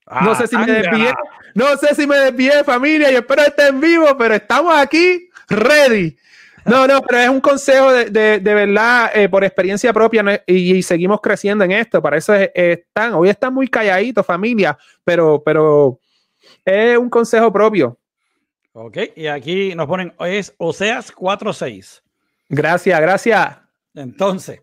no 0.05 0.31
ah, 0.31 0.35
sé 0.35 0.47
si 0.47 0.57
me 0.57 0.67
desvié, 0.67 1.13
no 1.55 1.77
sé 1.77 1.95
si 1.95 2.05
me 2.05 2.17
desvié, 2.17 2.63
familia, 2.63 3.11
y 3.11 3.15
espero 3.15 3.41
estar 3.41 3.69
en 3.69 3.81
vivo, 3.81 4.15
pero 4.17 4.35
estamos 4.35 4.75
aquí 4.75 5.29
ready. 5.49 6.15
No, 6.65 6.87
no, 6.87 7.01
pero 7.01 7.19
es 7.19 7.29
un 7.29 7.41
consejo 7.41 7.91
de, 7.91 8.05
de, 8.05 8.39
de 8.39 8.53
verdad, 8.53 9.11
eh, 9.13 9.27
por 9.27 9.43
experiencia 9.43 9.91
propia, 9.91 10.43
y, 10.47 10.81
seguimos 10.81 11.19
creciendo 11.21 11.63
en 11.63 11.71
esto. 11.71 12.01
Para 12.01 12.17
eso 12.17 12.33
están, 12.33 13.13
hoy 13.13 13.29
están 13.29 13.53
muy 13.53 13.67
calladitos, 13.67 14.25
familia, 14.25 14.77
pero, 15.03 15.41
pero 15.43 15.99
es 16.63 16.97
un 16.97 17.09
consejo 17.09 17.51
propio. 17.51 17.99
Ok, 18.71 18.97
y 19.15 19.27
aquí 19.27 19.75
nos 19.75 19.87
ponen, 19.87 20.13
es 20.19 20.53
Oseas 20.57 21.13
4.6. 21.13 22.01
Gracias, 22.49 23.01
gracias. 23.01 23.57
Entonces, 23.93 24.61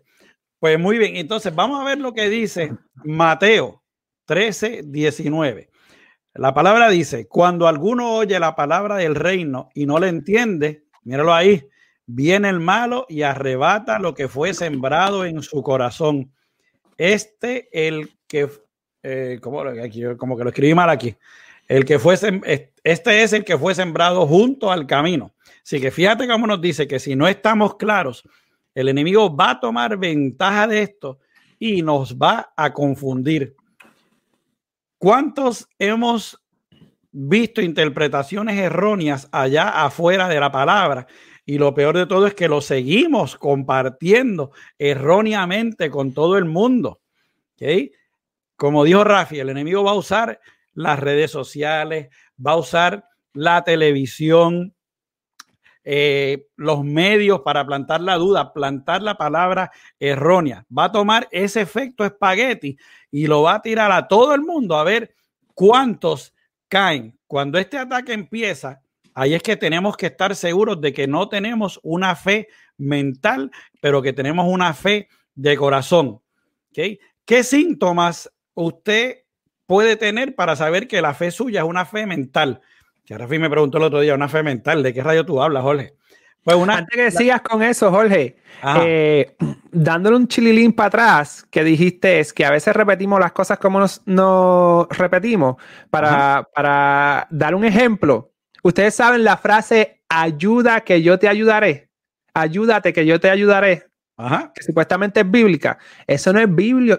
Pues 0.59 0.77
muy 0.77 0.97
bien, 0.97 1.15
entonces 1.15 1.53
vamos 1.55 1.79
a 1.81 1.85
ver 1.85 1.97
lo 1.97 2.13
que 2.13 2.29
dice 2.29 2.73
Mateo 3.03 3.83
13, 4.25 4.83
19. 4.85 5.69
La 6.33 6.53
palabra 6.53 6.89
dice, 6.89 7.27
cuando 7.27 7.67
alguno 7.67 8.13
oye 8.13 8.39
la 8.39 8.55
palabra 8.55 8.97
del 8.97 9.15
reino 9.15 9.69
y 9.73 9.85
no 9.85 9.99
le 9.99 10.07
entiende, 10.07 10.85
míralo 11.03 11.33
ahí, 11.33 11.67
viene 12.05 12.49
el 12.49 12.59
malo 12.59 13.05
y 13.09 13.21
arrebata 13.21 13.99
lo 13.99 14.13
que 14.13 14.27
fue 14.27 14.53
sembrado 14.53 15.25
en 15.25 15.41
su 15.41 15.61
corazón. 15.63 16.31
Este, 16.97 17.69
el 17.71 18.11
que, 18.27 18.49
eh, 19.03 19.39
como, 19.41 19.63
como 20.17 20.37
que 20.37 20.43
lo 20.43 20.49
escribí 20.49 20.73
mal 20.73 20.89
aquí, 20.89 21.15
el 21.67 21.85
que 21.85 21.99
fue, 21.99 22.15
este 22.83 23.23
es 23.23 23.33
el 23.33 23.45
que 23.45 23.57
fue 23.57 23.73
sembrado 23.73 24.27
junto 24.27 24.71
al 24.71 24.85
camino. 24.85 25.33
Así 25.63 25.79
que 25.79 25.91
fíjate 25.91 26.27
cómo 26.27 26.47
nos 26.47 26.59
dice 26.59 26.87
que 26.87 26.99
si 26.99 27.15
no 27.15 27.27
estamos 27.27 27.75
claros, 27.75 28.23
el 28.75 28.89
enemigo 28.89 29.35
va 29.35 29.51
a 29.51 29.59
tomar 29.59 29.97
ventaja 29.97 30.67
de 30.67 30.81
esto 30.81 31.19
y 31.59 31.81
nos 31.81 32.17
va 32.17 32.51
a 32.55 32.73
confundir. 32.73 33.55
¿Cuántos 34.97 35.67
hemos 35.79 36.41
visto 37.11 37.61
interpretaciones 37.61 38.57
erróneas 38.57 39.27
allá 39.31 39.83
afuera 39.83 40.27
de 40.27 40.39
la 40.39 40.51
palabra? 40.51 41.07
Y 41.51 41.57
lo 41.57 41.73
peor 41.73 41.97
de 41.97 42.05
todo 42.05 42.27
es 42.27 42.33
que 42.33 42.47
lo 42.47 42.61
seguimos 42.61 43.35
compartiendo 43.35 44.51
erróneamente 44.79 45.91
con 45.91 46.13
todo 46.13 46.37
el 46.37 46.45
mundo. 46.45 47.01
Como 48.55 48.85
dijo 48.85 49.03
Rafi, 49.03 49.37
el 49.37 49.49
enemigo 49.49 49.83
va 49.83 49.91
a 49.91 49.95
usar 49.95 50.39
las 50.75 50.97
redes 50.97 51.29
sociales, 51.29 52.07
va 52.39 52.53
a 52.53 52.55
usar 52.55 53.03
la 53.33 53.65
televisión, 53.65 54.73
eh, 55.83 56.47
los 56.55 56.85
medios 56.85 57.41
para 57.41 57.65
plantar 57.65 57.99
la 57.99 58.15
duda, 58.15 58.53
plantar 58.53 59.01
la 59.01 59.15
palabra 59.15 59.71
errónea. 59.99 60.65
Va 60.71 60.85
a 60.85 60.91
tomar 60.93 61.27
ese 61.31 61.59
efecto 61.59 62.05
espagueti 62.05 62.77
y 63.11 63.27
lo 63.27 63.41
va 63.41 63.55
a 63.55 63.61
tirar 63.61 63.91
a 63.91 64.07
todo 64.07 64.33
el 64.33 64.39
mundo 64.39 64.77
a 64.77 64.85
ver 64.85 65.13
cuántos 65.53 66.33
caen. 66.69 67.19
Cuando 67.27 67.59
este 67.59 67.77
ataque 67.77 68.13
empieza, 68.13 68.80
ahí 69.13 69.33
es 69.33 69.43
que 69.43 69.57
tenemos 69.57 69.97
que 69.97 70.07
estar 70.07 70.35
seguros 70.35 70.81
de 70.81 70.93
que 70.93 71.07
no 71.07 71.29
tenemos 71.29 71.79
una 71.83 72.15
fe 72.15 72.47
mental, 72.77 73.51
pero 73.81 74.01
que 74.01 74.13
tenemos 74.13 74.47
una 74.47 74.73
fe 74.73 75.07
de 75.35 75.55
corazón. 75.57 76.21
¿Qué 76.73 77.43
síntomas 77.43 78.31
usted 78.53 79.19
puede 79.65 79.95
tener 79.95 80.35
para 80.35 80.55
saber 80.55 80.87
que 80.87 81.01
la 81.01 81.13
fe 81.13 81.31
suya 81.31 81.61
es 81.61 81.67
una 81.67 81.85
fe 81.85 82.05
mental? 82.05 82.61
Que 83.05 83.17
Rafi 83.17 83.39
me 83.39 83.49
preguntó 83.49 83.77
el 83.77 83.85
otro 83.85 83.99
día, 83.99 84.15
una 84.15 84.29
fe 84.29 84.43
mental, 84.43 84.83
¿de 84.83 84.93
qué 84.93 85.03
rayo 85.03 85.25
tú 85.25 85.41
hablas, 85.41 85.63
Jorge? 85.63 85.95
Pues 86.43 86.57
una, 86.57 86.77
Antes 86.77 86.95
que 86.95 87.11
sigas 87.11 87.41
con 87.41 87.61
eso, 87.61 87.91
Jorge, 87.91 88.37
eh, 88.79 89.35
dándole 89.71 90.15
un 90.15 90.27
chililín 90.27 90.73
para 90.73 90.87
atrás, 90.87 91.45
que 91.51 91.63
dijiste 91.63 92.19
es 92.19 92.33
que 92.33 92.45
a 92.45 92.49
veces 92.49 92.75
repetimos 92.75 93.19
las 93.19 93.31
cosas 93.31 93.59
como 93.59 93.79
nos, 93.79 94.01
repetimos. 94.89 95.57
Para, 95.91 96.47
para, 96.55 97.27
dar 97.29 97.53
un 97.53 97.63
ejemplo, 97.63 98.30
ustedes 98.61 98.95
saben 98.95 99.23
la 99.23 99.37
frase 99.37 100.01
ayuda 100.09 100.81
que 100.81 101.01
yo 101.01 101.19
te 101.19 101.27
ayudaré. 101.27 101.89
Ayúdate 102.33 102.93
que 102.93 103.05
yo 103.05 103.19
te 103.19 103.29
ayudaré. 103.29 103.87
Ajá. 104.17 104.51
Que 104.53 104.63
supuestamente 104.63 105.21
es 105.21 105.31
bíblica. 105.31 105.77
Eso 106.07 106.31
no 106.33 106.39
es 106.39 106.47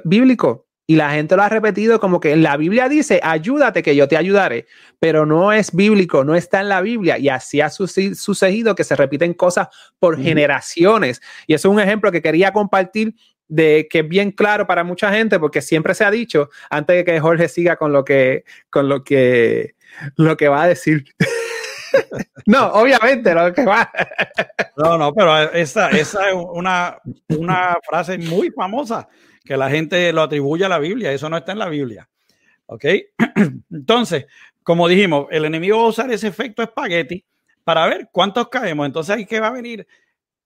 bíblico. 0.04 0.66
Y 0.86 0.96
la 0.96 1.10
gente 1.10 1.36
lo 1.36 1.42
ha 1.42 1.48
repetido 1.48 2.00
como 2.00 2.18
que 2.18 2.32
en 2.32 2.42
la 2.42 2.56
Biblia 2.56 2.88
dice, 2.88 3.20
ayúdate 3.22 3.82
que 3.82 3.94
yo 3.94 4.08
te 4.08 4.16
ayudaré, 4.16 4.66
pero 4.98 5.24
no 5.24 5.52
es 5.52 5.74
bíblico, 5.74 6.24
no 6.24 6.34
está 6.34 6.60
en 6.60 6.68
la 6.68 6.80
Biblia. 6.80 7.18
Y 7.18 7.28
así 7.28 7.60
ha 7.60 7.70
sucedido 7.70 8.74
que 8.74 8.84
se 8.84 8.96
repiten 8.96 9.32
cosas 9.32 9.68
por 10.00 10.20
generaciones. 10.20 11.22
Y 11.46 11.54
eso 11.54 11.68
es 11.68 11.74
un 11.74 11.80
ejemplo 11.80 12.10
que 12.10 12.20
quería 12.20 12.52
compartir 12.52 13.14
de 13.46 13.86
que 13.88 14.00
es 14.00 14.08
bien 14.08 14.32
claro 14.32 14.66
para 14.66 14.82
mucha 14.82 15.12
gente, 15.12 15.38
porque 15.38 15.62
siempre 15.62 15.94
se 15.94 16.04
ha 16.04 16.10
dicho, 16.10 16.50
antes 16.68 16.96
de 16.96 17.04
que 17.04 17.20
Jorge 17.20 17.48
siga 17.48 17.76
con 17.76 17.92
lo 17.92 18.04
que, 18.04 18.44
con 18.68 18.88
lo 18.88 19.04
que, 19.04 19.76
lo 20.16 20.36
que 20.36 20.48
va 20.48 20.64
a 20.64 20.68
decir. 20.68 21.04
no, 22.46 22.66
obviamente, 22.72 23.34
lo 23.34 23.52
que 23.52 23.64
va. 23.64 23.90
no, 24.76 24.98
no, 24.98 25.12
pero 25.12 25.52
esa, 25.52 25.90
esa 25.90 26.28
es 26.28 26.34
una, 26.34 26.98
una 27.28 27.78
frase 27.88 28.18
muy 28.18 28.50
famosa 28.50 29.08
que 29.44 29.56
la 29.56 29.70
gente 29.70 30.12
lo 30.12 30.22
atribuye 30.22 30.64
a 30.64 30.68
la 30.68 30.78
Biblia. 30.78 31.12
Eso 31.12 31.28
no 31.28 31.36
está 31.36 31.52
en 31.52 31.58
la 31.58 31.68
Biblia. 31.68 32.08
¿Ok? 32.66 32.84
Entonces, 33.70 34.26
como 34.62 34.88
dijimos, 34.88 35.26
el 35.30 35.44
enemigo 35.44 35.78
va 35.78 35.84
a 35.84 35.88
usar 35.88 36.10
ese 36.10 36.28
efecto 36.28 36.62
espagueti 36.62 37.24
para 37.64 37.86
ver 37.86 38.08
cuántos 38.12 38.48
caemos. 38.48 38.86
Entonces, 38.86 39.16
ahí 39.16 39.26
que 39.26 39.40
va 39.40 39.48
a 39.48 39.52
venir 39.52 39.86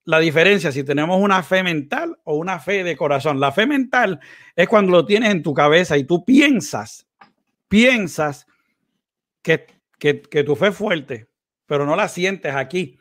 la 0.04 0.20
diferencia 0.20 0.70
si 0.70 0.84
tenemos 0.84 1.20
una 1.20 1.42
fe 1.42 1.62
mental 1.62 2.16
o 2.24 2.36
una 2.36 2.58
fe 2.58 2.84
de 2.84 2.96
corazón. 2.96 3.40
La 3.40 3.52
fe 3.52 3.66
mental 3.66 4.20
es 4.54 4.68
cuando 4.68 4.92
lo 4.92 5.04
tienes 5.04 5.30
en 5.30 5.42
tu 5.42 5.52
cabeza 5.52 5.98
y 5.98 6.04
tú 6.04 6.24
piensas, 6.24 7.06
piensas 7.68 8.46
que, 9.42 9.66
que, 9.98 10.22
que 10.22 10.44
tu 10.44 10.54
fe 10.54 10.68
es 10.68 10.76
fuerte, 10.76 11.26
pero 11.66 11.84
no 11.84 11.96
la 11.96 12.08
sientes 12.08 12.54
aquí. 12.54 12.98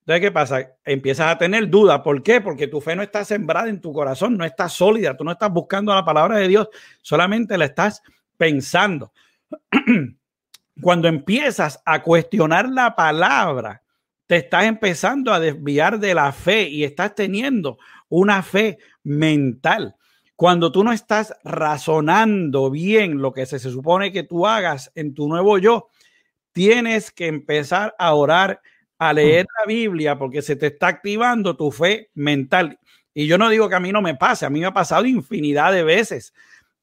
Entonces, 0.00 0.20
¿qué 0.22 0.32
pasa? 0.32 0.72
Empiezas 0.86 1.26
a 1.26 1.36
tener 1.36 1.68
dudas. 1.68 2.00
¿Por 2.00 2.22
qué? 2.22 2.40
Porque 2.40 2.66
tu 2.66 2.80
fe 2.80 2.96
no 2.96 3.02
está 3.02 3.26
sembrada 3.26 3.68
en 3.68 3.80
tu 3.80 3.92
corazón, 3.92 4.38
no 4.38 4.44
está 4.44 4.68
sólida. 4.68 5.14
Tú 5.16 5.22
no 5.22 5.32
estás 5.32 5.52
buscando 5.52 5.94
la 5.94 6.04
palabra 6.04 6.38
de 6.38 6.48
Dios, 6.48 6.68
solamente 7.02 7.58
la 7.58 7.66
estás 7.66 8.02
pensando. 8.38 9.12
Cuando 10.80 11.08
empiezas 11.08 11.82
a 11.84 12.02
cuestionar 12.02 12.70
la 12.70 12.96
palabra, 12.96 13.82
te 14.26 14.36
estás 14.36 14.64
empezando 14.64 15.32
a 15.32 15.40
desviar 15.40 15.98
de 15.98 16.14
la 16.14 16.32
fe 16.32 16.68
y 16.68 16.84
estás 16.84 17.14
teniendo 17.14 17.78
una 18.08 18.42
fe 18.42 18.78
mental. 19.02 19.96
Cuando 20.36 20.70
tú 20.70 20.84
no 20.84 20.92
estás 20.92 21.34
razonando 21.44 22.70
bien 22.70 23.20
lo 23.20 23.32
que 23.32 23.44
se, 23.44 23.58
se 23.58 23.70
supone 23.70 24.12
que 24.12 24.22
tú 24.22 24.46
hagas 24.46 24.92
en 24.94 25.12
tu 25.12 25.28
nuevo 25.28 25.58
yo, 25.58 25.88
tienes 26.58 27.12
que 27.12 27.28
empezar 27.28 27.94
a 28.00 28.12
orar 28.14 28.60
a 28.98 29.12
leer 29.12 29.46
la 29.60 29.64
Biblia 29.64 30.18
porque 30.18 30.42
se 30.42 30.56
te 30.56 30.66
está 30.66 30.88
activando 30.88 31.56
tu 31.56 31.70
fe 31.70 32.10
mental. 32.14 32.80
Y 33.14 33.28
yo 33.28 33.38
no 33.38 33.48
digo 33.48 33.68
que 33.68 33.76
a 33.76 33.80
mí 33.80 33.92
no 33.92 34.02
me 34.02 34.16
pase, 34.16 34.44
a 34.44 34.50
mí 34.50 34.58
me 34.58 34.66
ha 34.66 34.72
pasado 34.72 35.06
infinidad 35.06 35.72
de 35.72 35.84
veces. 35.84 36.34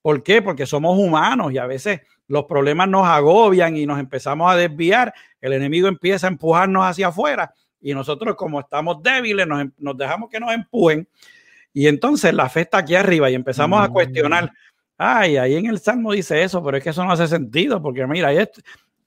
¿Por 0.01 0.23
qué? 0.23 0.41
Porque 0.41 0.65
somos 0.65 0.97
humanos 0.97 1.51
y 1.51 1.57
a 1.57 1.65
veces 1.65 1.99
los 2.25 2.45
problemas 2.45 2.87
nos 2.87 3.05
agobian 3.05 3.75
y 3.75 3.85
nos 3.85 3.99
empezamos 3.99 4.49
a 4.49 4.55
desviar. 4.55 5.13
El 5.41 5.51
enemigo 5.51 5.89
empieza 5.89 6.27
a 6.27 6.29
empujarnos 6.29 6.85
hacia 6.85 7.07
afuera 7.07 7.53
y 7.81 7.93
nosotros 7.93 8.37
como 8.37 8.61
estamos 8.61 9.03
débiles 9.03 9.45
nos, 9.45 9.59
em, 9.59 9.71
dejamos 9.97 10.29
que 10.29 10.39
nos 10.39 10.53
empujen. 10.53 11.05
Y 11.73 11.87
entonces 11.87 12.33
la 12.33 12.47
fe 12.47 12.61
está 12.61 12.77
aquí 12.77 12.95
arriba 12.95 13.29
y 13.29 13.35
empezamos 13.35 13.83
a 13.83 13.89
cuestionar. 13.89 14.53
Ay, 14.97 15.35
ahí 15.35 15.57
en 15.57 15.65
el 15.65 15.79
Salmo 15.79 16.13
dice 16.13 16.41
eso, 16.43 16.63
pero 16.63 16.77
es 16.77 16.83
que 16.83 16.91
eso 16.91 17.03
no 17.03 17.11
hace 17.11 17.27
sentido 17.27 17.81
porque 17.81 18.07
mira, 18.07 18.31
esto, 18.31 18.61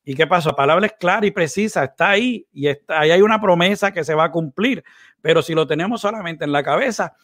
¿Y 0.09 0.15
qué 0.15 0.27
pasó? 0.27 0.49
La 0.49 0.57
palabra 0.57 0.87
es 0.87 0.95
clara 0.99 1.27
y 1.27 1.33
precisa, 1.33 1.85
está 1.85 2.09
ahí 2.09 2.47
y 2.51 2.69
está, 2.69 3.01
ahí 3.01 3.11
hay 3.11 3.21
una 3.21 3.43
promesa 3.43 3.93
que 3.93 4.05
se 4.05 4.15
va 4.15 4.25
a 4.25 4.31
cumplir. 4.31 4.83
Pero 5.21 5.43
si 5.43 5.53
lo 5.53 5.67
tenemos 5.67 6.01
solamente 6.01 6.47
en 6.47 6.53
la 6.53 6.63
cabeza, 6.63 7.15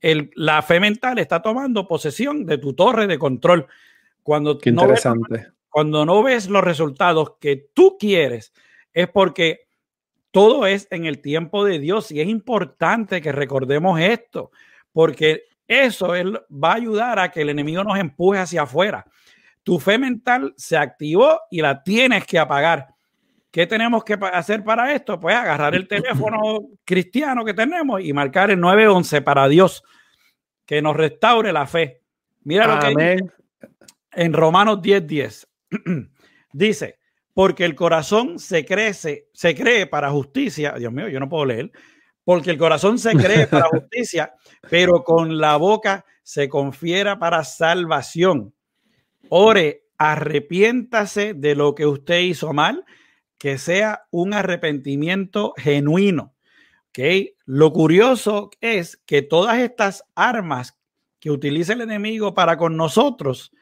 el, 0.00 0.30
la 0.34 0.62
fe 0.62 0.80
mental 0.80 1.18
está 1.18 1.42
tomando 1.42 1.86
posesión 1.86 2.46
de 2.46 2.56
tu 2.56 2.72
torre 2.72 3.06
de 3.06 3.18
control. 3.18 3.66
Cuando 4.22 4.56
qué 4.56 4.70
interesante. 4.70 5.20
No 5.28 5.36
ves, 5.36 5.52
cuando 5.68 6.06
no 6.06 6.22
ves 6.22 6.48
los 6.48 6.64
resultados 6.64 7.34
que 7.38 7.68
tú 7.74 7.98
quieres, 8.00 8.54
es 8.94 9.06
porque 9.10 9.68
todo 10.30 10.66
es 10.66 10.88
en 10.90 11.04
el 11.04 11.20
tiempo 11.20 11.62
de 11.66 11.78
Dios 11.78 12.10
y 12.10 12.22
es 12.22 12.28
importante 12.28 13.20
que 13.20 13.32
recordemos 13.32 14.00
esto, 14.00 14.50
porque 14.94 15.42
eso 15.66 16.14
va 16.50 16.72
a 16.72 16.76
ayudar 16.76 17.18
a 17.18 17.30
que 17.30 17.42
el 17.42 17.50
enemigo 17.50 17.84
nos 17.84 17.98
empuje 17.98 18.40
hacia 18.40 18.62
afuera. 18.62 19.04
Tu 19.68 19.78
fe 19.78 19.98
mental 19.98 20.54
se 20.56 20.78
activó 20.78 21.42
y 21.50 21.60
la 21.60 21.82
tienes 21.82 22.24
que 22.24 22.38
apagar. 22.38 22.86
¿Qué 23.50 23.66
tenemos 23.66 24.02
que 24.02 24.16
hacer 24.32 24.64
para 24.64 24.94
esto? 24.94 25.20
Pues 25.20 25.36
agarrar 25.36 25.74
el 25.74 25.86
teléfono 25.86 26.38
cristiano 26.86 27.44
que 27.44 27.52
tenemos 27.52 28.00
y 28.02 28.14
marcar 28.14 28.50
el 28.50 28.58
911 28.60 29.20
para 29.20 29.46
Dios, 29.46 29.84
que 30.64 30.80
nos 30.80 30.96
restaure 30.96 31.52
la 31.52 31.66
fe. 31.66 32.00
Mira 32.44 32.66
lo 32.66 32.80
que 32.80 32.88
dice 32.88 33.30
en 34.12 34.32
Romanos 34.32 34.78
10:10. 34.78 35.06
10. 35.06 35.48
dice, 36.54 36.98
porque 37.34 37.66
el 37.66 37.74
corazón 37.74 38.38
se 38.38 38.64
crece, 38.64 39.28
se 39.34 39.54
cree 39.54 39.86
para 39.86 40.08
justicia. 40.08 40.76
Dios 40.78 40.94
mío, 40.94 41.08
yo 41.08 41.20
no 41.20 41.28
puedo 41.28 41.44
leer. 41.44 41.70
Porque 42.24 42.52
el 42.52 42.56
corazón 42.56 42.98
se 42.98 43.14
cree 43.14 43.46
para 43.46 43.66
justicia, 43.70 44.32
pero 44.70 45.04
con 45.04 45.36
la 45.36 45.58
boca 45.58 46.06
se 46.22 46.48
confiera 46.48 47.18
para 47.18 47.44
salvación. 47.44 48.54
Ore, 49.28 49.84
arrepiéntase 49.98 51.34
de 51.34 51.54
lo 51.54 51.74
que 51.74 51.86
usted 51.86 52.20
hizo 52.20 52.52
mal, 52.52 52.84
que 53.38 53.58
sea 53.58 54.06
un 54.10 54.34
arrepentimiento 54.34 55.54
genuino. 55.56 56.34
¿okay? 56.90 57.34
Lo 57.44 57.72
curioso 57.72 58.50
es 58.60 58.96
que 59.06 59.22
todas 59.22 59.58
estas 59.58 60.04
armas 60.14 60.78
que 61.20 61.30
utiliza 61.30 61.72
el 61.72 61.80
enemigo 61.80 62.34
para 62.34 62.56
con 62.56 62.76
nosotros, 62.76 63.52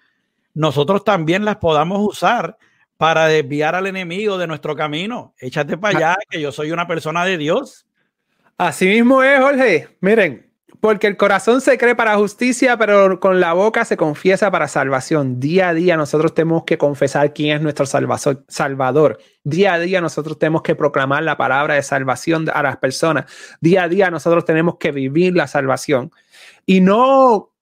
nosotros 0.55 1.05
también 1.05 1.45
las 1.45 1.57
podamos 1.57 1.99
usar 2.01 2.57
para 2.97 3.27
desviar 3.27 3.75
al 3.75 3.87
enemigo 3.87 4.39
de 4.39 4.47
nuestro 4.47 4.75
camino. 4.75 5.35
Échate 5.39 5.77
para 5.77 5.99
allá, 5.99 6.17
que 6.31 6.41
yo 6.41 6.51
soy 6.53 6.73
una 6.73 6.87
persona 6.87 7.25
de 7.25 7.37
Dios. 7.37 7.87
Así 8.57 8.87
mismo 8.87 9.23
es, 9.23 9.39
Jorge. 9.39 9.89
Miren, 10.01 10.51
Porque 10.81 11.07
el 11.07 11.17
corazón 11.17 11.61
se 11.61 11.79
cree 11.79 11.95
para 11.95 12.17
justicia, 12.17 12.77
pero 12.77 13.19
con 13.21 13.41
la 13.41 13.53
boca 13.53 13.85
se 13.85 13.97
confiesa 13.97 14.51
para 14.51 14.69
salvación. 14.69 15.41
Día 15.41 15.71
a 15.71 15.75
día 15.75 15.97
nosotros 15.97 16.35
tenemos 16.35 16.65
que 16.65 16.79
confesar 16.79 17.33
quién 17.33 17.57
es 17.57 17.63
nuestro 17.63 17.87
salvador. 17.87 19.19
Día 19.45 19.75
a 19.75 19.79
día 19.79 20.01
nosotros 20.01 20.39
tenemos 20.39 20.63
que 20.63 20.75
proclamar 20.75 21.23
la 21.23 21.37
palabra 21.37 21.75
de 21.75 21.83
salvación 21.83 22.47
a 22.53 22.63
las 22.63 22.77
personas. 22.77 23.25
Día 23.61 23.85
a 23.85 23.89
día 23.89 24.11
nosotros 24.11 24.45
tenemos 24.45 24.77
que 24.79 24.93
vivir 24.93 25.35
la 25.35 25.47
salvación. 25.47 26.11
Y 26.67 26.81
no 26.81 27.53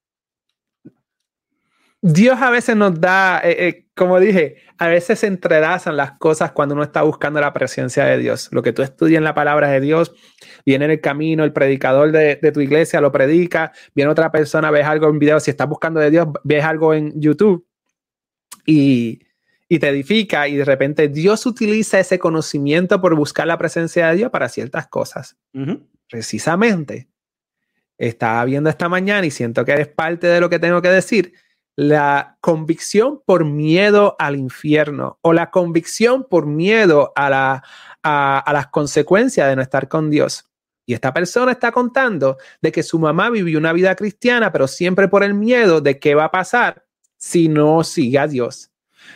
Dios 2.07 2.39
a 2.39 2.51
veces 2.51 2.75
nos 2.75 3.01
da, 3.01 3.41
eh, 3.43 3.67
eh, 3.67 3.85
como 3.95 4.19
dije, 4.19 4.57
a 4.77 4.87
veces 4.89 5.17
se 5.17 5.25
entrelazan 5.25 5.97
las 5.97 6.11
cosas 6.19 6.51
cuando 6.51 6.75
uno 6.75 6.83
está 6.83 7.01
buscando 7.01 7.41
la 7.41 7.51
presencia 7.51 8.05
de 8.05 8.19
Dios. 8.19 8.49
Lo 8.51 8.61
que 8.61 8.73
tú 8.73 8.83
estudias 8.83 9.17
en 9.17 9.23
la 9.23 9.33
palabra 9.33 9.69
de 9.69 9.81
Dios, 9.81 10.13
viene 10.63 10.85
en 10.85 10.91
el 10.91 11.01
camino, 11.01 11.43
el 11.43 11.51
predicador 11.51 12.11
de, 12.11 12.35
tu 12.53 12.59
iglesia 12.61 13.01
lo 13.01 13.11
predica, 13.11 13.71
viene 13.95 14.11
otra 14.11 14.31
persona, 14.31 14.69
ves 14.69 14.85
algo 14.85 15.09
en 15.09 15.17
video, 15.17 15.39
si 15.39 15.49
estás 15.49 15.67
buscando 15.67 15.99
de 15.99 16.11
Dios, 16.11 16.27
ves 16.43 16.63
algo 16.63 16.93
en 16.93 17.19
YouTube 17.19 17.65
y, 18.67 19.21
te 19.67 19.89
edifica 19.89 20.47
y 20.47 20.57
de 20.57 20.63
repente 20.63 21.07
Dios 21.07 21.47
utiliza 21.47 21.99
ese 21.99 22.19
conocimiento 22.19 23.01
por 23.01 23.15
buscar 23.15 23.47
la 23.47 23.57
presencia 23.57 24.09
de 24.09 24.17
Dios 24.17 24.29
para 24.29 24.47
ciertas 24.47 24.87
cosas. 24.87 25.37
Precisamente, 26.07 27.09
estaba 27.97 28.45
viendo 28.45 28.69
esta 28.69 28.89
mañana 28.89 29.25
y 29.25 29.31
siento 29.31 29.65
que 29.65 29.71
eres 29.71 29.87
parte 29.87 30.27
de 30.27 30.39
lo 30.39 30.51
que 30.51 30.59
tengo 30.59 30.83
que 30.83 30.89
decir 30.89 31.33
la 31.75 32.37
convicción 32.39 33.21
por 33.25 33.43
miedo 33.43 34.15
al 34.17 34.35
infierno 34.35 35.19
o 35.21 35.33
la 35.33 35.51
convicción 35.51 36.25
por 36.29 36.45
miedo 36.45 37.11
a, 37.15 37.29
la, 37.29 37.63
a, 38.01 38.53
las 38.53 38.67
consecuencias 38.67 39.49
de 39.49 39.55
no 39.55 39.61
estar 39.61 39.87
con 39.87 40.09
Dios. 40.09 40.49
Y 40.85 40.93
esta 40.93 41.13
persona 41.13 41.51
está 41.51 41.71
contando 41.71 42.37
de 42.61 42.71
que 42.71 42.83
su 42.83 42.99
mamá 42.99 43.29
vivió 43.29 43.57
una 43.57 43.73
vida 43.73 43.95
cristiana, 43.95 44.51
pero 44.51 44.67
siempre 44.67 45.07
por 45.07 45.23
el 45.23 45.33
miedo 45.33 45.81
de 45.81 45.99
qué 45.99 46.15
va 46.15 46.25
a 46.25 46.31
pasar 46.31 46.85
si 47.17 47.49
no 47.49 47.83
sigue 47.83 48.19
a 48.19 48.27
Dios. 48.27 48.71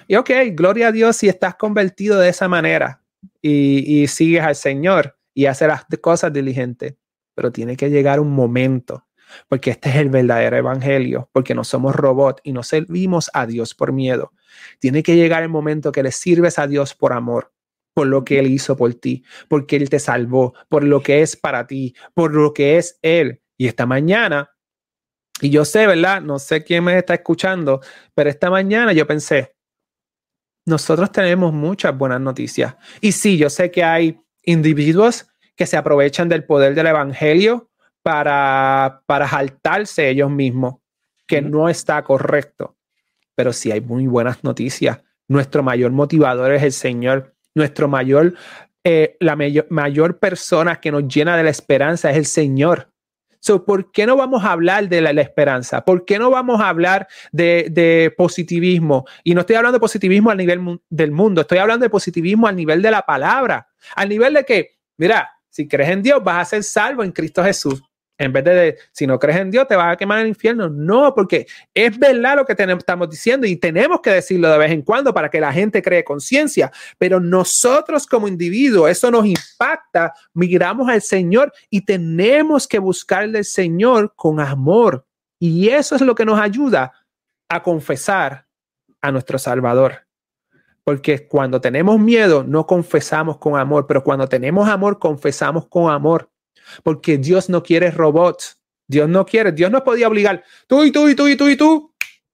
Y 0.07 0.15
ok, 0.15 0.31
gloria 0.51 0.87
a 0.87 0.91
Dios 0.91 1.15
si 1.15 1.29
estás 1.29 1.55
convertido 1.55 2.19
de 2.19 2.29
esa 2.29 2.47
manera 2.47 3.03
y, 3.41 4.01
y 4.01 4.07
sigues 4.07 4.43
al 4.43 4.55
Señor 4.55 5.17
y 5.33 5.45
haces 5.45 5.67
las 5.67 5.85
cosas 6.01 6.33
diligentes, 6.33 6.95
pero 7.35 7.51
tiene 7.51 7.77
que 7.77 7.89
llegar 7.89 8.19
un 8.19 8.31
momento 8.31 9.05
porque 9.47 9.71
este 9.71 9.89
es 9.89 9.95
el 9.95 10.09
verdadero 10.09 10.57
evangelio, 10.57 11.29
porque 11.31 11.55
no 11.55 11.63
somos 11.63 11.95
robots 11.95 12.41
y 12.43 12.51
no 12.51 12.63
servimos 12.63 13.29
a 13.33 13.45
Dios 13.45 13.73
por 13.75 13.91
miedo. 13.91 14.33
Tiene 14.79 15.03
que 15.03 15.15
llegar 15.15 15.43
el 15.43 15.49
momento 15.49 15.91
que 15.91 16.03
le 16.03 16.11
sirves 16.11 16.59
a 16.59 16.67
Dios 16.67 16.93
por 16.95 17.13
amor, 17.13 17.53
por 17.93 18.07
lo 18.07 18.23
que 18.23 18.39
Él 18.39 18.47
hizo 18.47 18.77
por 18.77 18.93
ti, 18.93 19.23
porque 19.47 19.75
Él 19.75 19.89
te 19.89 19.99
salvó, 19.99 20.53
por 20.69 20.83
lo 20.83 21.01
que 21.01 21.21
es 21.21 21.35
para 21.35 21.67
ti, 21.67 21.95
por 22.13 22.33
lo 22.33 22.53
que 22.53 22.77
es 22.77 22.99
Él. 23.01 23.41
Y 23.57 23.67
esta 23.67 23.85
mañana, 23.85 24.51
y 25.41 25.49
yo 25.49 25.65
sé, 25.65 25.87
¿verdad? 25.87 26.21
No 26.21 26.39
sé 26.39 26.63
quién 26.63 26.83
me 26.83 26.97
está 26.97 27.13
escuchando, 27.13 27.81
pero 28.13 28.29
esta 28.29 28.49
mañana 28.49 28.93
yo 28.93 29.05
pensé, 29.05 29.55
nosotros 30.65 31.11
tenemos 31.11 31.51
muchas 31.51 31.97
buenas 31.97 32.21
noticias. 32.21 32.75
Y 33.01 33.11
sí, 33.11 33.37
yo 33.37 33.49
sé 33.49 33.71
que 33.71 33.83
hay 33.83 34.19
individuos 34.43 35.27
que 35.55 35.65
se 35.65 35.77
aprovechan 35.77 36.29
del 36.29 36.45
poder 36.45 36.75
del 36.75 36.87
Evangelio 36.87 37.69
para, 38.01 39.03
para 39.05 39.27
jaltarse 39.27 40.09
ellos 40.09 40.31
mismos, 40.31 40.75
que 41.27 41.41
no 41.41 41.69
está 41.69 42.03
correcto. 42.03 42.75
Pero 43.35 43.53
sí 43.53 43.71
hay 43.71 43.81
muy 43.81 44.07
buenas 44.07 44.43
noticias. 44.43 45.01
Nuestro 45.27 45.63
mayor 45.63 45.91
motivador 45.91 46.51
es 46.53 46.63
el 46.63 46.71
Señor. 46.71 47.35
Nuestro 47.55 47.87
mayor, 47.87 48.33
eh, 48.83 49.15
la 49.19 49.35
mayor, 49.69 50.19
persona 50.19 50.79
que 50.79 50.91
nos 50.91 51.07
llena 51.07 51.37
de 51.37 51.43
la 51.43 51.49
esperanza 51.49 52.09
es 52.09 52.17
el 52.17 52.25
Señor. 52.25 52.91
So, 53.41 53.63
¿Por 53.63 53.91
qué 53.91 54.05
no 54.05 54.17
vamos 54.17 54.43
a 54.43 54.51
hablar 54.51 54.89
de 54.89 55.01
la, 55.01 55.21
esperanza? 55.21 55.85
¿Por 55.85 56.03
qué 56.03 56.19
no 56.19 56.29
vamos 56.29 56.59
a 56.59 56.67
hablar 56.67 57.07
de, 57.31 57.67
de, 57.71 58.13
positivismo? 58.17 59.05
Y 59.23 59.33
no 59.33 59.41
estoy 59.41 59.55
hablando 59.55 59.77
de 59.77 59.79
positivismo 59.79 60.29
al 60.29 60.37
nivel 60.37 60.81
del 60.89 61.11
mundo, 61.11 61.41
estoy 61.41 61.59
hablando 61.59 61.85
de 61.85 61.89
positivismo 61.89 62.47
al 62.47 62.57
nivel 62.57 62.81
de 62.81 62.91
la 62.91 63.03
palabra, 63.03 63.69
al 63.95 64.09
nivel 64.09 64.33
de 64.33 64.43
que, 64.43 64.71
mira, 64.97 65.29
si 65.49 65.69
crees 65.69 65.91
en 65.91 66.01
Dios, 66.03 66.21
vas 66.21 66.41
a 66.41 66.49
ser 66.49 66.63
salvo 66.63 67.01
en 67.01 67.13
Cristo 67.13 67.41
Jesús 67.41 67.81
en 68.19 68.33
vez 68.33 68.43
de, 68.43 68.77
si 68.91 69.07
no 69.07 69.17
crees 69.17 69.39
en 69.39 69.49
Dios, 69.49 69.65
te 69.65 69.77
vas 69.77 69.93
a 69.93 69.95
quemar 69.95 70.19
en 70.19 70.23
el 70.23 70.29
infierno. 70.29 70.69
No, 70.69 71.15
porque 71.15 71.47
es 71.73 71.97
verdad 71.97 72.35
lo 72.35 72.45
que 72.45 72.53
estamos 72.53 73.09
diciendo 73.09 73.47
y 73.47 73.55
tenemos 73.55 74.01
que 74.01 74.11
decirlo 74.11 74.51
de 74.51 74.57
vez 74.57 74.71
en 74.71 74.81
cuando 74.81 75.13
para 75.13 75.29
que 75.29 75.39
la 75.39 75.53
gente 75.53 75.81
cree 75.81 76.03
conciencia. 76.03 76.69
Pero 76.97 77.21
nosotros 77.21 78.05
como 78.05 78.27
individuos, 78.27 78.91
eso 78.91 79.09
nos 79.09 79.25
impacta, 79.25 80.13
miramos 80.33 80.89
al 80.89 81.01
Señor 81.01 81.53
y 81.69 81.85
tenemos 81.85 82.67
que 82.67 82.77
buscarle 82.77 83.37
al 83.39 83.45
Señor 83.45 84.13
con 84.17 84.41
amor. 84.41 85.05
Y 85.39 85.69
eso 85.69 85.95
es 85.95 86.01
lo 86.01 86.13
que 86.13 86.25
nos 86.25 86.37
ayuda 86.41 86.91
a 87.47 87.63
confesar 87.63 88.45
a 89.01 89.11
nuestro 89.13 89.39
Salvador. 89.39 90.05
Porque 90.83 91.25
cuando 91.25 91.61
tenemos 91.61 91.97
miedo, 91.97 92.43
no 92.43 92.67
confesamos 92.67 93.37
con 93.37 93.57
amor, 93.57 93.87
pero 93.87 94.03
cuando 94.03 94.27
tenemos 94.27 94.67
amor, 94.67 94.99
confesamos 94.99 95.67
con 95.67 95.89
amor 95.89 96.28
porque 96.83 97.17
Dios 97.17 97.49
no 97.49 97.63
quiere 97.63 97.91
robots. 97.91 98.59
Dios 98.89 99.07
no 99.07 99.23
quiere, 99.23 99.51
Dios 99.51 99.69
no 99.69 99.83
podía 99.83 100.07
obligar, 100.07 100.43
tú 100.65 100.83
y 100.83 100.91
tú 100.91 101.07
y 101.07 101.15
tú 101.15 101.27
y 101.27 101.37
tú 101.37 101.47
y 101.47 101.55
tú, 101.55 101.93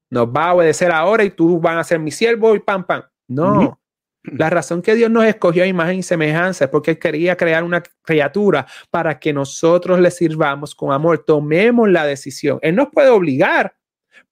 nos 0.10 0.28
va 0.28 0.50
a 0.50 0.54
obedecer 0.54 0.90
ahora 0.90 1.26
y 1.26 1.32
tú 1.32 1.60
van 1.60 1.78
a 1.78 1.84
ser 1.84 2.00
mi 2.00 2.12
siervo 2.12 2.56
y 2.56 2.60
pam, 2.60 2.86
pam. 2.86 3.04
No. 3.28 3.78
La 4.24 4.50
razón 4.50 4.82
que 4.82 4.96
Dios 4.96 5.12
nos 5.12 5.26
escogió 5.26 5.64
a 5.64 5.68
imagen 5.68 6.00
y 6.00 6.04
semejanza 6.04 6.66
es 6.66 6.72
porque 6.72 6.92
Él 6.92 7.00
quería 7.00 7.36
crear 7.36 7.64
una 7.64 7.84
criatura 8.02 8.66
para 8.90 9.20
que 9.20 9.34
nosotros 9.34 10.00
le 10.00 10.10
sirvamos 10.10 10.74
con 10.74 10.94
amor. 10.94 11.24
Tomemos 11.28 11.90
la 11.90 12.06
decisión. 12.06 12.58
Él 12.62 12.76
nos 12.76 12.88
puede 12.90 13.10
obligar, 13.10 13.76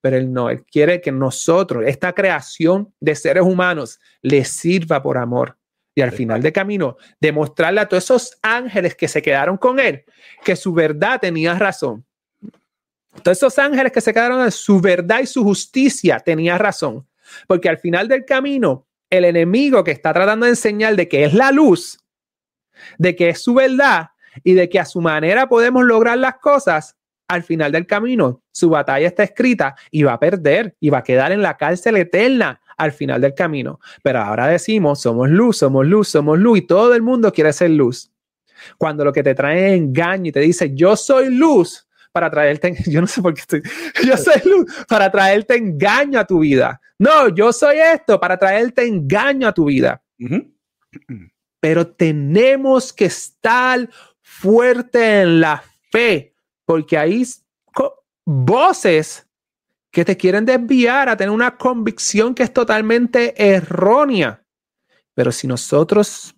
pero 0.01 0.17
Él 0.17 0.31
no. 0.31 0.49
Él 0.49 0.63
quiere 0.63 1.01
que 1.01 1.11
nosotros, 1.11 1.83
esta 1.85 2.13
creación 2.13 2.91
de 3.01 3.15
seres 3.15 3.43
humanos, 3.43 3.99
le 4.21 4.45
sirva 4.45 5.03
por 5.03 5.17
amor 5.17 5.57
y 5.95 6.01
al 6.01 6.11
final 6.11 6.41
de 6.41 6.51
camino 6.51 6.97
demostrarle 7.19 7.81
a 7.81 7.87
todos 7.87 8.03
esos 8.03 8.37
ángeles 8.41 8.95
que 8.95 9.07
se 9.07 9.21
quedaron 9.21 9.57
con 9.57 9.79
él 9.79 10.05
que 10.43 10.55
su 10.55 10.73
verdad 10.73 11.19
tenía 11.19 11.53
razón. 11.57 12.05
Todos 13.21 13.37
esos 13.37 13.59
ángeles 13.59 13.91
que 13.91 14.01
se 14.01 14.13
quedaron 14.13 14.51
su 14.51 14.81
verdad 14.81 15.19
y 15.21 15.27
su 15.27 15.43
justicia 15.43 16.19
tenía 16.19 16.57
razón. 16.57 17.07
Porque 17.47 17.69
al 17.69 17.77
final 17.77 18.07
del 18.07 18.25
camino, 18.25 18.87
el 19.09 19.25
enemigo 19.25 19.83
que 19.83 19.91
está 19.91 20.13
tratando 20.13 20.45
de 20.45 20.51
enseñar 20.51 20.95
de 20.95 21.07
que 21.07 21.23
es 21.23 21.33
la 21.33 21.51
luz, 21.51 21.99
de 22.97 23.15
que 23.15 23.29
es 23.29 23.41
su 23.41 23.53
verdad 23.53 24.09
y 24.43 24.53
de 24.53 24.67
que 24.67 24.79
a 24.79 24.85
su 24.85 24.99
manera 24.99 25.47
podemos 25.47 25.83
lograr 25.83 26.17
las 26.17 26.39
cosas, 26.39 26.97
al 27.27 27.43
final 27.43 27.71
del 27.71 27.87
camino, 27.87 28.41
su 28.51 28.69
batalla 28.69 29.07
está 29.07 29.23
escrita 29.23 29.75
y 29.89 30.03
va 30.03 30.13
a 30.13 30.19
perder 30.19 30.75
y 30.79 30.89
va 30.89 30.99
a 30.99 31.03
quedar 31.03 31.31
en 31.31 31.41
la 31.41 31.57
cárcel 31.57 31.97
eterna 31.97 32.61
al 32.77 32.91
final 32.91 33.21
del 33.21 33.33
camino. 33.33 33.79
Pero 34.01 34.19
ahora 34.19 34.47
decimos, 34.47 35.01
somos 35.01 35.29
luz, 35.29 35.57
somos 35.57 35.87
luz, 35.87 36.07
somos 36.07 36.39
luz 36.39 36.59
y 36.59 36.61
todo 36.61 36.93
el 36.93 37.01
mundo 37.01 37.31
quiere 37.31 37.53
ser 37.53 37.71
luz. 37.71 38.11
Cuando 38.77 39.03
lo 39.03 39.11
que 39.11 39.23
te 39.23 39.35
trae 39.35 39.67
es 39.67 39.77
engaño 39.77 40.29
y 40.29 40.31
te 40.31 40.39
dice, 40.39 40.71
yo 40.73 40.95
soy 40.95 41.29
luz 41.29 41.87
para 42.11 42.29
traerte, 42.29 42.75
yo 42.87 43.01
no 43.01 43.07
sé 43.07 43.21
por 43.21 43.33
qué 43.33 43.41
estoy, 43.41 43.61
yo 44.05 44.17
soy 44.17 44.41
luz 44.45 44.85
para 44.87 45.11
traerte 45.11 45.55
engaño 45.55 46.19
a 46.19 46.25
tu 46.25 46.39
vida. 46.39 46.79
No, 46.99 47.29
yo 47.29 47.51
soy 47.51 47.77
esto 47.77 48.19
para 48.19 48.37
traerte 48.37 48.87
engaño 48.87 49.47
a 49.47 49.53
tu 49.53 49.65
vida. 49.65 50.01
Pero 51.59 51.87
tenemos 51.87 52.93
que 52.93 53.05
estar 53.05 53.89
fuerte 54.21 55.21
en 55.21 55.41
la 55.41 55.63
fe, 55.91 56.33
porque 56.65 56.97
hay 56.97 57.23
voces 58.25 59.27
que 59.93 60.03
te 60.03 60.17
quieren 60.17 60.43
desviar 60.43 61.07
a 61.07 61.15
tener 61.15 61.29
una 61.29 61.55
convicción 61.55 62.33
que 62.33 62.41
es 62.41 62.51
totalmente 62.51 63.35
errónea. 63.37 64.43
Pero 65.13 65.31
si 65.31 65.45
nosotros 65.45 66.35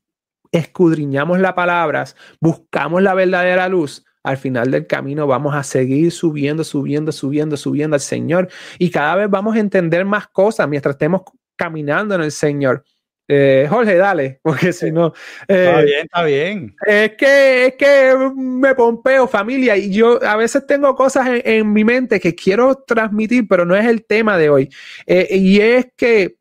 escudriñamos 0.51 1.39
las 1.39 1.53
palabras, 1.53 2.17
buscamos 2.41 3.01
la 3.01 3.13
verdadera 3.13 3.69
luz, 3.69 4.05
al 4.23 4.37
final 4.37 4.71
del 4.71 4.87
camino 4.87 5.25
vamos 5.25 5.55
a 5.55 5.63
seguir 5.63 6.11
subiendo, 6.11 6.65
subiendo, 6.65 7.13
subiendo, 7.13 7.55
subiendo 7.55 7.95
al 7.95 8.01
Señor 8.01 8.49
y 8.77 8.91
cada 8.91 9.15
vez 9.15 9.29
vamos 9.29 9.55
a 9.55 9.59
entender 9.59 10.03
más 10.03 10.27
cosas 10.27 10.67
mientras 10.67 10.95
estemos 10.95 11.21
caminando 11.55 12.13
en 12.15 12.21
el 12.21 12.31
Señor. 12.33 12.83
Eh, 13.27 13.65
Jorge, 13.69 13.95
dale, 13.95 14.39
porque 14.43 14.71
si 14.71 14.91
no. 14.91 15.13
está 15.47 15.81
eh, 15.81 15.85
bien, 15.85 16.05
está 16.05 16.23
bien. 16.23 16.75
Es 16.85 17.11
que, 17.15 17.65
es 17.67 17.75
que 17.75 18.13
me 18.35 18.75
pompeo, 18.75 19.27
familia, 19.27 19.75
y 19.75 19.91
yo 19.91 20.23
a 20.23 20.35
veces 20.35 20.65
tengo 20.67 20.95
cosas 20.95 21.27
en, 21.43 21.71
mi 21.73 21.83
mente 21.83 22.19
que 22.19 22.35
quiero 22.35 22.75
transmitir, 22.75 23.47
pero 23.47 23.65
no 23.65 23.75
es 23.75 23.85
el 23.85 24.05
tema 24.05 24.37
de 24.37 24.49
hoy. 24.49 24.69
Eh, 25.05 25.27
y 25.31 25.59
es 25.59 25.87
que 25.95 26.37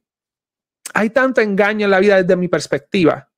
hay 0.92 1.10
tanto 1.10 1.40
engaño 1.40 1.86
en 1.86 1.90
la 1.90 2.00
vida 2.00 2.22
desde 2.22 2.36
mi 2.36 2.48
perspectiva. 2.48 3.28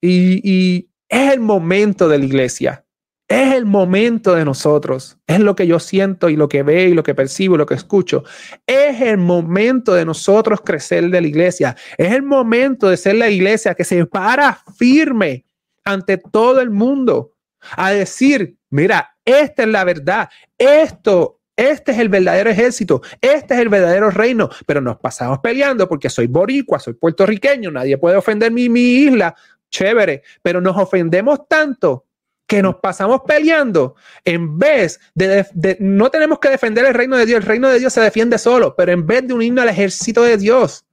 Y, 0.00 0.40
y 0.42 0.90
es 1.08 1.32
el 1.32 1.40
momento 1.40 2.08
de 2.08 2.18
la 2.18 2.24
iglesia 2.24 2.84
es 3.30 3.54
el 3.54 3.64
momento 3.64 4.34
de 4.34 4.44
nosotros. 4.44 5.16
Es 5.28 5.38
lo 5.38 5.54
que 5.54 5.68
yo 5.68 5.78
siento 5.78 6.28
y 6.28 6.34
lo 6.34 6.48
que 6.48 6.64
veo 6.64 6.88
y 6.88 6.94
lo 6.94 7.04
que 7.04 7.14
percibo 7.14 7.54
y 7.54 7.58
lo 7.58 7.66
que 7.66 7.74
escucho. 7.74 8.24
Es 8.66 9.00
el 9.00 9.18
momento 9.18 9.94
de 9.94 10.04
nosotros 10.04 10.62
crecer 10.64 11.08
de 11.10 11.20
la 11.20 11.28
iglesia. 11.28 11.76
Es 11.96 12.12
el 12.12 12.24
momento 12.24 12.90
de 12.90 12.96
ser 12.96 13.14
la 13.14 13.30
iglesia 13.30 13.76
que 13.76 13.84
se 13.84 14.04
para 14.04 14.58
firme 14.76 15.44
ante 15.84 16.18
todo 16.18 16.60
el 16.60 16.70
mundo. 16.70 17.32
a 17.76 17.92
decir, 17.92 18.56
mira, 18.70 19.16
esta 19.24 19.62
es 19.62 19.68
la 19.68 19.84
verdad, 19.84 20.30
esto 20.56 21.40
este 21.54 21.92
es 21.92 21.98
el 21.98 22.08
verdadero 22.08 22.48
ejército, 22.48 23.02
este 23.20 23.52
es 23.52 23.60
el 23.60 23.68
verdadero 23.68 24.10
reino, 24.10 24.48
pero 24.64 24.80
nos 24.80 24.96
pasamos 24.96 25.40
peleando 25.40 25.86
porque 25.86 26.08
soy 26.08 26.26
boricua, 26.26 26.78
soy 26.78 26.94
puertorriqueño, 26.94 27.70
nadie 27.70 27.98
puede 27.98 28.16
ofender 28.16 28.50
mi, 28.50 28.70
mi 28.70 28.80
isla, 28.80 29.36
chévere, 29.68 30.22
pero 30.40 30.62
nos 30.62 30.74
ofendemos 30.78 31.46
tanto 31.46 32.06
que 32.50 32.62
nos 32.62 32.74
pasamos 32.74 33.20
peleando 33.24 33.94
en 34.24 34.58
vez 34.58 34.98
de, 35.14 35.76
no 35.78 36.10
tenemos 36.10 36.40
que 36.40 36.48
defender 36.48 36.84
el 36.84 36.94
reino 36.94 37.16
de 37.16 37.24
Dios, 37.24 37.38
el 37.42 37.46
reino 37.46 37.68
de 37.68 37.78
Dios 37.78 37.92
se 37.92 38.00
defiende 38.00 38.38
solo, 38.38 38.74
pero 38.76 38.90
en 38.90 39.06
vez 39.06 39.24
de 39.24 39.34
unirnos 39.34 39.62
al 39.62 39.68
ejército 39.68 40.24
de 40.24 40.36
Dios. 40.36 40.84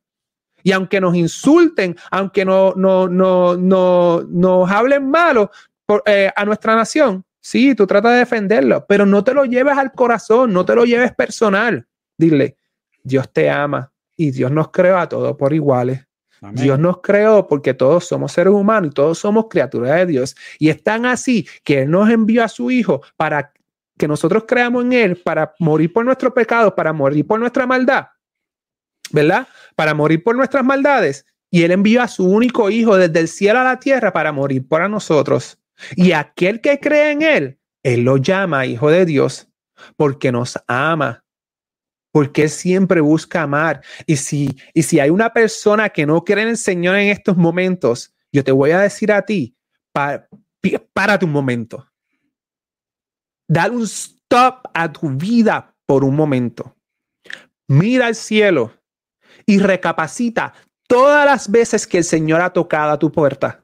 Y 0.61 0.71
aunque 0.71 1.01
nos 1.01 1.15
insulten, 1.15 1.97
aunque 2.11 2.45
no, 2.45 2.75
no, 2.75 3.07
no, 3.07 3.57
no 3.57 4.23
nos 4.29 4.69
hablen 4.69 5.09
malo 5.09 5.49
eh, 6.05 6.29
a 6.35 6.45
nuestra 6.45 6.75
nación, 6.75 7.25
Sí, 7.39 7.75
tú 7.75 7.87
tratas 7.87 8.11
de 8.11 8.17
defenderlo, 8.17 8.85
pero 8.87 9.05
no 9.05 9.23
te 9.23 9.33
lo 9.33 9.45
lleves 9.45 9.77
al 9.77 9.93
corazón, 9.93 10.51
no 10.51 10.65
te 10.65 10.75
lo 10.75 10.83
lleves 10.83 11.15
personal. 11.15 11.87
Dile, 12.17 12.57
Dios 13.03 13.31
te 13.31 13.49
ama 13.49 13.93
y 14.17 14.31
Dios 14.31 14.51
nos 14.51 14.69
creó 14.69 14.97
a 14.97 15.07
todos 15.07 15.37
por 15.37 15.53
iguales. 15.53 16.06
Dios 16.53 16.77
nos 16.79 17.01
creó 17.01 17.47
porque 17.47 17.73
todos 17.73 18.05
somos 18.05 18.31
seres 18.31 18.53
humanos 18.53 18.91
y 18.91 18.93
todos 18.93 19.17
somos 19.17 19.47
criaturas 19.49 19.95
de 19.97 20.05
Dios. 20.05 20.35
Y 20.59 20.69
es 20.69 20.83
tan 20.83 21.05
así 21.05 21.47
que 21.63 21.81
Él 21.81 21.91
nos 21.91 22.09
envió 22.09 22.43
a 22.43 22.47
su 22.47 22.69
Hijo 22.71 23.01
para 23.15 23.53
que 23.97 24.07
nosotros 24.07 24.45
creamos 24.47 24.85
en 24.85 24.93
Él, 24.93 25.17
para 25.17 25.53
morir 25.59 25.91
por 25.91 26.05
nuestros 26.05 26.33
pecados, 26.33 26.73
para 26.73 26.93
morir 26.93 27.25
por 27.25 27.39
nuestra 27.39 27.65
maldad, 27.65 28.07
¿verdad? 29.11 29.47
Para 29.75 29.93
morir 29.93 30.23
por 30.23 30.35
nuestras 30.35 30.63
maldades. 30.63 31.25
Y 31.49 31.63
Él 31.63 31.71
envió 31.71 32.01
a 32.01 32.07
su 32.07 32.25
único 32.25 32.69
Hijo 32.69 32.97
desde 32.97 33.19
el 33.19 33.27
cielo 33.27 33.59
a 33.59 33.63
la 33.63 33.79
tierra 33.79 34.13
para 34.13 34.31
morir 34.31 34.67
por 34.67 34.87
nosotros. 34.89 35.57
Y 35.95 36.11
aquel 36.11 36.61
que 36.61 36.79
cree 36.79 37.11
en 37.11 37.21
Él, 37.21 37.59
Él 37.83 38.01
lo 38.01 38.17
llama 38.17 38.65
Hijo 38.65 38.89
de 38.89 39.05
Dios 39.05 39.47
porque 39.95 40.31
nos 40.31 40.57
ama, 40.67 41.23
porque 42.11 42.43
Él 42.43 42.49
siempre 42.49 43.01
busca 43.01 43.43
amar. 43.43 43.81
Y 44.05 44.17
si, 44.17 44.57
y 44.73 44.83
si 44.83 44.99
hay 44.99 45.09
una 45.09 45.33
persona 45.33 45.89
que 45.89 46.05
no 46.05 46.23
cree 46.23 46.43
en 46.43 46.49
el 46.49 46.57
Señor 46.57 46.95
en 46.95 47.09
estos 47.09 47.37
momentos, 47.37 48.13
yo 48.31 48.43
te 48.43 48.51
voy 48.51 48.71
a 48.71 48.79
decir 48.79 49.11
a 49.11 49.21
ti, 49.21 49.55
para, 49.91 50.27
párate 50.93 51.25
un 51.25 51.31
momento. 51.31 51.87
Dale 53.47 53.75
un 53.75 53.83
stop 53.83 54.67
a 54.73 54.91
tu 54.91 55.09
vida 55.09 55.75
por 55.85 56.03
un 56.03 56.15
momento. 56.15 56.75
Mira 57.67 58.07
al 58.07 58.15
cielo 58.15 58.73
y 59.45 59.59
recapacita 59.59 60.53
todas 60.87 61.25
las 61.25 61.49
veces 61.49 61.87
que 61.87 61.99
el 61.99 62.03
Señor 62.03 62.41
ha 62.41 62.51
tocado 62.51 62.91
a 62.91 62.99
tu 62.99 63.11
puerta 63.11 63.63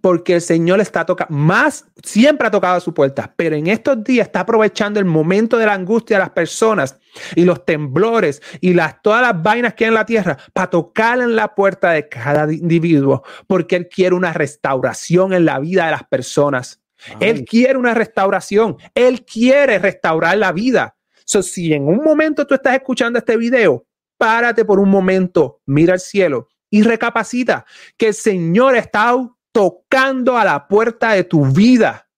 porque 0.00 0.34
el 0.34 0.40
Señor 0.40 0.80
está 0.80 1.04
tocando, 1.04 1.34
más 1.34 1.86
siempre 2.02 2.46
ha 2.46 2.50
tocado 2.50 2.76
a 2.76 2.80
su 2.80 2.94
puerta, 2.94 3.32
pero 3.36 3.56
en 3.56 3.66
estos 3.66 4.02
días 4.02 4.26
está 4.26 4.40
aprovechando 4.40 5.00
el 5.00 5.06
momento 5.06 5.58
de 5.58 5.66
la 5.66 5.74
angustia 5.74 6.16
de 6.16 6.22
las 6.24 6.30
personas 6.30 6.98
y 7.34 7.44
los 7.44 7.64
temblores 7.64 8.42
y 8.60 8.74
las, 8.74 9.00
todas 9.02 9.22
las 9.22 9.42
vainas 9.42 9.74
que 9.74 9.84
hay 9.84 9.88
en 9.88 9.94
la 9.94 10.06
tierra 10.06 10.36
para 10.52 10.70
tocar 10.70 11.20
en 11.20 11.36
la 11.36 11.54
puerta 11.54 11.90
de 11.90 12.08
cada 12.08 12.52
individuo, 12.52 13.22
porque 13.46 13.76
Él 13.76 13.88
quiere 13.88 14.14
una 14.14 14.32
restauración 14.32 15.32
en 15.32 15.44
la 15.44 15.58
vida 15.58 15.86
de 15.86 15.92
las 15.92 16.04
personas. 16.04 16.80
Él 17.20 17.44
quiere 17.44 17.78
una 17.78 17.94
restauración, 17.94 18.76
Él 18.94 19.24
quiere 19.24 19.78
restaurar 19.78 20.38
la 20.38 20.52
vida. 20.52 20.96
So, 21.24 21.42
si 21.42 21.72
en 21.72 21.86
un 21.86 22.02
momento 22.02 22.46
tú 22.46 22.54
estás 22.54 22.74
escuchando 22.74 23.18
este 23.18 23.36
video, 23.36 23.86
párate 24.16 24.64
por 24.64 24.80
un 24.80 24.88
momento, 24.88 25.60
mira 25.66 25.94
al 25.94 26.00
cielo 26.00 26.48
y 26.70 26.82
recapacita 26.82 27.64
que 27.96 28.08
el 28.08 28.14
Señor 28.14 28.76
está 28.76 29.14
tocando 29.56 30.36
a 30.36 30.44
la 30.44 30.68
puerta 30.68 31.12
de 31.12 31.24
tu 31.24 31.46
vida 31.46 32.10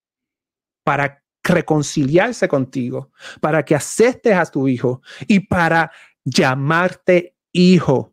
para 0.83 1.23
reconciliarse 1.45 2.49
contigo, 2.49 3.13
para 3.41 3.65
que 3.65 3.77
aceptes 3.77 4.35
a 4.35 4.45
tu 4.47 4.67
hijo 4.67 5.03
y 5.29 5.39
para 5.39 5.93
llamarte 6.25 7.37
hijo, 7.53 8.13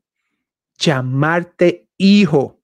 llamarte 0.78 1.90
hijo 1.98 2.62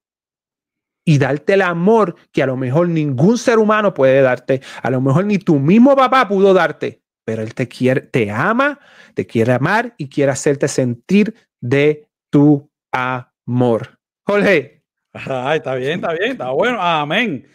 y 1.04 1.18
darte 1.18 1.56
el 1.56 1.64
amor 1.64 2.16
que 2.32 2.44
a 2.44 2.46
lo 2.46 2.56
mejor 2.58 2.90
ningún 2.90 3.40
ser 3.40 3.58
humano 3.58 3.96
puede 3.96 4.22
darte, 4.22 4.62
a 4.84 4.92
lo 4.92 5.02
mejor 5.02 5.26
ni 5.26 5.40
tu 5.40 5.58
mismo 5.58 5.96
papá 5.96 6.28
pudo 6.28 6.54
darte, 6.54 7.02
pero 7.26 7.42
él 7.42 7.56
te 7.56 7.68
quiere, 7.68 8.02
te 8.02 8.30
ama, 8.30 8.80
te 9.16 9.26
quiere 9.26 9.54
amar 9.54 9.96
y 9.98 10.10
quiere 10.10 10.32
hacerte 10.32 10.68
sentir 10.68 11.34
de 11.60 12.08
tu 12.30 12.70
amor. 12.92 14.00
Jorge, 14.28 14.81
Ay, 15.28 15.58
está 15.58 15.76
bien, 15.76 15.94
está 15.94 16.14
bien, 16.14 16.32
está 16.32 16.52
bueno. 16.52 16.82
Amén. 16.82 17.48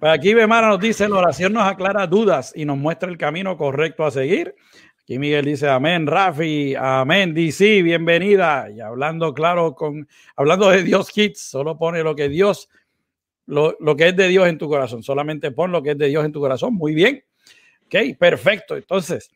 Pues 0.00 0.12
aquí 0.12 0.34
Bemara 0.34 0.68
nos 0.68 0.80
dice, 0.80 1.08
la 1.08 1.16
oración 1.16 1.52
nos 1.52 1.64
aclara 1.64 2.06
dudas 2.06 2.52
y 2.56 2.64
nos 2.64 2.76
muestra 2.76 3.08
el 3.08 3.16
camino 3.16 3.56
correcto 3.56 4.04
a 4.04 4.10
seguir. 4.10 4.54
Aquí 5.02 5.18
Miguel 5.18 5.44
dice, 5.44 5.68
amén, 5.68 6.06
Rafi, 6.06 6.74
amén, 6.74 7.32
DC, 7.34 7.82
bienvenida. 7.82 8.68
Y 8.70 8.80
hablando 8.80 9.32
claro, 9.32 9.74
con, 9.74 10.08
hablando 10.34 10.70
de 10.70 10.82
Dios 10.82 11.10
Kids, 11.10 11.40
solo 11.40 11.78
pone 11.78 12.02
lo 12.02 12.16
que 12.16 12.28
Dios, 12.28 12.68
lo, 13.46 13.76
lo 13.78 13.94
que 13.94 14.08
es 14.08 14.16
de 14.16 14.28
Dios 14.28 14.48
en 14.48 14.58
tu 14.58 14.68
corazón. 14.68 15.02
Solamente 15.02 15.52
pon 15.52 15.70
lo 15.70 15.82
que 15.82 15.92
es 15.92 15.98
de 15.98 16.08
Dios 16.08 16.24
en 16.24 16.32
tu 16.32 16.40
corazón. 16.40 16.74
Muy 16.74 16.94
bien. 16.94 17.22
Ok, 17.86 18.18
perfecto. 18.18 18.76
Entonces, 18.76 19.30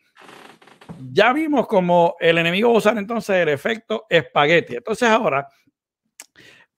ya 1.12 1.32
vimos 1.32 1.68
cómo 1.68 2.16
el 2.18 2.38
enemigo 2.38 2.72
va 2.72 2.90
entonces 2.92 3.36
el 3.36 3.50
efecto 3.50 4.06
espagueti. 4.08 4.74
Entonces 4.76 5.08
ahora 5.08 5.46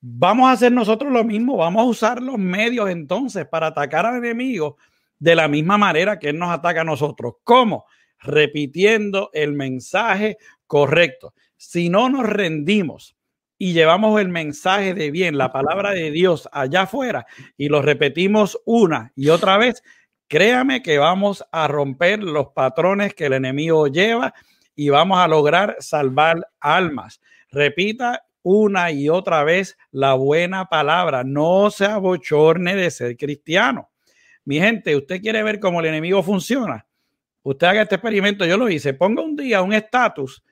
Vamos 0.03 0.49
a 0.49 0.53
hacer 0.53 0.73
nosotros 0.73 1.13
lo 1.13 1.25
mismo, 1.25 1.59
vamos 1.59 1.83
a 1.83 1.89
usar 1.89 2.23
los 2.23 2.39
medios 2.39 2.89
entonces 2.89 3.47
para 3.47 3.69
atacar 3.69 4.07
al 4.07 4.17
enemigo 4.17 4.79
de 5.19 5.35
la 5.35 5.47
misma 5.47 5.77
manera 5.77 6.19
que 6.19 6.31
él 6.31 6.39
nos 6.39 6.51
ataca 6.51 6.81
a 6.81 6.85
nosotros. 6.85 7.35
¿Cómo? 7.45 7.85
Repitiendo 8.19 9.31
el 9.35 9.53
mensaje 9.53 10.39
correcto. 10.67 11.35
Si 11.57 11.91
no 11.91 12.09
nos 12.09 12.25
rendimos 12.25 13.15
y 13.59 13.75
llevamos 13.75 14.19
el 14.19 14.31
mensaje 14.31 14.95
de 14.95 15.11
bien, 15.11 15.37
la 15.37 15.53
palabra 15.53 15.91
de 15.91 16.11
Dios 16.11 16.49
allá 16.51 16.83
afuera 16.83 17.27
y 17.59 17.69
lo 17.69 17.83
repetimos 17.83 18.59
una 18.65 19.13
y 19.15 19.29
otra 19.29 19.59
vez, 19.59 19.83
créame 20.29 20.83
que 20.83 20.97
vamos 20.97 21.45
a 21.53 21.69
romper 21.69 22.23
los 22.23 22.49
patrones 22.55 23.15
que 23.15 23.27
el 23.27 23.35
enemigo 23.35 23.87
lleva 23.89 24.33
y 24.75 24.89
vamos 24.89 25.19
a 25.19 25.29
lograr 25.29 25.77
salvar 25.81 26.49
almas. 26.59 27.21
Repita 27.51 28.23
una 28.43 28.91
y 28.91 29.09
otra 29.09 29.45
vez 29.45 29.77
la 29.91 30.15
buena 30.15 30.67
palabra. 30.67 31.25
No 31.25 31.71
se 31.71 31.87
abochorne 31.87 32.77
de 32.77 32.91
ser 32.91 33.17
cristiano. 33.17 33.91
Mi 34.45 34.59
gente, 34.59 34.97
usted 34.97 35.21
quiere 35.21 35.43
ver 35.43 35.61
cómo 35.61 35.81
el 35.81 35.87
enemigo 35.87 36.23
funciona. 36.23 36.87
Usted 37.43 37.67
haga 37.67 37.83
este 37.83 37.97
experimento, 37.97 38.45
yo 38.45 38.57
lo 38.57 38.69
hice. 38.69 38.95
Ponga 38.95 39.23
un 39.23 39.37
día 39.37 39.63
un 39.63 39.73
estatus 39.73 40.43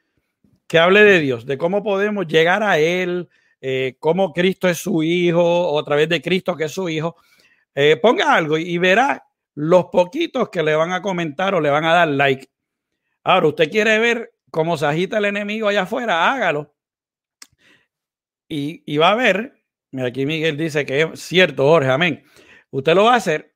que 0.66 0.78
hable 0.78 1.02
de 1.02 1.20
Dios, 1.20 1.46
de 1.46 1.56
cómo 1.56 1.82
podemos 1.82 2.26
llegar 2.26 2.62
a 2.62 2.78
Él, 2.78 3.28
eh, 3.60 3.96
cómo 3.98 4.32
Cristo 4.32 4.68
es 4.68 4.78
su 4.78 5.02
hijo, 5.02 5.42
o 5.42 5.78
a 5.78 5.84
través 5.84 6.08
de 6.08 6.20
Cristo 6.20 6.56
que 6.56 6.64
es 6.64 6.72
su 6.72 6.88
hijo. 6.88 7.16
Eh, 7.74 7.96
ponga 7.96 8.34
algo 8.34 8.58
y 8.58 8.76
verá 8.78 9.24
los 9.54 9.86
poquitos 9.86 10.50
que 10.50 10.62
le 10.62 10.74
van 10.74 10.92
a 10.92 11.02
comentar 11.02 11.54
o 11.54 11.60
le 11.60 11.70
van 11.70 11.84
a 11.84 11.94
dar 11.94 12.08
like. 12.08 12.48
Ahora, 13.24 13.48
usted 13.48 13.70
quiere 13.70 13.98
ver 13.98 14.32
cómo 14.50 14.76
se 14.76 14.86
agita 14.86 15.18
el 15.18 15.26
enemigo 15.26 15.68
allá 15.68 15.82
afuera, 15.82 16.32
hágalo 16.32 16.74
y, 18.48 18.96
va 18.96 19.12
a 19.12 19.14
ver, 19.14 19.62
mira 19.90 20.08
aquí 20.08 20.24
Miguel 20.24 20.56
dice 20.56 20.86
que 20.86 21.02
es 21.02 21.20
cierto, 21.20 21.64
Jorge, 21.64 21.90
amén. 21.90 22.24
Usted 22.70 22.94
lo 22.94 23.04
va 23.04 23.14
a 23.14 23.16
hacer 23.16 23.52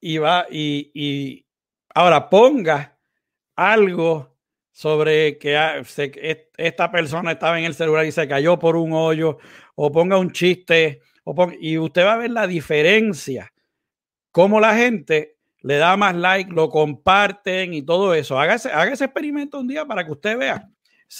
y 0.00 0.18
va 0.18 0.46
y, 0.50 1.46
ahora 1.94 2.28
ponga 2.28 2.98
algo 3.56 4.36
sobre 4.70 5.38
que 5.38 5.82
esta 6.56 6.90
persona 6.90 7.32
estaba 7.32 7.58
en 7.58 7.66
el 7.66 7.74
celular 7.74 8.06
y 8.06 8.12
se 8.12 8.26
cayó 8.28 8.58
por 8.58 8.76
un 8.76 8.92
hoyo, 8.92 9.38
o 9.74 9.92
ponga 9.92 10.18
un 10.18 10.32
chiste, 10.32 11.02
o 11.24 11.34
y 11.60 11.78
usted 11.78 12.04
va 12.04 12.14
a 12.14 12.18
ver 12.18 12.30
la 12.30 12.46
diferencia, 12.46 13.52
cómo 14.30 14.60
la 14.60 14.74
gente 14.74 15.36
le 15.60 15.76
da 15.76 15.96
más 15.96 16.14
like, 16.14 16.52
lo 16.52 16.68
comparten 16.68 17.74
y 17.74 17.82
todo 17.82 18.14
eso. 18.14 18.38
Hágase, 18.38 18.70
haga 18.72 18.92
ese 18.92 19.04
experimento 19.04 19.60
un 19.60 19.68
día 19.68 19.84
para 19.86 20.04
que 20.04 20.12
usted 20.12 20.38
vea 20.38 20.68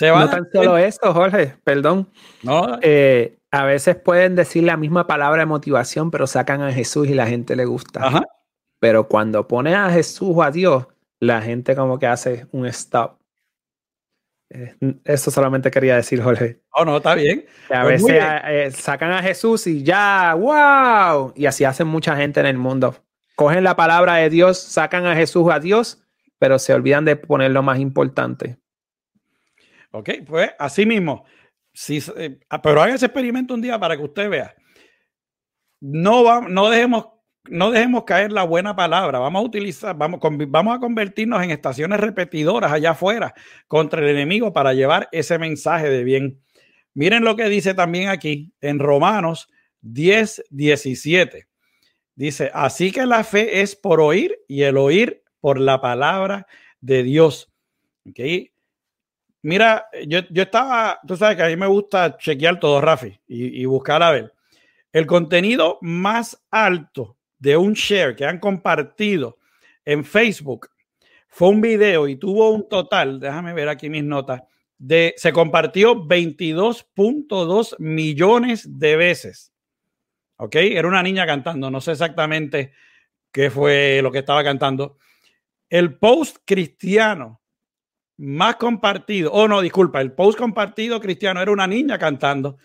no 0.01 0.30
tan 0.30 0.49
solo 0.53 0.78
eso, 0.78 1.12
Jorge, 1.12 1.55
perdón. 1.64 2.09
No. 2.43 2.78
Eh, 2.80 3.38
a 3.51 3.64
veces 3.64 3.97
pueden 3.97 4.34
decir 4.34 4.64
la 4.64 4.76
misma 4.76 5.07
palabra 5.07 5.40
de 5.40 5.47
motivación, 5.47 6.11
pero 6.11 6.26
sacan 6.26 6.62
a 6.62 6.72
Jesús 6.72 7.09
y 7.09 7.14
la 7.14 7.26
gente 7.26 7.55
le 7.55 7.66
gusta. 7.66 8.22
Pero 8.80 9.07
cuando 9.09 9.47
pone 9.47 9.74
a 9.74 9.90
Jesús 9.90 10.30
o 10.34 10.43
a 10.43 10.51
Dios, 10.51 10.86
la 11.20 11.43
gente 11.43 11.76
como 11.76 11.99
que 11.99 12.07
hace 12.07 12.47
un 12.53 12.66
stop. 12.66 13.18
Eh, 14.51 14.74
eso 15.05 15.30
solamente 15.30 15.70
quería 15.70 15.97
decir, 15.97 16.22
Jorge. 16.22 16.62
Oh, 16.72 16.84
no, 16.84 16.97
está 16.97 17.14
bien. 17.14 17.45
a 17.70 17.82
pues 17.82 18.03
veces 18.03 18.22
eh, 18.45 18.70
sacan 18.72 19.12
a 19.12 19.22
Jesús 19.22 19.66
y 19.66 19.82
ya, 19.82 20.34
wow. 20.34 21.32
Y 21.36 21.47
así 21.47 21.64
hacen 21.64 21.86
mucha 21.86 22.16
gente 22.16 22.40
en 22.40 22.47
el 22.47 22.59
mundo. 22.59 22.97
Cogen 23.36 23.64
la 23.64 23.76
palabra 23.76 24.16
de 24.16 24.30
Dios, 24.30 24.59
sacan 24.59 25.07
a 25.07 25.14
Jesús 25.14 25.51
a 25.51 25.61
Dios, 25.61 26.03
pero 26.38 26.59
se 26.59 26.74
olvidan 26.74 27.05
de 27.05 27.16
poner 27.16 27.51
lo 27.51 27.62
más 27.62 27.78
importante. 27.78 28.61
Ok, 29.93 30.11
pues 30.26 30.51
así 30.59 30.84
mismo. 30.84 31.24
Si, 31.72 32.03
eh, 32.16 32.38
ah, 32.51 32.61
pero 32.61 32.82
haga 32.82 32.95
ese 32.95 33.07
experimento 33.07 33.55
un 33.55 33.62
día 33.62 33.78
para 33.78 33.97
que 33.97 34.03
usted 34.03 34.28
vea. 34.28 34.55
No, 35.80 36.24
va, 36.24 36.40
no 36.49 36.70
dejemos 36.70 37.07
no 37.49 37.70
dejemos 37.70 38.05
caer 38.05 38.32
la 38.32 38.45
buena 38.45 38.76
palabra. 38.76 39.18
Vamos 39.18 39.43
a 39.43 39.47
utilizar, 39.47 39.97
vamos, 39.97 40.20
vamos 40.49 40.76
a 40.76 40.80
convertirnos 40.80 41.43
en 41.43 41.51
estaciones 41.51 41.99
repetidoras 42.01 42.72
allá 42.72 42.93
afuera 42.93 43.34
contra 43.66 44.01
el 44.01 44.09
enemigo 44.09 44.53
para 44.53 44.74
llevar 44.74 45.09
ese 45.12 45.38
mensaje 45.38 45.88
de 45.88 46.05
bien. 46.05 46.40
Miren 46.95 47.24
lo 47.24 47.36
que 47.36 47.49
dice 47.49 47.74
también 47.74 48.09
aquí 48.09 48.53
en 48.61 48.78
Romanos 48.78 49.49
10, 49.80 50.45
17. 50.51 51.49
Dice, 52.14 52.51
así 52.55 52.93
que 52.93 53.07
la 53.07 53.24
fe 53.24 53.62
es 53.62 53.74
por 53.74 54.01
oír 54.01 54.38
y 54.47 54.62
el 54.62 54.76
oír 54.76 55.22
por 55.40 55.59
la 55.59 55.80
palabra 55.80 56.47
de 56.80 57.03
Dios. 57.03 57.53
¿Okay? 58.09 58.51
Mira, 59.43 59.88
yo, 60.07 60.20
estaba, 60.34 61.01
tú 61.07 61.16
sabes 61.16 61.36
que 61.36 61.43
a 61.43 61.49
mí 61.49 61.57
me 61.57 61.66
gusta 61.66 62.16
chequear 62.16 62.61
todo, 62.61 62.80
Rafi, 62.80 63.20
y, 63.26 63.62
y 63.62 63.64
buscar 63.64 64.03
a 64.03 64.12
ver. 64.12 64.32
El 64.93 65.07
contenido 65.07 65.78
más 65.80 66.45
alto 66.51 67.16
de 67.38 67.57
un 67.57 67.72
share 67.72 68.14
que 68.14 68.24
han 68.24 68.38
compartido 68.38 69.38
en 69.84 70.05
Facebook 70.05 70.68
fue 71.26 71.49
un 71.49 71.61
video 71.61 72.07
y 72.07 72.16
tuvo 72.16 72.51
un 72.51 72.68
total, 72.68 73.18
déjame 73.18 73.53
ver 73.53 73.68
aquí 73.68 73.88
mis 73.88 74.05
notas, 74.05 74.43
de, 74.78 75.14
se 75.16 75.32
compartió 75.32 75.95
22.2 75.97 77.76
millones 77.78 78.78
de 78.78 78.97
veces. 78.97 79.53
¿Ok? 80.36 80.57
Era 80.57 80.88
una 80.88 81.03
niña 81.03 81.24
cantando, 81.26 81.70
no 81.70 81.80
sé 81.80 81.93
exactamente 81.93 82.72
qué 83.32 83.51
fue 83.51 84.01
lo 84.03 84.12
que 84.12 84.18
estaba 84.18 84.45
cantando. 84.45 84.99
El 85.70 85.99
post 85.99 86.38
cristiano 86.45 87.41
más 88.23 88.55
compartido, 88.55 89.33
oh 89.33 89.49
no, 89.49 89.61
disculpa, 89.61 90.01
el 90.01 90.12
post 90.12 90.39
compartido 90.39 91.01
cristiano 91.01 91.43
era 91.43 91.51
una 91.51 91.66
niña 91.66 91.99
cantando. 91.99 92.59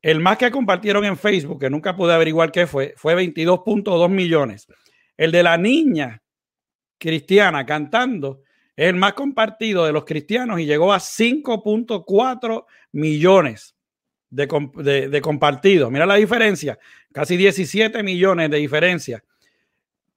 El 0.00 0.20
más 0.20 0.38
que 0.38 0.48
compartieron 0.50 1.04
en 1.04 1.16
Facebook, 1.16 1.58
que 1.58 1.70
nunca 1.70 1.96
pude 1.96 2.14
averiguar 2.14 2.52
qué 2.52 2.68
fue, 2.68 2.94
fue 2.96 3.16
22.2 3.16 4.08
millones. 4.08 4.68
El 5.16 5.32
de 5.32 5.42
la 5.42 5.56
niña 5.56 6.22
cristiana 6.98 7.66
cantando 7.66 8.42
es 8.76 8.88
el 8.88 8.94
más 8.94 9.14
compartido 9.14 9.86
de 9.86 9.92
los 9.92 10.04
cristianos 10.04 10.60
y 10.60 10.66
llegó 10.66 10.92
a 10.92 10.98
5.4 10.98 12.64
millones 12.92 13.74
de, 14.30 15.08
de, 15.10 15.20
compartidos. 15.20 15.90
Mira 15.90 16.06
la 16.06 16.14
diferencia, 16.14 16.78
casi 17.12 17.36
17 17.36 18.04
millones 18.04 18.50
de 18.50 18.58
diferencia. 18.58 19.24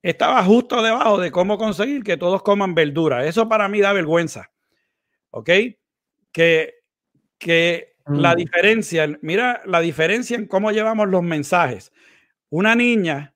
Estaba 0.08 0.42
justo 0.44 0.82
debajo 0.82 1.20
de 1.20 1.32
cómo 1.32 1.58
conseguir 1.58 2.02
que 2.02 2.16
todos 2.16 2.42
coman 2.42 2.74
verdura. 2.74 3.26
Eso 3.26 3.50
para 3.50 3.68
mí 3.68 3.82
da 3.82 3.92
vergüenza. 3.92 4.52
¿Ok? 5.32 5.50
Que, 6.32 6.76
que 7.38 7.96
la 8.06 8.34
mm. 8.34 8.38
diferencia, 8.38 9.20
mira 9.22 9.62
la 9.66 9.82
diferencia 9.82 10.38
en 10.38 10.48
cómo 10.48 10.72
llevamos 10.72 11.10
los 11.10 11.24
mensajes. 11.24 11.92
Una 12.50 12.74
niña, 12.74 13.34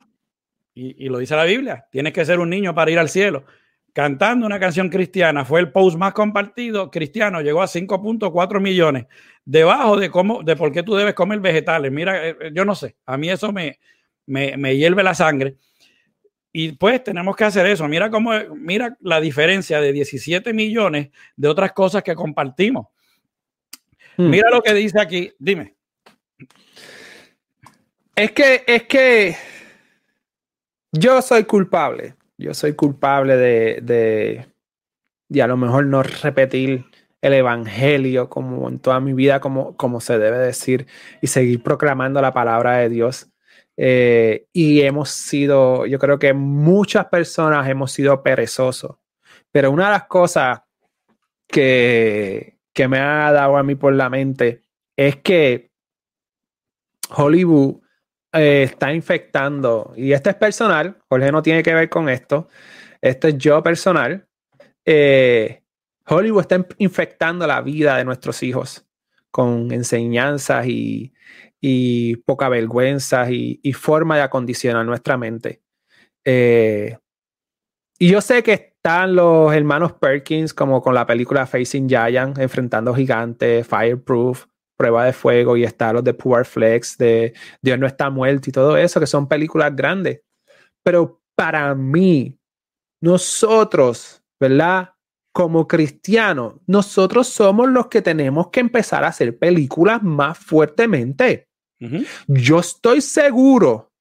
y, 0.73 1.05
y 1.05 1.09
lo 1.09 1.17
dice 1.17 1.35
la 1.35 1.43
Biblia, 1.43 1.87
tienes 1.91 2.13
que 2.13 2.23
ser 2.23 2.39
un 2.39 2.49
niño 2.49 2.73
para 2.73 2.89
ir 2.89 2.99
al 2.99 3.09
cielo 3.09 3.43
cantando 3.93 4.45
una 4.45 4.57
canción 4.57 4.87
cristiana, 4.87 5.43
fue 5.43 5.59
el 5.59 5.73
post 5.73 5.97
más 5.97 6.13
compartido 6.13 6.89
cristiano, 6.89 7.41
llegó 7.41 7.61
a 7.61 7.67
5.4 7.67 8.61
millones, 8.61 9.07
debajo 9.43 9.97
de 9.97 10.09
cómo, 10.09 10.43
de 10.43 10.55
por 10.55 10.71
qué 10.71 10.83
tú 10.83 10.95
debes 10.95 11.13
comer 11.13 11.41
vegetales. 11.41 11.91
Mira, 11.91 12.29
eh, 12.29 12.37
eh, 12.39 12.51
yo 12.53 12.63
no 12.63 12.75
sé, 12.75 12.95
a 13.05 13.17
mí 13.17 13.29
eso 13.29 13.51
me, 13.51 13.79
me, 14.25 14.55
me 14.55 14.77
hierve 14.77 15.03
la 15.03 15.13
sangre. 15.13 15.57
Y 16.53 16.73
pues 16.73 17.03
tenemos 17.03 17.35
que 17.35 17.45
hacer 17.45 17.65
eso. 17.65 17.87
Mira 17.87 18.09
cómo, 18.09 18.31
mira 18.55 18.97
la 18.99 19.21
diferencia 19.21 19.79
de 19.79 19.93
17 19.93 20.53
millones 20.53 21.09
de 21.35 21.47
otras 21.47 21.71
cosas 21.71 22.03
que 22.03 22.15
compartimos. 22.15 22.87
Hmm. 24.17 24.29
Mira 24.29 24.49
lo 24.49 24.61
que 24.61 24.73
dice 24.73 24.99
aquí, 24.99 25.31
dime. 25.39 25.75
Es 28.15 28.31
que, 28.31 28.63
es 28.67 28.83
que 28.83 29.35
yo 30.91 31.21
soy 31.21 31.45
culpable 31.45 32.15
yo 32.41 32.53
soy 32.53 32.73
culpable 32.73 33.37
de, 33.37 34.45
de, 35.29 35.41
a 35.41 35.47
lo 35.47 35.57
mejor 35.57 35.85
no 35.85 36.03
repetir 36.03 36.85
el 37.21 37.33
evangelio 37.33 38.29
como 38.29 38.67
en 38.67 38.79
toda 38.79 38.99
mi 38.99 39.13
vida, 39.13 39.39
como, 39.39 39.77
como 39.77 40.01
se 40.01 40.17
debe 40.17 40.39
decir, 40.39 40.87
y 41.21 41.27
seguir 41.27 41.61
proclamando 41.61 42.19
la 42.19 42.33
palabra 42.33 42.77
de 42.77 42.89
Dios. 42.89 43.30
Eh, 43.77 44.47
y 44.53 44.81
hemos 44.81 45.09
sido, 45.09 45.85
yo 45.85 45.97
creo 45.99 46.19
que 46.19 46.33
muchas 46.33 47.05
personas 47.07 47.67
hemos 47.69 47.91
sido 47.91 48.21
perezosos. 48.21 48.97
Pero 49.51 49.71
una 49.71 49.85
de 49.85 49.91
las 49.91 50.05
cosas 50.05 50.61
que, 51.47 52.59
que 52.73 52.87
me 52.87 52.99
ha 52.99 53.31
dado 53.31 53.57
a 53.57 53.63
mí 53.63 53.75
por 53.75 53.93
la 53.93 54.09
mente 54.09 54.61
es 54.95 55.17
que 55.17 55.71
Hollywood 57.15 57.81
eh, 58.33 58.63
está 58.63 58.93
infectando, 58.93 59.93
y 59.95 60.13
esto 60.13 60.29
es 60.29 60.35
personal, 60.35 60.97
Jorge 61.09 61.31
no 61.31 61.41
tiene 61.41 61.63
que 61.63 61.73
ver 61.73 61.89
con 61.89 62.07
esto, 62.07 62.47
esto 63.01 63.27
es 63.27 63.37
yo 63.37 63.61
personal, 63.61 64.25
eh, 64.85 65.63
Hollywood 66.07 66.41
está 66.41 66.65
infectando 66.77 67.45
la 67.45 67.61
vida 67.61 67.97
de 67.97 68.05
nuestros 68.05 68.41
hijos 68.43 68.85
con 69.31 69.71
enseñanzas 69.71 70.65
y, 70.67 71.13
y 71.61 72.15
poca 72.17 72.49
vergüenza 72.49 73.29
y, 73.29 73.73
forma 73.73 74.17
de 74.17 74.23
acondicionar 74.23 74.85
nuestra 74.85 75.15
mente. 75.15 75.61
Eh, 76.25 76.97
y 77.99 78.09
yo 78.09 78.19
sé 78.19 78.41
que 78.41 78.53
están 78.53 79.15
los 79.15 79.53
hermanos 79.53 79.93
Perkins, 79.93 80.55
como 80.55 80.81
con 80.81 80.95
la 80.95 81.05
película 81.05 81.45
Facing 81.45 81.87
Giant, 81.87 82.39
enfrentando 82.39 82.95
gigantes, 82.95 83.67
Fireproof, 83.67 84.47
Prueba 84.75 85.05
de 85.05 85.13
Fuego 85.13 85.55
y 85.55 85.63
está 85.63 85.93
los 85.93 86.03
de 86.03 86.15
Poor 86.15 86.43
Flex, 86.43 86.97
de 86.97 87.35
Dios 87.61 87.77
no 87.77 87.85
está 87.85 88.09
muerto 88.09 88.49
y 88.49 88.51
todo 88.51 88.75
eso, 88.75 88.99
que 88.99 89.05
son 89.05 89.27
películas 89.27 89.75
grandes. 89.75 90.21
Pero 90.83 91.21
para 91.35 91.75
mí, 91.75 92.39
nosotros, 93.03 94.23
¿verdad? 94.39 94.95
Como 95.31 95.67
cristianos, 95.67 96.55
nosotros 96.65 97.27
somos 97.27 97.69
los 97.69 97.85
que 97.85 98.01
tenemos 98.01 98.49
que 98.49 98.61
empezar 98.61 99.03
a 99.03 99.09
hacer 99.09 99.37
películas 99.37 100.01
más 100.01 100.39
fuertemente. 100.39 101.50
Yo 102.27 102.59
estoy 102.59 103.01
seguro 103.01 103.91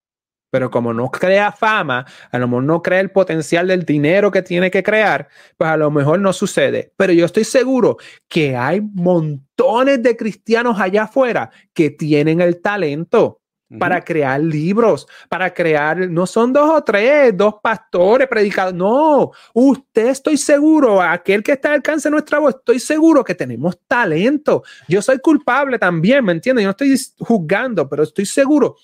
pero 0.51 0.71
como 0.71 0.93
no 0.93 1.11
crea 1.11 1.53
fama, 1.53 2.05
a 2.31 2.39
lo 2.39 2.49
mejor 2.49 2.65
no 2.65 2.83
crea 2.83 3.01
el 3.01 3.11
potencial 3.11 3.69
del 3.69 3.85
dinero 3.85 4.31
que 4.31 4.43
tiene 4.43 4.71
que 4.71 4.83
crear, 4.83 5.29
pues 5.57 5.71
a 5.71 5.77
lo 5.77 5.91
mejor 5.91 6.19
no 6.21 6.33
sucede. 6.33 6.93
Pero 6.97 7.13
yo 7.13 7.25
estoy 7.25 7.45
seguro 7.45 7.97
que 8.29 8.57
hay 8.57 8.81
montones 8.81 10.03
de 10.03 10.17
cristianos 10.17 10.81
allá 10.81 11.05
afuera 11.05 11.51
que 11.73 11.91
tienen 11.91 12.41
el 12.41 12.61
talento 12.61 13.40
para 13.79 14.01
crear 14.03 14.41
libros, 14.41 15.07
para 15.29 15.53
crear, 15.55 16.09
no 16.11 16.27
son 16.27 16.53
dos 16.53 16.71
o 16.71 16.83
tres, 16.83 17.37
dos 17.37 17.55
pastores, 17.63 18.27
predicadores, 18.27 18.77
no, 18.77 19.31
usted 19.55 20.09
estoy 20.09 20.37
seguro, 20.37 21.01
aquel 21.01 21.43
que 21.43 21.53
está 21.53 21.69
al 21.69 21.75
alcance 21.75 22.09
de 22.09 22.13
nuestra 22.13 22.41
voz, 22.41 22.57
estoy 22.57 22.81
seguro 22.81 23.23
que 23.23 23.35
tenemos 23.35 23.79
talento. 23.87 24.65
Yo 24.89 25.01
soy 25.01 25.21
culpable 25.21 25.79
también, 25.79 26.25
¿me 26.25 26.33
entiendes? 26.33 26.65
Yo 26.65 26.69
no 26.69 26.71
estoy 26.73 26.97
juzgando, 27.21 27.89
pero 27.89 28.03
estoy 28.03 28.27
seguro 28.27 28.77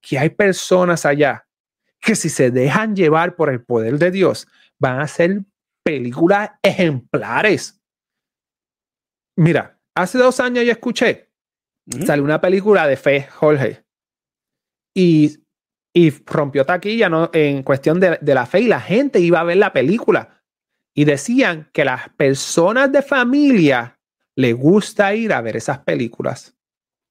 que 0.00 0.18
hay 0.18 0.28
personas 0.28 1.06
allá 1.06 1.46
que 1.98 2.14
si 2.14 2.28
se 2.28 2.50
dejan 2.50 2.94
llevar 2.94 3.36
por 3.36 3.48
el 3.48 3.64
poder 3.64 3.98
de 3.98 4.10
Dios, 4.10 4.46
van 4.78 5.00
a 5.00 5.08
ser 5.08 5.40
películas 5.82 6.50
ejemplares. 6.62 7.80
Mira, 9.36 9.80
hace 9.94 10.18
dos 10.18 10.40
años 10.40 10.64
yo 10.64 10.72
escuché, 10.72 11.30
salió 12.04 12.22
una 12.22 12.40
película 12.40 12.86
de 12.86 12.96
fe, 12.96 13.28
Jorge, 13.32 13.85
y, 14.96 15.44
y 15.92 16.10
rompió 16.24 16.64
taquilla 16.64 17.10
¿no? 17.10 17.28
en 17.34 17.62
cuestión 17.62 18.00
de, 18.00 18.18
de 18.18 18.34
la 18.34 18.46
fe 18.46 18.60
y 18.60 18.66
la 18.66 18.80
gente 18.80 19.20
iba 19.20 19.40
a 19.40 19.44
ver 19.44 19.58
la 19.58 19.74
película. 19.74 20.42
Y 20.94 21.04
decían 21.04 21.68
que 21.74 21.84
las 21.84 22.08
personas 22.16 22.90
de 22.90 23.02
familia 23.02 24.00
le 24.34 24.54
gusta 24.54 25.14
ir 25.14 25.34
a 25.34 25.42
ver 25.42 25.56
esas 25.56 25.80
películas. 25.80 26.56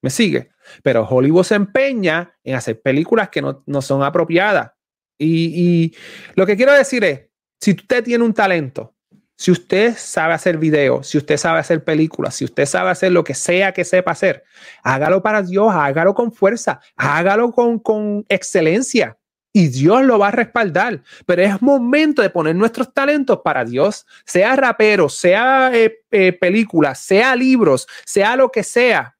¿Me 0.02 0.10
sigue? 0.10 0.50
Pero 0.82 1.06
Hollywood 1.06 1.44
se 1.44 1.54
empeña 1.54 2.36
en 2.42 2.56
hacer 2.56 2.82
películas 2.82 3.28
que 3.28 3.40
no, 3.40 3.82
son 3.82 4.02
apropiadas. 4.02 4.72
Y, 5.16 5.94
lo 6.34 6.44
que 6.44 6.56
quiero 6.56 6.72
decir 6.72 7.04
es, 7.04 7.28
si 7.60 7.70
usted 7.70 8.02
tiene 8.02 8.24
un 8.24 8.34
talento, 8.34 8.95
si 9.36 9.50
usted 9.50 9.94
sabe 9.96 10.34
hacer 10.34 10.56
videos, 10.56 11.08
si 11.08 11.18
usted 11.18 11.36
sabe 11.36 11.60
hacer 11.60 11.84
películas, 11.84 12.34
si 12.34 12.44
usted 12.44 12.66
sabe 12.66 12.90
hacer 12.90 13.12
lo 13.12 13.22
que 13.22 13.34
sea 13.34 13.72
que 13.72 13.84
sepa 13.84 14.12
hacer, 14.12 14.44
hágalo 14.82 15.22
para 15.22 15.42
Dios, 15.42 15.68
hágalo 15.72 16.14
con 16.14 16.32
fuerza, 16.32 16.80
hágalo 16.96 17.52
con, 17.52 17.78
con 17.78 18.24
excelencia 18.28 19.16
y 19.52 19.68
Dios 19.68 20.04
lo 20.04 20.18
va 20.18 20.28
a 20.28 20.32
respaldar. 20.32 21.02
Pero 21.24 21.42
es 21.42 21.62
momento 21.62 22.20
de 22.22 22.30
poner 22.30 22.54
nuestros 22.54 22.92
talentos 22.92 23.40
para 23.42 23.64
Dios, 23.64 24.06
sea 24.24 24.54
rapero, 24.56 25.08
sea 25.08 25.70
eh, 25.72 26.00
eh, 26.10 26.32
película, 26.32 26.94
sea 26.94 27.34
libros, 27.34 27.86
sea 28.04 28.36
lo 28.36 28.50
que 28.50 28.62
sea. 28.62 29.16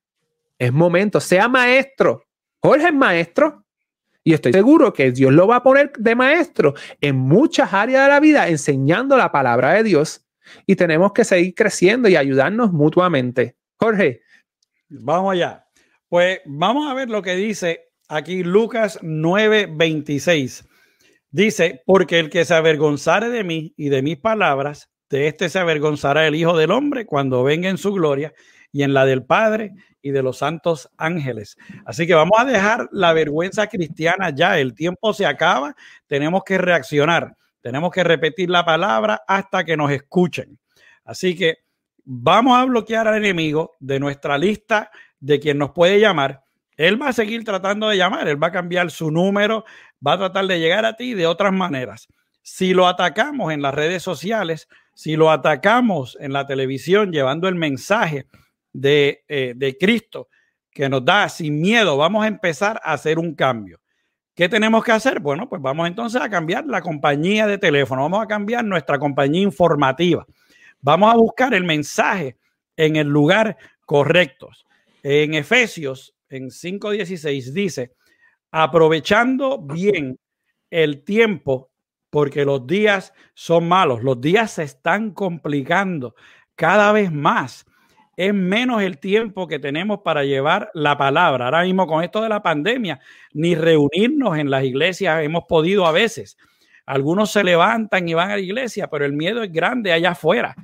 Es 0.58 0.72
momento, 0.72 1.20
sea 1.20 1.48
maestro. 1.48 2.24
Jorge 2.60 2.88
es 2.88 2.94
maestro. 2.94 3.65
Y 4.26 4.34
estoy 4.34 4.52
seguro 4.52 4.92
que 4.92 5.12
Dios 5.12 5.32
lo 5.32 5.46
va 5.46 5.56
a 5.58 5.62
poner 5.62 5.92
de 5.96 6.16
maestro 6.16 6.74
en 7.00 7.14
muchas 7.14 7.72
áreas 7.72 8.06
de 8.06 8.10
la 8.10 8.18
vida, 8.18 8.48
enseñando 8.48 9.16
la 9.16 9.30
palabra 9.30 9.74
de 9.74 9.84
Dios. 9.84 10.26
Y 10.66 10.74
tenemos 10.74 11.12
que 11.12 11.24
seguir 11.24 11.54
creciendo 11.54 12.08
y 12.08 12.16
ayudarnos 12.16 12.72
mutuamente. 12.72 13.54
Jorge. 13.76 14.22
Vamos 14.88 15.32
allá. 15.32 15.68
Pues 16.08 16.40
vamos 16.44 16.90
a 16.90 16.94
ver 16.94 17.08
lo 17.08 17.22
que 17.22 17.36
dice 17.36 17.92
aquí 18.08 18.42
Lucas 18.42 18.98
9:26. 19.00 20.64
Dice, 21.30 21.82
porque 21.86 22.18
el 22.18 22.28
que 22.28 22.44
se 22.44 22.54
avergonzare 22.54 23.28
de 23.28 23.44
mí 23.44 23.74
y 23.76 23.90
de 23.90 24.02
mis 24.02 24.16
palabras, 24.16 24.90
de 25.08 25.28
este 25.28 25.48
se 25.48 25.60
avergonzará 25.60 26.26
el 26.26 26.34
Hijo 26.34 26.56
del 26.56 26.72
Hombre 26.72 27.06
cuando 27.06 27.44
venga 27.44 27.68
en 27.68 27.78
su 27.78 27.92
gloria 27.92 28.34
y 28.76 28.82
en 28.82 28.92
la 28.92 29.06
del 29.06 29.24
Padre 29.24 29.72
y 30.02 30.10
de 30.10 30.22
los 30.22 30.36
santos 30.36 30.90
ángeles. 30.98 31.56
Así 31.86 32.06
que 32.06 32.12
vamos 32.12 32.38
a 32.38 32.44
dejar 32.44 32.90
la 32.92 33.14
vergüenza 33.14 33.68
cristiana 33.68 34.28
ya. 34.28 34.58
El 34.58 34.74
tiempo 34.74 35.14
se 35.14 35.24
acaba. 35.24 35.74
Tenemos 36.06 36.42
que 36.44 36.58
reaccionar. 36.58 37.34
Tenemos 37.62 37.90
que 37.90 38.04
repetir 38.04 38.50
la 38.50 38.66
palabra 38.66 39.22
hasta 39.26 39.64
que 39.64 39.78
nos 39.78 39.90
escuchen. 39.92 40.58
Así 41.06 41.34
que 41.34 41.60
vamos 42.04 42.58
a 42.58 42.66
bloquear 42.66 43.08
al 43.08 43.16
enemigo 43.16 43.72
de 43.80 43.98
nuestra 43.98 44.36
lista 44.36 44.90
de 45.20 45.40
quien 45.40 45.56
nos 45.56 45.70
puede 45.70 45.98
llamar. 45.98 46.42
Él 46.76 47.00
va 47.00 47.08
a 47.08 47.12
seguir 47.14 47.44
tratando 47.44 47.88
de 47.88 47.96
llamar. 47.96 48.28
Él 48.28 48.40
va 48.40 48.48
a 48.48 48.52
cambiar 48.52 48.90
su 48.90 49.10
número. 49.10 49.64
Va 50.06 50.12
a 50.12 50.18
tratar 50.18 50.46
de 50.48 50.60
llegar 50.60 50.84
a 50.84 50.96
ti 50.96 51.14
de 51.14 51.26
otras 51.26 51.54
maneras. 51.54 52.08
Si 52.42 52.74
lo 52.74 52.86
atacamos 52.88 53.54
en 53.54 53.62
las 53.62 53.74
redes 53.74 54.02
sociales, 54.02 54.68
si 54.92 55.16
lo 55.16 55.30
atacamos 55.30 56.18
en 56.20 56.34
la 56.34 56.46
televisión 56.46 57.10
llevando 57.10 57.48
el 57.48 57.54
mensaje, 57.54 58.26
eh, 58.82 59.54
de, 59.56 59.76
Cristo 59.78 60.28
que 60.70 60.88
nos 60.88 61.04
da 61.04 61.28
sin 61.28 61.60
miedo, 61.60 61.96
vamos 61.96 62.24
a 62.24 62.28
empezar 62.28 62.80
a 62.84 62.92
hacer 62.92 63.18
un 63.18 63.34
cambio. 63.34 63.80
¿Qué 64.34 64.48
tenemos 64.48 64.84
que 64.84 64.92
hacer? 64.92 65.20
Bueno, 65.20 65.48
pues 65.48 65.62
vamos 65.62 65.88
entonces 65.88 66.20
a 66.20 66.28
cambiar 66.28 66.66
la 66.66 66.82
compañía 66.82 67.46
de 67.46 67.56
teléfono, 67.56 68.02
vamos 68.02 68.22
a 68.22 68.26
cambiar 68.26 68.64
nuestra 68.64 68.98
compañía 68.98 69.40
informativa, 69.42 70.26
vamos 70.80 71.12
a 71.12 71.16
buscar 71.16 71.54
el 71.54 71.64
mensaje 71.64 72.36
en 72.76 72.96
el 72.96 73.08
lugar 73.08 73.56
correcto. 73.86 74.50
En 75.02 75.34
Efesios, 75.34 76.14
en 76.28 76.50
5.16, 76.50 77.52
dice, 77.52 77.92
aprovechando 78.50 79.58
bien 79.58 80.18
el 80.70 81.04
tiempo, 81.04 81.70
porque 82.10 82.44
los 82.44 82.66
días 82.66 83.12
son 83.34 83.68
malos, 83.68 84.02
los 84.02 84.20
días 84.20 84.52
se 84.52 84.62
están 84.62 85.12
complicando 85.12 86.14
cada 86.54 86.92
vez 86.92 87.12
más 87.12 87.65
es 88.16 88.32
menos 88.32 88.82
el 88.82 88.98
tiempo 88.98 89.46
que 89.46 89.58
tenemos 89.58 90.00
para 90.00 90.24
llevar 90.24 90.70
la 90.72 90.96
palabra. 90.96 91.46
Ahora 91.46 91.62
mismo 91.62 91.86
con 91.86 92.02
esto 92.02 92.22
de 92.22 92.30
la 92.30 92.42
pandemia, 92.42 92.98
ni 93.32 93.54
reunirnos 93.54 94.38
en 94.38 94.50
las 94.50 94.64
iglesias 94.64 95.22
hemos 95.22 95.44
podido 95.44 95.86
a 95.86 95.92
veces. 95.92 96.38
Algunos 96.86 97.30
se 97.32 97.44
levantan 97.44 98.08
y 98.08 98.14
van 98.14 98.30
a 98.30 98.36
la 98.36 98.40
iglesia, 98.40 98.88
pero 98.88 99.04
el 99.04 99.12
miedo 99.12 99.42
es 99.42 99.52
grande 99.52 99.92
allá 99.92 100.12
afuera. 100.12 100.54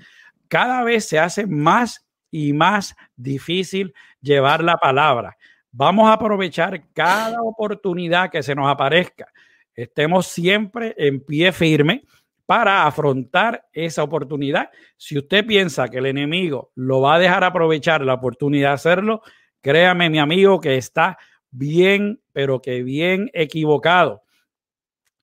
Cada 0.48 0.82
vez 0.82 1.06
se 1.06 1.18
hace 1.18 1.46
más 1.46 2.06
y 2.30 2.52
más 2.52 2.96
difícil 3.16 3.92
llevar 4.20 4.64
la 4.64 4.78
palabra. 4.78 5.36
Vamos 5.70 6.08
a 6.08 6.14
aprovechar 6.14 6.88
cada 6.92 7.42
oportunidad 7.42 8.30
que 8.30 8.42
se 8.42 8.54
nos 8.54 8.70
aparezca. 8.70 9.26
Estemos 9.74 10.26
siempre 10.26 10.94
en 10.96 11.20
pie 11.24 11.52
firme 11.52 12.04
para 12.52 12.86
afrontar 12.86 13.66
esa 13.72 14.02
oportunidad. 14.02 14.68
Si 14.98 15.16
usted 15.16 15.46
piensa 15.46 15.88
que 15.88 15.96
el 15.96 16.04
enemigo 16.04 16.70
lo 16.74 17.00
va 17.00 17.14
a 17.14 17.18
dejar 17.18 17.44
aprovechar 17.44 18.02
la 18.02 18.12
oportunidad 18.12 18.68
de 18.68 18.74
hacerlo, 18.74 19.22
créame 19.62 20.10
mi 20.10 20.18
amigo 20.18 20.60
que 20.60 20.76
está 20.76 21.16
bien, 21.50 22.20
pero 22.34 22.60
que 22.60 22.82
bien 22.82 23.30
equivocado. 23.32 24.24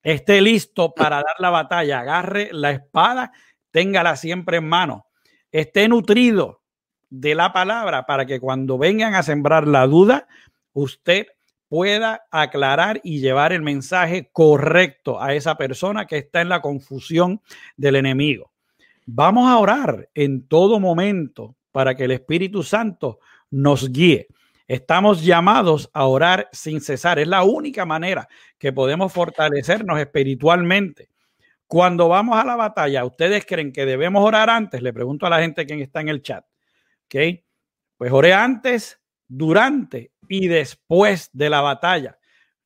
Esté 0.01 0.41
listo 0.41 0.95
para 0.95 1.17
dar 1.17 1.35
la 1.37 1.51
batalla, 1.51 1.99
agarre 1.99 2.49
la 2.51 2.71
espada, 2.71 3.31
téngala 3.69 4.15
siempre 4.15 4.57
en 4.57 4.67
mano. 4.67 5.05
Esté 5.51 5.87
nutrido 5.87 6.63
de 7.11 7.35
la 7.35 7.53
palabra 7.53 8.07
para 8.07 8.25
que 8.25 8.39
cuando 8.39 8.79
vengan 8.79 9.13
a 9.13 9.21
sembrar 9.21 9.67
la 9.67 9.85
duda, 9.85 10.27
usted 10.73 11.27
pueda 11.69 12.25
aclarar 12.31 12.99
y 13.03 13.21
llevar 13.21 13.53
el 13.53 13.61
mensaje 13.61 14.29
correcto 14.33 15.21
a 15.21 15.33
esa 15.35 15.55
persona 15.55 16.05
que 16.05 16.17
está 16.17 16.41
en 16.41 16.49
la 16.49 16.61
confusión 16.61 17.41
del 17.77 17.95
enemigo. 17.95 18.51
Vamos 19.05 19.49
a 19.49 19.57
orar 19.57 20.09
en 20.13 20.47
todo 20.47 20.79
momento 20.79 21.55
para 21.71 21.95
que 21.95 22.05
el 22.05 22.11
Espíritu 22.11 22.63
Santo 22.63 23.19
nos 23.51 23.91
guíe. 23.91 24.27
Estamos 24.67 25.23
llamados 25.23 25.89
a 25.93 26.05
orar 26.05 26.49
sin 26.51 26.81
cesar. 26.81 27.17
Es 27.19 27.27
la 27.27 27.43
única 27.43 27.85
manera 27.85 28.27
que 28.57 28.73
podemos 28.73 29.11
fortalecernos 29.13 29.99
espiritualmente. 29.99 31.09
Cuando 31.65 32.07
vamos 32.07 32.37
a 32.37 32.45
la 32.45 32.55
batalla, 32.55 33.05
¿ustedes 33.05 33.45
creen 33.45 33.71
que 33.71 33.85
debemos 33.85 34.23
orar 34.23 34.49
antes? 34.49 34.81
Le 34.81 34.93
pregunto 34.93 35.25
a 35.25 35.29
la 35.29 35.39
gente 35.39 35.65
que 35.65 35.81
está 35.81 36.01
en 36.01 36.09
el 36.09 36.21
chat. 36.21 36.45
¿Ok? 37.05 37.15
Pues 37.97 38.11
oré 38.11 38.33
antes, 38.33 38.99
durante 39.27 40.11
y 40.29 40.47
después 40.47 41.29
de 41.33 41.49
la 41.49 41.59
batalla. 41.59 42.17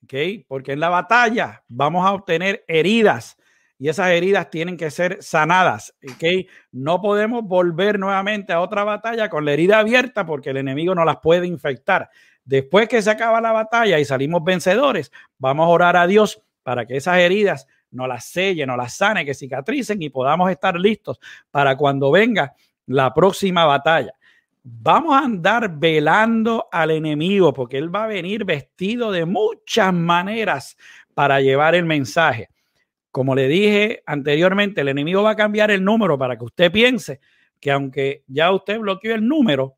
¿Ok? 0.04 0.14
Porque 0.48 0.74
en 0.74 0.82
la 0.82 0.90
batalla 0.90 1.64
vamos 1.68 2.06
a 2.06 2.12
obtener 2.12 2.64
heridas 2.68 3.38
y 3.80 3.90
esas 3.90 4.10
heridas 4.10 4.50
tienen 4.52 4.78
que 4.78 4.92
ser 4.92 5.18
sanadas. 5.24 5.96
¿Ok? 6.04 6.50
No 6.72 7.02
podemos 7.02 7.44
volver 7.44 7.98
nuevamente 7.98 8.54
a 8.54 8.60
otra 8.60 8.84
batalla 8.84 9.30
con 9.30 9.46
la 9.46 9.54
herida 9.54 9.80
abierta 9.80 10.26
porque 10.26 10.52
el 10.52 10.58
enemigo 10.58 10.94
no 10.94 11.06
las 11.06 11.18
puede 11.18 11.48
infectar. 11.48 12.10
Después 12.44 12.90
que 12.90 13.02
se 13.02 13.10
acaba 13.10 13.40
la 13.40 13.54
batalla 13.54 13.98
y 13.98 14.06
salimos 14.06 14.44
vencedores, 14.44 15.12
vamos 15.38 15.66
a 15.66 15.70
orar 15.70 15.96
a 15.96 16.06
Dios 16.06 16.44
para 16.62 16.86
que 16.86 16.98
esas 16.98 17.18
heridas 17.20 17.68
no 17.92 18.08
las 18.08 18.26
selle, 18.26 18.66
no 18.66 18.76
las 18.76 18.96
sane, 18.96 19.24
que 19.24 19.34
cicatricen 19.34 20.02
y 20.02 20.10
podamos 20.10 20.52
estar 20.52 20.78
listos 20.78 21.20
para 21.50 21.78
cuando 21.78 22.12
venga 22.12 22.54
la 22.86 23.14
próxima 23.14 23.64
batalla 23.64 24.14
vamos 24.64 25.14
a 25.14 25.26
andar 25.26 25.78
velando 25.78 26.68
al 26.72 26.92
enemigo 26.92 27.54
porque 27.54 27.78
él 27.78 27.94
va 27.94 28.06
a 28.06 28.08
venir 28.08 28.46
vestido 28.46 29.12
de 29.12 29.26
muchas 29.26 29.94
maneras 29.94 30.78
para 31.14 31.42
llevar 31.42 31.76
el 31.76 31.86
mensaje. 31.86 32.50
Como 33.12 33.36
le 33.36 33.48
dije 33.48 34.02
anteriormente, 34.06 34.82
el 34.82 34.88
enemigo 34.88 35.22
va 35.22 35.32
a 35.32 35.36
cambiar 35.36 35.70
el 35.70 35.84
número 35.84 36.18
para 36.18 36.38
que 36.38 36.46
usted 36.46 36.72
piense 36.72 37.20
que 37.60 37.72
aunque 37.72 38.24
ya 38.28 38.52
usted 38.52 38.80
bloqueó 38.80 39.16
el 39.16 39.28
número, 39.28 39.78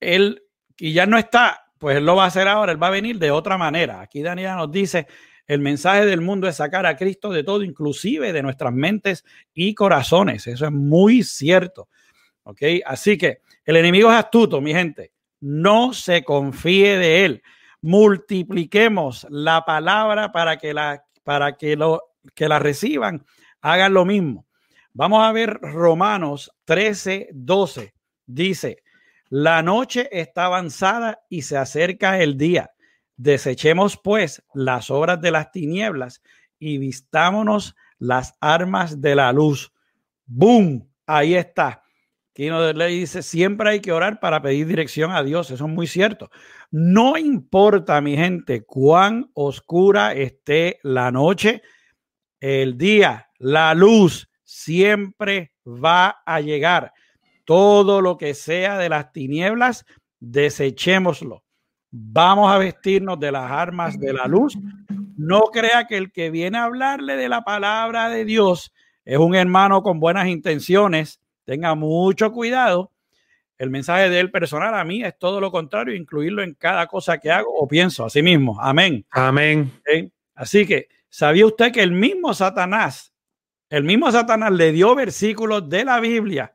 él 0.00 0.42
y 0.76 0.92
ya 0.92 1.06
no 1.06 1.16
está, 1.16 1.70
pues 1.78 1.96
él 1.96 2.04
lo 2.04 2.16
va 2.16 2.24
a 2.24 2.28
hacer 2.28 2.48
ahora, 2.48 2.72
él 2.72 2.82
va 2.82 2.88
a 2.88 2.90
venir 2.90 3.18
de 3.18 3.30
otra 3.30 3.56
manera. 3.56 4.00
Aquí 4.00 4.20
Daniela 4.20 4.56
nos 4.56 4.70
dice, 4.70 5.06
el 5.46 5.60
mensaje 5.60 6.04
del 6.04 6.20
mundo 6.20 6.48
es 6.48 6.56
sacar 6.56 6.84
a 6.86 6.96
Cristo 6.96 7.30
de 7.30 7.44
todo, 7.44 7.62
inclusive 7.62 8.32
de 8.32 8.42
nuestras 8.42 8.72
mentes 8.72 9.24
y 9.54 9.74
corazones. 9.74 10.46
Eso 10.46 10.66
es 10.66 10.72
muy 10.72 11.22
cierto. 11.22 11.88
¿Ok? 12.46 12.62
Así 12.84 13.18
que 13.18 13.40
el 13.64 13.76
enemigo 13.76 14.08
es 14.08 14.16
astuto, 14.16 14.60
mi 14.60 14.72
gente. 14.72 15.10
No 15.40 15.92
se 15.92 16.22
confíe 16.22 16.96
de 16.96 17.24
él. 17.24 17.42
Multipliquemos 17.82 19.26
la 19.30 19.64
palabra 19.64 20.30
para 20.30 20.56
que 20.56 20.72
la, 20.72 21.04
para 21.24 21.56
que 21.56 21.74
lo, 21.74 22.14
que 22.36 22.48
la 22.48 22.60
reciban. 22.60 23.26
Hagan 23.60 23.94
lo 23.94 24.04
mismo. 24.04 24.46
Vamos 24.92 25.24
a 25.24 25.32
ver 25.32 25.58
Romanos 25.60 26.52
13, 26.66 27.30
12. 27.32 27.94
Dice, 28.26 28.84
la 29.28 29.60
noche 29.62 30.08
está 30.12 30.44
avanzada 30.44 31.24
y 31.28 31.42
se 31.42 31.56
acerca 31.56 32.20
el 32.20 32.36
día. 32.36 32.70
Desechemos 33.16 33.96
pues 33.96 34.44
las 34.54 34.88
obras 34.88 35.20
de 35.20 35.32
las 35.32 35.50
tinieblas 35.50 36.22
y 36.60 36.78
vistámonos 36.78 37.74
las 37.98 38.34
armas 38.40 39.00
de 39.00 39.16
la 39.16 39.32
luz. 39.32 39.72
¡Boom! 40.26 40.88
Ahí 41.06 41.34
está. 41.34 41.82
Kino 42.36 42.70
le 42.70 42.86
dice, 42.88 43.22
siempre 43.22 43.70
hay 43.70 43.80
que 43.80 43.92
orar 43.92 44.20
para 44.20 44.42
pedir 44.42 44.66
dirección 44.66 45.10
a 45.10 45.22
Dios. 45.22 45.50
Eso 45.50 45.64
es 45.64 45.70
muy 45.70 45.86
cierto. 45.86 46.30
No 46.70 47.16
importa, 47.16 47.98
mi 48.02 48.14
gente, 48.14 48.62
cuán 48.62 49.30
oscura 49.32 50.12
esté 50.12 50.78
la 50.82 51.10
noche, 51.10 51.62
el 52.38 52.76
día, 52.76 53.30
la 53.38 53.72
luz 53.72 54.28
siempre 54.44 55.54
va 55.66 56.18
a 56.26 56.42
llegar. 56.42 56.92
Todo 57.46 58.02
lo 58.02 58.18
que 58.18 58.34
sea 58.34 58.76
de 58.76 58.90
las 58.90 59.12
tinieblas, 59.12 59.86
desechémoslo. 60.20 61.42
Vamos 61.90 62.52
a 62.52 62.58
vestirnos 62.58 63.18
de 63.18 63.32
las 63.32 63.50
armas 63.50 63.98
de 63.98 64.12
la 64.12 64.26
luz. 64.26 64.58
No 65.16 65.44
crea 65.44 65.86
que 65.86 65.96
el 65.96 66.12
que 66.12 66.28
viene 66.30 66.58
a 66.58 66.64
hablarle 66.64 67.16
de 67.16 67.30
la 67.30 67.44
palabra 67.44 68.10
de 68.10 68.26
Dios 68.26 68.74
es 69.06 69.16
un 69.16 69.34
hermano 69.34 69.82
con 69.82 70.00
buenas 70.00 70.28
intenciones 70.28 71.22
tenga 71.46 71.74
mucho 71.74 72.32
cuidado. 72.32 72.92
El 73.56 73.70
mensaje 73.70 74.10
de 74.10 74.20
él 74.20 74.30
personal 74.30 74.74
a 74.74 74.84
mí 74.84 75.02
es 75.02 75.18
todo 75.18 75.40
lo 75.40 75.50
contrario, 75.50 75.94
incluirlo 75.94 76.42
en 76.42 76.52
cada 76.52 76.86
cosa 76.86 77.16
que 77.16 77.30
hago 77.30 77.50
o 77.54 77.66
pienso. 77.66 78.04
Así 78.04 78.22
mismo. 78.22 78.60
Amén. 78.60 79.06
Amén. 79.10 79.72
Así 80.34 80.66
que, 80.66 80.88
¿sabía 81.08 81.46
usted 81.46 81.72
que 81.72 81.82
el 81.82 81.92
mismo 81.92 82.34
Satanás, 82.34 83.14
el 83.70 83.84
mismo 83.84 84.12
Satanás 84.12 84.52
le 84.52 84.72
dio 84.72 84.94
versículos 84.94 85.70
de 85.70 85.86
la 85.86 86.00
Biblia 86.00 86.54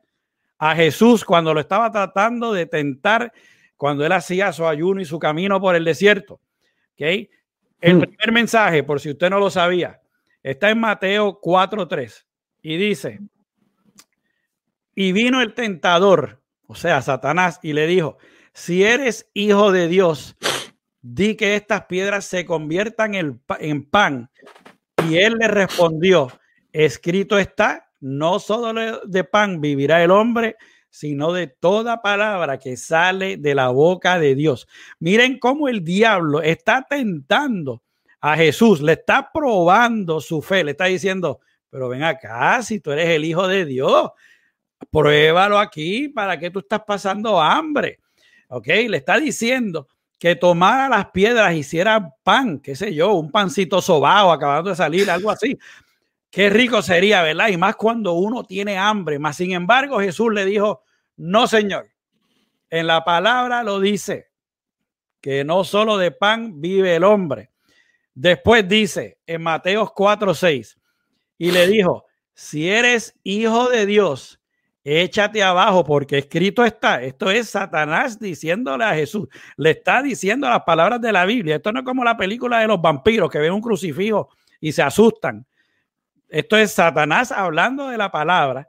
a 0.59 0.75
Jesús 0.75 1.25
cuando 1.25 1.55
lo 1.55 1.59
estaba 1.59 1.89
tratando 1.91 2.53
de 2.53 2.67
tentar, 2.67 3.33
cuando 3.77 4.05
él 4.05 4.11
hacía 4.11 4.53
su 4.53 4.67
ayuno 4.67 5.01
y 5.01 5.05
su 5.05 5.17
camino 5.17 5.59
por 5.59 5.75
el 5.75 5.83
desierto? 5.83 6.39
¿Okay? 6.93 7.31
El 7.79 7.95
hmm. 7.95 8.01
primer 8.01 8.31
mensaje, 8.31 8.83
por 8.83 8.99
si 8.99 9.09
usted 9.09 9.31
no 9.31 9.39
lo 9.39 9.49
sabía, 9.49 9.99
está 10.43 10.69
en 10.69 10.79
Mateo 10.79 11.41
4.3 11.41 12.25
y 12.61 12.77
dice, 12.77 13.19
y 14.95 15.11
vino 15.11 15.41
el 15.41 15.53
tentador, 15.53 16.41
o 16.67 16.75
sea, 16.75 17.01
Satanás, 17.01 17.59
y 17.61 17.73
le 17.73 17.87
dijo, 17.87 18.17
si 18.53 18.83
eres 18.83 19.29
hijo 19.33 19.71
de 19.71 19.87
Dios, 19.87 20.35
di 21.01 21.35
que 21.35 21.55
estas 21.55 21.85
piedras 21.85 22.25
se 22.25 22.45
conviertan 22.45 23.15
en 23.15 23.85
pan. 23.85 24.29
Y 25.09 25.17
él 25.17 25.35
le 25.39 25.47
respondió, 25.47 26.31
escrito 26.71 27.37
está, 27.39 27.89
no 27.99 28.39
solo 28.39 29.01
de 29.05 29.23
pan 29.23 29.61
vivirá 29.61 30.03
el 30.03 30.11
hombre, 30.11 30.57
sino 30.89 31.31
de 31.31 31.47
toda 31.47 32.01
palabra 32.01 32.59
que 32.59 32.75
sale 32.75 33.37
de 33.37 33.55
la 33.55 33.69
boca 33.69 34.19
de 34.19 34.35
Dios. 34.35 34.67
Miren 34.99 35.39
cómo 35.39 35.69
el 35.69 35.83
diablo 35.83 36.41
está 36.41 36.85
tentando 36.87 37.81
a 38.19 38.35
Jesús, 38.35 38.81
le 38.81 38.93
está 38.93 39.31
probando 39.33 40.19
su 40.19 40.41
fe, 40.41 40.63
le 40.63 40.71
está 40.71 40.85
diciendo, 40.85 41.39
pero 41.69 41.89
ven 41.89 42.03
acá, 42.03 42.61
si 42.61 42.79
tú 42.79 42.91
eres 42.91 43.09
el 43.09 43.25
Hijo 43.25 43.47
de 43.47 43.65
Dios, 43.65 44.11
pruébalo 44.89 45.59
aquí, 45.59 46.09
¿para 46.09 46.37
que 46.39 46.49
tú 46.49 46.59
estás 46.59 46.81
pasando 46.85 47.39
hambre? 47.41 47.99
¿Ok? 48.49 48.67
Le 48.67 48.97
está 48.97 49.17
diciendo 49.17 49.87
que 50.17 50.35
tomara 50.35 50.87
las 50.87 51.11
piedras, 51.11 51.53
hiciera 51.53 52.13
pan, 52.23 52.59
qué 52.59 52.75
sé 52.75 52.93
yo, 52.93 53.13
un 53.13 53.31
pancito 53.31 53.81
sobao 53.81 54.31
acabando 54.31 54.69
de 54.69 54.75
salir, 54.75 55.09
algo 55.09 55.31
así. 55.31 55.57
Qué 56.29 56.49
rico 56.49 56.81
sería, 56.81 57.23
¿verdad? 57.23 57.49
Y 57.49 57.57
más 57.57 57.75
cuando 57.75 58.13
uno 58.13 58.43
tiene 58.43 58.77
hambre. 58.77 59.19
Más 59.19 59.37
sin 59.37 59.51
embargo, 59.51 59.99
Jesús 59.99 60.33
le 60.33 60.45
dijo, 60.45 60.83
no, 61.17 61.47
Señor. 61.47 61.89
En 62.69 62.87
la 62.87 63.03
palabra 63.03 63.63
lo 63.63 63.79
dice, 63.79 64.31
que 65.21 65.43
no 65.43 65.63
solo 65.63 65.97
de 65.97 66.11
pan 66.11 66.59
vive 66.59 66.95
el 66.95 67.03
hombre. 67.03 67.51
Después 68.13 68.67
dice 68.67 69.19
en 69.25 69.43
Mateos 69.43 69.91
4, 69.93 70.33
6, 70.33 70.77
y 71.37 71.51
le 71.51 71.67
dijo, 71.67 72.05
si 72.33 72.69
eres 72.69 73.15
hijo 73.23 73.69
de 73.69 73.85
Dios, 73.85 74.40
échate 74.83 75.43
abajo 75.43 75.83
porque 75.83 76.19
escrito 76.19 76.65
está. 76.65 77.01
Esto 77.01 77.29
es 77.29 77.49
Satanás 77.49 78.19
diciéndole 78.19 78.83
a 78.83 78.93
Jesús. 78.93 79.27
Le 79.57 79.71
está 79.71 80.01
diciendo 80.01 80.49
las 80.49 80.63
palabras 80.63 81.01
de 81.01 81.11
la 81.11 81.25
Biblia. 81.25 81.57
Esto 81.57 81.71
no 81.71 81.79
es 81.79 81.85
como 81.85 82.03
la 82.03 82.17
película 82.17 82.59
de 82.59 82.67
los 82.67 82.81
vampiros 82.81 83.29
que 83.29 83.39
ven 83.39 83.53
un 83.53 83.61
crucifijo 83.61 84.29
y 84.59 84.71
se 84.71 84.81
asustan. 84.81 85.45
Esto 86.29 86.57
es 86.57 86.71
Satanás 86.71 87.31
hablando 87.31 87.89
de 87.89 87.97
la 87.97 88.11
palabra. 88.11 88.67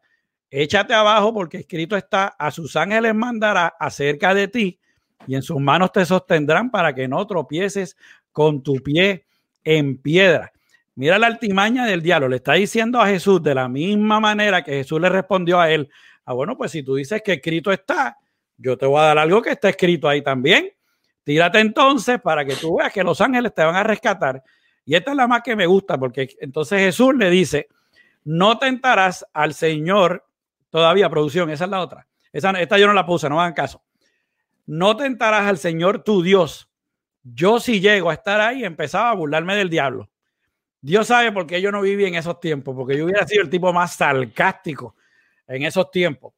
Échate 0.50 0.92
abajo 0.92 1.32
porque 1.32 1.58
escrito 1.58 1.96
está, 1.96 2.26
a 2.26 2.50
sus 2.50 2.76
ángeles 2.76 3.14
mandará 3.14 3.74
acerca 3.78 4.34
de 4.34 4.48
ti 4.48 4.78
y 5.26 5.34
en 5.34 5.42
sus 5.42 5.58
manos 5.60 5.92
te 5.92 6.04
sostendrán 6.04 6.70
para 6.70 6.94
que 6.94 7.08
no 7.08 7.26
tropieces 7.26 7.96
con 8.32 8.62
tu 8.62 8.74
pie 8.74 9.24
en 9.64 9.96
piedra. 9.96 10.51
Mira 10.94 11.18
la 11.18 11.26
altimaña 11.26 11.86
del 11.86 12.02
diablo. 12.02 12.28
Le 12.28 12.36
está 12.36 12.54
diciendo 12.54 13.00
a 13.00 13.06
Jesús 13.06 13.42
de 13.42 13.54
la 13.54 13.68
misma 13.68 14.20
manera 14.20 14.62
que 14.62 14.72
Jesús 14.72 15.00
le 15.00 15.08
respondió 15.08 15.60
a 15.60 15.70
él. 15.70 15.88
Ah, 16.24 16.34
bueno, 16.34 16.56
pues 16.56 16.70
si 16.72 16.82
tú 16.82 16.96
dices 16.96 17.22
que 17.22 17.34
escrito 17.34 17.72
está, 17.72 18.18
yo 18.56 18.76
te 18.76 18.86
voy 18.86 19.00
a 19.00 19.04
dar 19.04 19.18
algo 19.18 19.42
que 19.42 19.50
está 19.50 19.68
escrito 19.68 20.08
ahí 20.08 20.22
también. 20.22 20.70
Tírate 21.24 21.60
entonces 21.60 22.20
para 22.20 22.44
que 22.44 22.56
tú 22.56 22.76
veas 22.76 22.92
que 22.92 23.02
los 23.02 23.20
ángeles 23.20 23.54
te 23.54 23.62
van 23.62 23.76
a 23.76 23.82
rescatar 23.82 24.42
y 24.84 24.94
esta 24.94 25.12
es 25.12 25.16
la 25.16 25.28
más 25.28 25.42
que 25.42 25.56
me 25.56 25.66
gusta, 25.66 25.98
porque 25.98 26.28
entonces 26.40 26.80
Jesús 26.80 27.14
le 27.14 27.30
dice, 27.30 27.68
no 28.24 28.58
tentarás 28.58 29.26
al 29.32 29.54
Señor, 29.54 30.26
todavía 30.70 31.08
producción, 31.08 31.50
esa 31.50 31.64
es 31.64 31.70
la 31.70 31.80
otra. 31.80 32.06
Esa, 32.32 32.50
esta 32.52 32.78
yo 32.78 32.86
no 32.86 32.92
la 32.92 33.06
puse, 33.06 33.28
no 33.28 33.40
hagan 33.40 33.52
caso. 33.52 33.82
No 34.66 34.96
tentarás 34.96 35.46
al 35.46 35.58
Señor 35.58 36.02
tu 36.02 36.22
Dios. 36.22 36.68
Yo 37.22 37.60
si 37.60 37.80
llego 37.80 38.10
a 38.10 38.14
estar 38.14 38.40
ahí, 38.40 38.64
empezaba 38.64 39.10
a 39.10 39.14
burlarme 39.14 39.54
del 39.54 39.70
diablo. 39.70 40.08
Dios 40.82 41.06
sabe 41.06 41.32
por 41.32 41.46
qué 41.46 41.62
yo 41.62 41.72
no 41.72 41.80
viví 41.80 42.04
en 42.04 42.16
esos 42.16 42.38
tiempos, 42.40 42.76
porque 42.76 42.98
yo 42.98 43.06
hubiera 43.06 43.26
sido 43.26 43.42
el 43.42 43.48
tipo 43.48 43.72
más 43.72 43.96
sarcástico 43.96 44.94
en 45.46 45.62
esos 45.62 45.90
tiempos. 45.90 46.34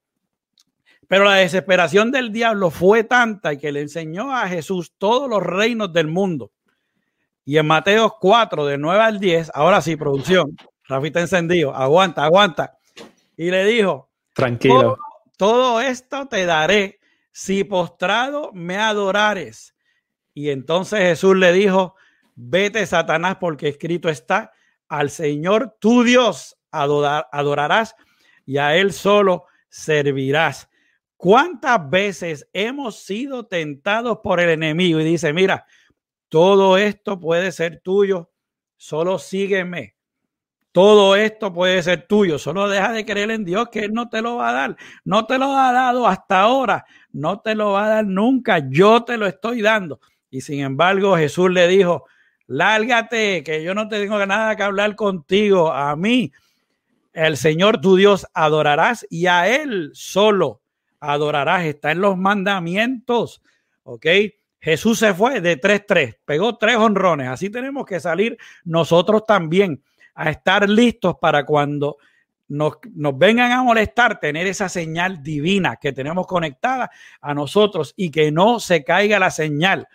Pero 1.08 1.24
la 1.24 1.34
desesperación 1.34 2.12
del 2.12 2.30
diablo 2.30 2.70
fue 2.70 3.02
tanta 3.02 3.56
que 3.56 3.72
le 3.72 3.80
enseñó 3.80 4.32
a 4.32 4.46
Jesús 4.46 4.92
todos 4.96 5.28
los 5.28 5.42
reinos 5.42 5.92
del 5.92 6.06
mundo 6.06 6.52
y 7.44 7.58
en 7.58 7.66
Mateo 7.66 8.16
4, 8.18 8.66
de 8.66 8.78
9 8.78 9.02
al 9.02 9.20
10, 9.20 9.50
ahora 9.54 9.82
sí, 9.82 9.96
producción, 9.96 10.56
Rafi 10.84 11.08
está 11.08 11.20
encendido, 11.20 11.74
aguanta, 11.74 12.24
aguanta. 12.24 12.78
Y 13.36 13.50
le 13.50 13.64
dijo, 13.66 14.10
tranquilo. 14.32 14.96
Todo, 15.36 15.80
esto 15.80 16.26
te 16.26 16.46
daré 16.46 17.00
si 17.32 17.64
postrado 17.64 18.50
me 18.54 18.78
adorares. 18.78 19.74
Y 20.32 20.50
entonces 20.50 21.00
Jesús 21.00 21.36
le 21.36 21.52
dijo, 21.52 21.96
vete 22.34 22.84
Satanás 22.86 23.36
porque 23.40 23.68
escrito 23.68 24.08
está, 24.08 24.52
al 24.88 25.10
Señor 25.10 25.76
tu 25.80 26.02
Dios 26.02 26.56
adorarás 26.70 27.94
y 28.44 28.58
a 28.58 28.76
Él 28.76 28.92
solo 28.92 29.46
servirás. 29.68 30.68
¿Cuántas 31.16 31.88
veces 31.88 32.48
hemos 32.52 33.02
sido 33.02 33.46
tentados 33.46 34.18
por 34.22 34.40
el 34.40 34.50
enemigo? 34.50 35.00
Y 35.00 35.04
dice, 35.04 35.32
mira, 35.32 35.64
todo 36.28 36.76
esto 36.76 37.18
puede 37.18 37.52
ser 37.52 37.80
tuyo, 37.80 38.32
solo 38.76 39.18
sígueme. 39.18 39.94
Todo 40.72 41.14
esto 41.14 41.52
puede 41.52 41.80
ser 41.84 42.08
tuyo, 42.08 42.36
solo 42.36 42.68
deja 42.68 42.90
de 42.90 43.06
creer 43.06 43.30
en 43.30 43.44
Dios 43.44 43.68
que 43.70 43.84
Él 43.84 43.92
no 43.92 44.08
te 44.08 44.20
lo 44.20 44.36
va 44.36 44.48
a 44.48 44.52
dar. 44.52 44.76
No 45.04 45.24
te 45.24 45.38
lo 45.38 45.56
ha 45.56 45.72
dado 45.72 46.08
hasta 46.08 46.40
ahora, 46.40 46.84
no 47.12 47.40
te 47.40 47.54
lo 47.54 47.70
va 47.72 47.86
a 47.86 47.88
dar 47.88 48.04
nunca, 48.04 48.68
yo 48.68 49.04
te 49.04 49.16
lo 49.16 49.26
estoy 49.28 49.62
dando. 49.62 50.00
Y 50.30 50.40
sin 50.40 50.60
embargo 50.60 51.16
Jesús 51.16 51.48
le 51.52 51.68
dijo, 51.68 52.06
lárgate, 52.46 53.42
que 53.42 53.62
yo 53.62 53.74
no 53.74 53.88
tengo 53.88 54.24
nada 54.26 54.56
que 54.56 54.62
hablar 54.62 54.94
contigo, 54.96 55.72
a 55.72 55.96
mí. 55.96 56.32
El 57.12 57.36
Señor 57.36 57.80
tu 57.80 57.96
Dios 57.96 58.26
adorarás 58.34 59.06
y 59.08 59.26
a 59.26 59.48
Él 59.48 59.90
solo 59.94 60.60
adorarás. 60.98 61.64
Está 61.64 61.92
en 61.92 62.00
los 62.00 62.16
mandamientos, 62.16 63.40
¿ok? 63.84 64.06
Jesús 64.60 64.98
se 64.98 65.12
fue 65.12 65.40
de 65.40 65.60
3-3, 65.60 66.16
pegó 66.24 66.56
tres 66.56 66.76
honrones. 66.76 67.28
Así 67.28 67.50
tenemos 67.50 67.84
que 67.84 68.00
salir 68.00 68.38
nosotros 68.64 69.26
también 69.26 69.82
a 70.14 70.30
estar 70.30 70.68
listos 70.68 71.16
para 71.20 71.44
cuando 71.44 71.98
nos, 72.48 72.78
nos, 72.94 73.18
vengan 73.18 73.52
a 73.52 73.62
molestar, 73.62 74.18
tener 74.20 74.46
esa 74.46 74.68
señal 74.68 75.22
divina 75.22 75.76
que 75.76 75.92
tenemos 75.92 76.26
conectada 76.26 76.90
a 77.20 77.34
nosotros 77.34 77.92
y 77.96 78.10
que 78.10 78.32
no 78.32 78.58
se 78.58 78.84
caiga 78.84 79.18
la 79.18 79.30
señal. 79.30 79.86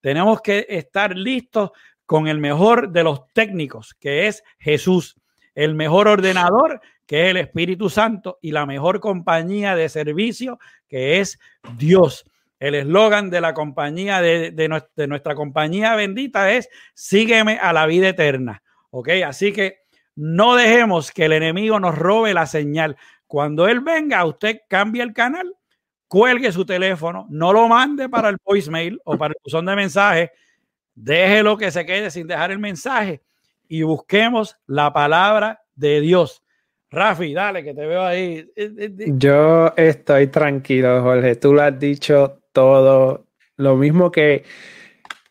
Tenemos 0.00 0.40
que 0.40 0.66
estar 0.68 1.16
listos 1.16 1.70
con 2.06 2.26
el 2.28 2.38
mejor 2.38 2.90
de 2.90 3.04
los 3.04 3.26
técnicos, 3.34 3.94
que 3.94 4.26
es 4.26 4.42
Jesús, 4.58 5.16
el 5.54 5.74
mejor 5.74 6.08
ordenador, 6.08 6.80
que 7.06 7.24
es 7.24 7.30
el 7.30 7.36
Espíritu 7.38 7.90
Santo, 7.90 8.38
y 8.40 8.52
la 8.52 8.64
mejor 8.64 9.00
compañía 9.00 9.74
de 9.74 9.88
servicio, 9.88 10.58
que 10.88 11.20
es 11.20 11.38
Dios. 11.76 12.24
El 12.60 12.74
eslogan 12.74 13.30
de 13.30 13.40
la 13.40 13.54
compañía, 13.54 14.20
de, 14.20 14.68
nuestra, 15.06 15.34
compañía 15.34 15.94
bendita 15.96 16.50
es 16.52 16.68
sígueme 16.94 17.58
a 17.60 17.72
la 17.72 17.86
vida 17.86 18.08
eterna. 18.08 18.62
¿Ok? 18.90 19.10
Así 19.26 19.52
que 19.52 19.80
no 20.16 20.56
dejemos 20.56 21.12
que 21.12 21.26
el 21.26 21.32
enemigo 21.32 21.78
nos 21.78 21.96
robe 21.96 22.34
la 22.34 22.46
señal. 22.46 22.96
Cuando 23.26 23.68
él 23.68 23.80
venga, 23.80 24.24
usted 24.24 24.60
cambie 24.68 25.02
el 25.02 25.12
canal, 25.12 25.54
cuelgue 26.08 26.50
su 26.50 26.64
teléfono, 26.64 27.26
no 27.30 27.52
lo 27.52 27.68
mande 27.68 28.08
para 28.08 28.30
el 28.30 28.38
voicemail 28.44 28.98
o 29.04 29.16
para 29.16 29.32
el 29.32 29.40
buzón 29.44 29.66
de 29.66 29.76
mensaje, 29.76 30.32
déjelo 30.94 31.56
que 31.56 31.70
se 31.70 31.86
quede 31.86 32.10
sin 32.10 32.26
dejar 32.26 32.50
el 32.50 32.58
mensaje 32.58 33.22
y 33.68 33.82
busquemos 33.82 34.56
la 34.66 34.92
palabra 34.92 35.62
de 35.76 36.00
Dios. 36.00 36.42
Rafi, 36.90 37.34
dale, 37.34 37.62
que 37.62 37.74
te 37.74 37.86
veo 37.86 38.02
ahí. 38.02 38.50
Yo 39.18 39.74
estoy 39.76 40.28
tranquilo, 40.28 41.02
Jorge. 41.02 41.36
Tú 41.36 41.52
lo 41.52 41.62
has 41.62 41.78
dicho 41.78 42.40
todo. 42.52 43.26
Lo 43.56 43.76
mismo 43.76 44.10
que 44.10 44.44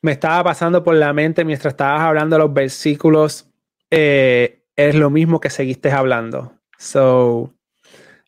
me 0.04 0.12
estaba 0.12 0.44
pasando 0.44 0.84
por 0.84 0.96
la 0.96 1.14
mente 1.14 1.44
mientras 1.44 1.74
estabas 1.74 2.02
hablando 2.02 2.38
los 2.38 2.54
versículos, 2.54 3.50
eh, 3.90 4.62
es 4.76 4.94
lo 4.94 5.10
mismo 5.10 5.40
que 5.40 5.50
seguiste 5.50 5.90
hablando. 5.90 6.54
So, 6.78 7.56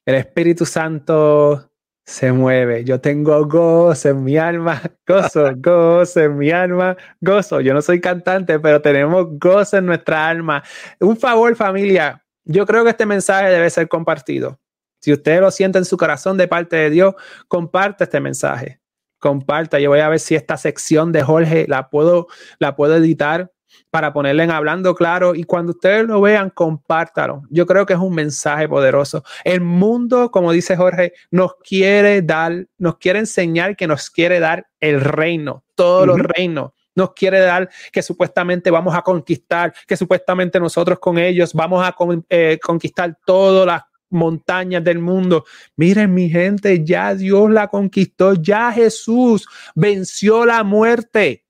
el 0.05 0.15
Espíritu 0.15 0.65
Santo 0.65 1.68
se 2.09 2.31
mueve. 2.31 2.83
Yo 2.83 2.99
tengo 2.99 3.45
gozo 3.45 4.09
en 4.09 4.23
mi 4.23 4.35
alma, 4.35 4.81
gozo, 5.07 5.51
gozo 5.57 6.21
en 6.21 6.37
mi 6.37 6.49
alma, 6.49 6.97
gozo. 7.21 7.61
Yo 7.61 7.73
no 7.73 7.83
soy 7.83 8.01
cantante, 8.01 8.59
pero 8.59 8.81
tenemos 8.81 9.27
gozo 9.39 9.77
en 9.77 9.85
nuestra 9.85 10.27
alma. 10.27 10.63
Un 10.99 11.15
favor, 11.15 11.55
familia. 11.55 12.25
Yo 12.45 12.65
creo 12.65 12.83
que 12.83 12.89
este 12.89 13.05
mensaje 13.05 13.49
debe 13.49 13.69
ser 13.69 13.87
compartido. 13.87 14.59
Si 14.99 15.13
usted 15.13 15.39
lo 15.39 15.51
siente 15.51 15.77
en 15.77 15.85
su 15.85 15.97
corazón 15.97 16.35
de 16.35 16.47
parte 16.47 16.75
de 16.77 16.89
Dios, 16.89 17.13
comparte 17.47 18.05
este 18.05 18.19
mensaje 18.19 18.81
comparta. 19.19 19.79
Yo 19.79 19.89
voy 19.89 19.99
a 19.99 20.07
ver 20.07 20.21
si 20.21 20.33
esta 20.33 20.55
sección 20.55 21.11
de 21.11 21.23
Jorge 21.23 21.65
la 21.67 21.89
puedo, 21.89 22.27
la 22.57 22.77
puedo 22.77 22.95
editar 22.95 23.51
para 23.89 24.13
ponerle 24.13 24.43
en 24.43 24.51
hablando 24.51 24.95
claro 24.95 25.35
y 25.35 25.43
cuando 25.43 25.71
ustedes 25.71 26.05
lo 26.05 26.21
vean, 26.21 26.49
compártalo. 26.49 27.43
Yo 27.49 27.65
creo 27.65 27.85
que 27.85 27.93
es 27.93 27.99
un 27.99 28.15
mensaje 28.15 28.67
poderoso. 28.67 29.23
El 29.43 29.61
mundo, 29.61 30.31
como 30.31 30.51
dice 30.51 30.75
Jorge, 30.75 31.13
nos 31.31 31.55
quiere 31.55 32.21
dar, 32.21 32.67
nos 32.77 32.97
quiere 32.97 33.19
enseñar 33.19 33.75
que 33.75 33.87
nos 33.87 34.09
quiere 34.09 34.39
dar 34.39 34.67
el 34.79 35.01
reino, 35.01 35.63
todos 35.75 36.07
los 36.07 36.19
reinos 36.19 36.71
nos 36.95 37.13
quiere 37.13 37.39
dar 37.39 37.69
que 37.93 38.01
supuestamente 38.01 38.69
vamos 38.69 38.93
a 38.93 39.01
conquistar, 39.01 39.73
que 39.87 39.95
supuestamente 39.95 40.59
nosotros 40.59 40.99
con 40.99 41.17
ellos 41.17 41.53
vamos 41.53 41.81
a 41.81 41.95
eh, 42.29 42.59
conquistar 42.61 43.17
todas 43.25 43.65
las 43.65 43.83
montañas 44.09 44.83
del 44.83 44.99
mundo. 44.99 45.45
Miren 45.75 46.13
mi 46.13 46.29
gente, 46.29 46.83
ya 46.83 47.15
Dios 47.15 47.49
la 47.49 47.67
conquistó, 47.67 48.33
ya 48.33 48.71
Jesús 48.71 49.47
venció 49.75 50.45
la 50.45 50.63
muerte. 50.63 51.45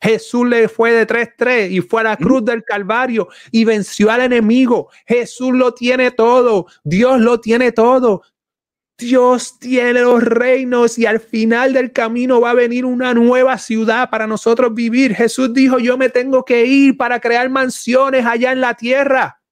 Jesús 0.00 0.46
le 0.46 0.68
fue 0.68 0.92
de 0.92 1.06
3-3 1.06 1.70
y 1.70 1.80
fue 1.80 2.02
a 2.02 2.04
la 2.04 2.16
cruz 2.16 2.44
del 2.44 2.62
Calvario 2.64 3.28
y 3.50 3.64
venció 3.64 4.10
al 4.10 4.22
enemigo. 4.22 4.88
Jesús 5.06 5.52
lo 5.52 5.74
tiene 5.74 6.10
todo. 6.10 6.66
Dios 6.84 7.20
lo 7.20 7.40
tiene 7.40 7.72
todo. 7.72 8.22
Dios 8.98 9.58
tiene 9.58 10.00
los 10.00 10.22
reinos 10.22 10.98
y 10.98 11.04
al 11.04 11.20
final 11.20 11.74
del 11.74 11.92
camino 11.92 12.40
va 12.40 12.50
a 12.50 12.54
venir 12.54 12.86
una 12.86 13.12
nueva 13.12 13.58
ciudad 13.58 14.08
para 14.08 14.26
nosotros 14.26 14.72
vivir. 14.72 15.14
Jesús 15.14 15.52
dijo, 15.52 15.78
yo 15.78 15.98
me 15.98 16.08
tengo 16.08 16.44
que 16.44 16.64
ir 16.64 16.96
para 16.96 17.20
crear 17.20 17.50
mansiones 17.50 18.24
allá 18.24 18.52
en 18.52 18.62
la 18.62 18.74
tierra. 18.74 19.42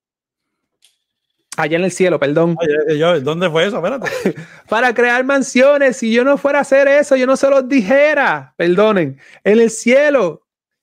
Allá 1.57 1.77
en 1.79 1.85
el 1.85 1.93
cielo, 1.93 2.19
perdón. 2.19 2.57
¿Dónde 3.23 3.49
fue 3.51 3.67
eso? 3.67 3.83
para 4.69 4.93
crear 4.93 5.25
mansiones. 5.25 5.97
Si 5.97 6.13
yo 6.13 6.25
no 6.25 6.37
fuera 6.37 6.59
a 6.59 6.63
hacer 6.63 6.89
eso, 6.89 7.15
yo 7.17 7.27
no 7.27 7.37
se 7.37 7.49
los 7.49 7.69
dijera. 7.69 8.55
Perdonen. 8.57 9.19
En 9.45 9.61
el 9.61 9.71
cielo. 9.71 10.43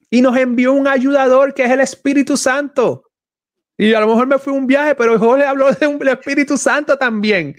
Y 0.09 0.21
nos 0.21 0.37
envió 0.37 0.73
un 0.73 0.87
ayudador 0.87 1.53
que 1.53 1.63
es 1.63 1.71
el 1.71 1.81
Espíritu 1.81 2.37
Santo. 2.37 3.03
Y 3.77 3.93
a 3.93 3.99
lo 3.99 4.07
mejor 4.07 4.27
me 4.27 4.37
fui 4.37 4.53
un 4.53 4.67
viaje, 4.67 4.93
pero 4.95 5.17
Jorge 5.17 5.45
habló 5.45 5.71
de 5.71 5.87
un 5.87 6.07
Espíritu 6.07 6.57
Santo 6.57 6.97
también. 6.97 7.55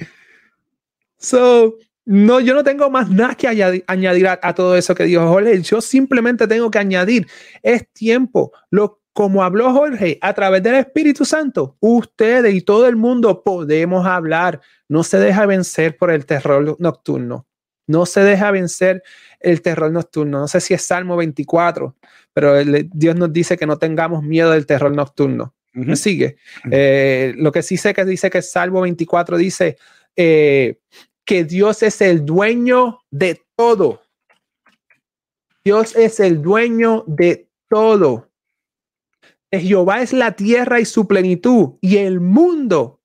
So, 1.18 1.76
no, 2.04 2.40
yo 2.40 2.54
no 2.54 2.64
tengo 2.64 2.88
más 2.90 3.10
nada 3.10 3.34
que 3.34 3.48
añadir, 3.86 4.28
a, 4.28 4.54
todo 4.54 4.76
eso 4.76 4.94
que 4.94 5.04
dijo 5.04 5.26
Jorge. 5.26 5.60
Yo 5.62 5.80
simplemente 5.80 6.46
tengo 6.46 6.70
que 6.70 6.78
añadir, 6.78 7.26
es 7.62 7.88
tiempo. 7.92 8.52
Lo, 8.70 9.01
como 9.12 9.42
habló 9.42 9.72
Jorge, 9.72 10.18
a 10.20 10.32
través 10.32 10.62
del 10.62 10.76
Espíritu 10.76 11.24
Santo, 11.24 11.76
ustedes 11.80 12.54
y 12.54 12.62
todo 12.62 12.86
el 12.88 12.96
mundo 12.96 13.42
podemos 13.42 14.06
hablar. 14.06 14.60
No 14.88 15.04
se 15.04 15.18
deja 15.18 15.46
vencer 15.46 15.96
por 15.96 16.10
el 16.10 16.24
terror 16.24 16.76
nocturno. 16.78 17.46
No 17.86 18.06
se 18.06 18.20
deja 18.20 18.50
vencer 18.50 19.02
el 19.40 19.60
terror 19.60 19.90
nocturno. 19.90 20.38
No 20.38 20.48
sé 20.48 20.60
si 20.60 20.72
es 20.72 20.82
Salmo 20.82 21.16
24, 21.16 21.94
pero 22.32 22.54
Dios 22.64 23.16
nos 23.16 23.32
dice 23.32 23.56
que 23.58 23.66
no 23.66 23.78
tengamos 23.78 24.22
miedo 24.22 24.50
del 24.50 24.66
terror 24.66 24.94
nocturno. 24.94 25.54
¿Me 25.74 25.96
sigue? 25.96 26.36
Eh, 26.70 27.34
lo 27.36 27.50
que 27.50 27.62
sí 27.62 27.76
sé 27.76 27.94
que 27.94 28.04
dice 28.04 28.30
que 28.30 28.42
Salmo 28.42 28.82
24 28.82 29.36
dice, 29.36 29.78
eh, 30.16 30.78
que 31.24 31.44
Dios 31.44 31.82
es 31.82 32.00
el 32.00 32.24
dueño 32.24 33.00
de 33.10 33.42
todo. 33.56 34.02
Dios 35.64 35.96
es 35.96 36.20
el 36.20 36.42
dueño 36.42 37.04
de 37.06 37.48
todo. 37.68 38.31
Jehová 39.60 40.00
es 40.02 40.12
la 40.12 40.32
tierra 40.32 40.80
y 40.80 40.84
su 40.84 41.06
plenitud 41.06 41.74
y 41.80 41.98
el 41.98 42.20
mundo 42.20 43.02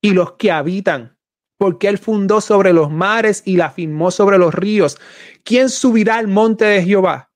y 0.00 0.12
los 0.12 0.32
que 0.32 0.50
habitan, 0.50 1.18
porque 1.58 1.88
él 1.88 1.98
fundó 1.98 2.40
sobre 2.40 2.72
los 2.72 2.90
mares 2.90 3.42
y 3.44 3.56
la 3.56 3.70
firmó 3.70 4.10
sobre 4.10 4.38
los 4.38 4.54
ríos. 4.54 4.98
¿Quién 5.44 5.68
subirá 5.68 6.16
al 6.16 6.28
monte 6.28 6.64
de 6.64 6.82
Jehová? 6.82 7.30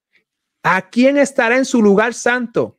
¿A 0.62 0.88
quién 0.88 1.18
estará 1.18 1.58
en 1.58 1.64
su 1.64 1.82
lugar 1.82 2.14
santo? 2.14 2.78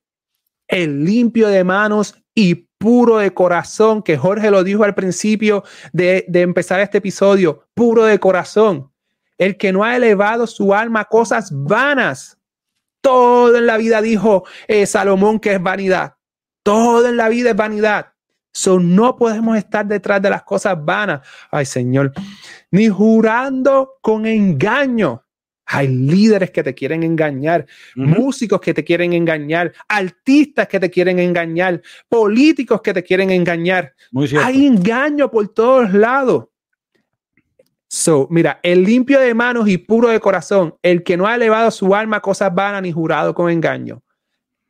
El 0.68 1.06
limpio 1.06 1.50
de 1.50 1.64
manos 1.64 2.16
y 2.34 2.66
puro 2.78 3.18
de 3.18 3.34
corazón, 3.34 4.02
que 4.04 4.18
Jorge 4.18 4.52
lo 4.52 4.64
dijo 4.64 4.84
al 4.84 4.96
principio 4.96 5.64
de, 5.94 6.26
empezar 6.34 6.80
este 6.80 6.98
episodio, 6.98 7.68
puro 7.74 8.04
de 8.06 8.20
corazón, 8.20 8.92
el 9.38 9.58
que 9.58 9.72
no 9.72 9.84
ha 9.84 9.96
elevado 9.96 10.48
su 10.48 10.74
alma 10.74 11.02
a 11.02 11.06
cosas 11.06 11.50
vanas. 11.52 12.35
Todo 13.06 13.56
en 13.56 13.68
la 13.68 13.78
vida 13.78 14.02
dijo 14.02 14.46
eh, 14.68 14.88
Salomón 14.88 15.40
que 15.40 15.54
es 15.54 15.62
vanidad. 15.62 16.16
Todo 16.64 17.08
en 17.08 17.18
la 17.18 17.30
vida 17.30 17.52
es 17.52 17.56
vanidad. 17.56 18.14
So, 18.52 18.80
no 18.80 19.16
podemos 19.16 19.56
estar 19.58 19.86
detrás 19.86 20.20
de 20.24 20.32
las 20.32 20.42
cosas 20.42 20.76
vanas. 20.84 21.22
Ay, 21.52 21.68
Señor. 21.68 22.14
Ni 22.72 22.88
jurando 22.90 24.00
con 24.02 24.26
engaño. 24.26 25.24
Hay 25.68 25.88
líderes 25.88 26.50
que 26.50 26.64
te 26.64 26.74
quieren 26.74 27.04
engañar, 27.04 27.68
músicos 27.96 28.60
que 28.60 28.74
te 28.74 28.84
quieren 28.84 29.14
engañar, 29.14 29.72
artistas 29.88 30.68
que 30.68 30.80
te 30.80 30.90
quieren 30.90 31.20
engañar, 31.20 31.82
políticos 32.10 32.82
que 32.82 32.94
te 32.94 33.04
quieren 33.04 33.30
engañar. 33.30 33.94
Hay 34.44 34.66
engaño 34.66 35.30
por 35.30 35.48
todos 35.54 35.94
lados. 35.94 36.46
So, 37.98 38.28
mira, 38.30 38.60
el 38.62 38.84
limpio 38.84 39.22
de 39.22 39.34
manos 39.34 39.70
y 39.70 39.78
puro 39.78 40.10
de 40.10 40.20
corazón, 40.20 40.76
el 40.82 41.02
que 41.02 41.16
no 41.16 41.28
ha 41.28 41.36
elevado 41.36 41.72
su 41.72 41.96
alma 41.96 42.18
a 42.18 42.22
cosas 42.22 42.54
vanas 42.54 42.82
ni 42.82 42.92
jurado 42.92 43.34
con 43.34 43.50
engaño, 43.50 44.04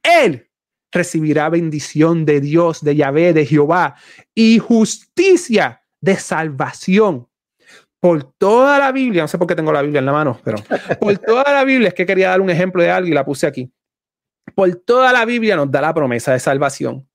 él 0.03 0.51
recibirá 0.91 1.49
bendición 1.49 2.23
de 2.23 2.39
Dios, 2.39 2.83
de 2.83 2.95
Yahvé, 2.95 3.33
de 3.33 3.47
Jehová 3.47 3.95
y 4.35 4.59
justicia 4.59 5.81
de 6.01 6.17
salvación 6.17 7.27
por 7.99 8.31
toda 8.37 8.77
la 8.77 8.91
Biblia, 8.91 9.23
no 9.23 9.27
sé 9.27 9.39
por 9.39 9.47
qué 9.47 9.55
tengo 9.55 9.73
la 9.73 9.81
Biblia 9.81 9.97
en 9.97 10.05
la 10.05 10.13
mano, 10.13 10.39
pero 10.43 10.57
por 11.01 11.17
toda 11.17 11.51
la 11.51 11.63
Biblia, 11.63 11.87
es 11.87 11.93
que 11.95 12.05
quería 12.05 12.29
dar 12.29 12.41
un 12.41 12.51
ejemplo 12.51 12.83
de 12.83 12.91
algo 12.91 13.07
y 13.07 13.13
la 13.13 13.25
puse 13.25 13.47
aquí. 13.47 13.73
Por 14.53 14.75
toda 14.75 15.11
la 15.11 15.25
Biblia 15.25 15.55
nos 15.55 15.71
da 15.71 15.81
la 15.81 15.95
promesa 15.95 16.31
de 16.31 16.39
salvación. 16.39 17.09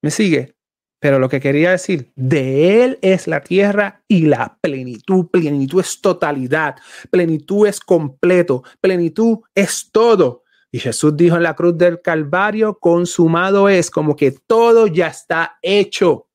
¿Me 0.00 0.10
sigue? 0.10 0.55
Pero 0.98 1.18
lo 1.18 1.28
que 1.28 1.40
quería 1.40 1.72
decir, 1.72 2.10
de 2.16 2.82
Él 2.84 2.98
es 3.02 3.26
la 3.26 3.42
tierra 3.42 4.02
y 4.08 4.26
la 4.26 4.58
plenitud. 4.60 5.26
Plenitud 5.30 5.80
es 5.80 6.00
totalidad, 6.00 6.76
plenitud 7.10 7.66
es 7.66 7.80
completo, 7.80 8.62
plenitud 8.80 9.40
es 9.54 9.90
todo. 9.92 10.44
Y 10.72 10.78
Jesús 10.78 11.16
dijo 11.16 11.36
en 11.36 11.42
la 11.42 11.54
cruz 11.54 11.76
del 11.76 12.00
Calvario, 12.00 12.78
consumado 12.78 13.68
es, 13.68 13.90
como 13.90 14.16
que 14.16 14.32
todo 14.32 14.86
ya 14.86 15.08
está 15.08 15.58
hecho. 15.62 16.28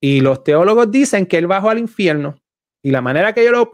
Y 0.00 0.20
los 0.20 0.44
teólogos 0.44 0.90
dicen 0.90 1.26
que 1.26 1.38
Él 1.38 1.46
bajó 1.46 1.70
al 1.70 1.78
infierno 1.78 2.36
y 2.82 2.90
la 2.90 3.00
manera 3.00 3.32
que 3.32 3.44
yo 3.44 3.50
lo 3.50 3.70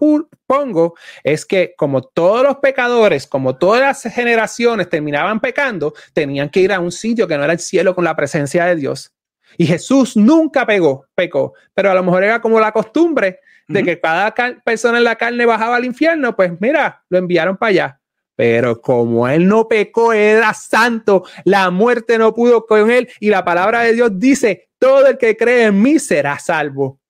pongo 0.47 0.95
es 1.23 1.45
que 1.45 1.75
como 1.77 2.03
todos 2.03 2.43
los 2.43 2.57
pecadores, 2.57 3.27
como 3.27 3.57
todas 3.57 3.81
las 3.81 4.15
generaciones 4.15 4.89
terminaban 4.89 5.41
pecando, 5.41 5.95
tenían 6.13 6.49
que 6.49 6.61
ir 6.61 6.73
a 6.73 6.81
un 6.81 6.91
sitio 6.91 7.29
que 7.29 7.37
no 7.37 7.45
era 7.45 7.53
el 7.53 7.59
cielo 7.59 7.95
con 7.95 8.05
la 8.05 8.17
presencia 8.17 8.65
de 8.65 8.77
Dios. 8.77 9.14
Y 9.57 9.67
Jesús 9.67 10.17
nunca 10.17 10.67
pegó, 10.67 11.07
pecó, 11.15 11.55
pero 11.75 11.91
a 11.91 11.95
lo 11.95 12.03
mejor 12.03 12.25
era 12.25 12.41
como 12.41 12.61
la 12.61 12.73
costumbre 12.73 13.41
de 13.69 13.83
que 13.83 14.01
cada 14.01 14.35
persona 14.65 14.99
en 14.99 15.05
la 15.05 15.17
carne 15.17 15.47
bajaba 15.47 15.77
al 15.77 15.85
infierno, 15.85 16.37
pues 16.37 16.53
mira, 16.61 17.03
lo 17.09 17.19
enviaron 17.19 17.57
para 17.57 17.71
allá. 17.71 18.01
Pero 18.37 18.81
como 18.81 19.29
él 19.29 19.47
no 19.47 19.69
pecó, 19.69 20.13
era 20.13 20.53
santo, 20.55 21.25
la 21.45 21.71
muerte 21.71 22.19
no 22.19 22.35
pudo 22.35 22.67
con 22.67 22.91
él 22.91 23.09
y 23.21 23.31
la 23.31 23.45
palabra 23.45 23.81
de 23.81 23.95
Dios 23.95 24.11
dice, 24.15 24.69
todo 24.79 25.07
el 25.07 25.19
que 25.19 25.37
cree 25.37 25.67
en 25.67 25.81
mí 25.81 25.99
será 25.99 26.39
salvo. 26.39 27.01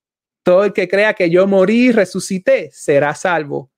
Todo 0.42 0.64
el 0.64 0.72
que 0.74 0.86
crea 0.86 1.14
que 1.14 1.30
yo 1.30 1.47
morí 1.47 1.86
y 1.86 1.92
resucité 1.92 2.68
será 2.72 3.14
salvo. 3.14 3.70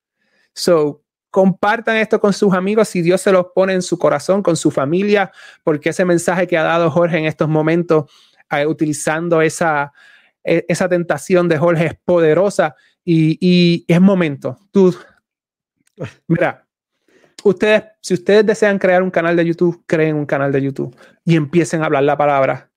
So, 0.52 1.02
compartan 1.30 1.96
esto 1.98 2.18
con 2.18 2.32
sus 2.32 2.54
amigos 2.54 2.88
si 2.88 3.02
Dios 3.02 3.20
se 3.20 3.30
los 3.30 3.46
pone 3.54 3.74
en 3.74 3.82
su 3.82 3.98
corazón, 3.98 4.42
con 4.42 4.56
su 4.56 4.70
familia, 4.70 5.30
porque 5.62 5.90
ese 5.90 6.04
mensaje 6.04 6.46
que 6.46 6.56
ha 6.56 6.62
dado 6.62 6.90
Jorge 6.90 7.18
en 7.18 7.26
estos 7.26 7.48
momentos, 7.48 8.10
eh, 8.50 8.66
utilizando 8.66 9.40
esa, 9.42 9.92
e, 10.44 10.64
esa 10.68 10.88
tentación 10.88 11.48
de 11.48 11.58
Jorge 11.58 11.86
es 11.86 11.94
poderosa 12.04 12.74
y, 13.04 13.38
y 13.40 13.84
es 13.88 14.00
momento. 14.00 14.58
Tú, 14.70 14.94
mira, 16.26 16.66
ustedes, 17.42 17.84
si 18.00 18.14
ustedes 18.14 18.46
desean 18.46 18.78
crear 18.78 19.02
un 19.02 19.10
canal 19.10 19.36
de 19.36 19.44
YouTube, 19.44 19.82
creen 19.86 20.16
un 20.16 20.26
canal 20.26 20.52
de 20.52 20.62
YouTube 20.62 20.96
y 21.24 21.36
empiecen 21.36 21.82
a 21.82 21.86
hablar 21.86 22.02
la 22.04 22.16
palabra. 22.16 22.70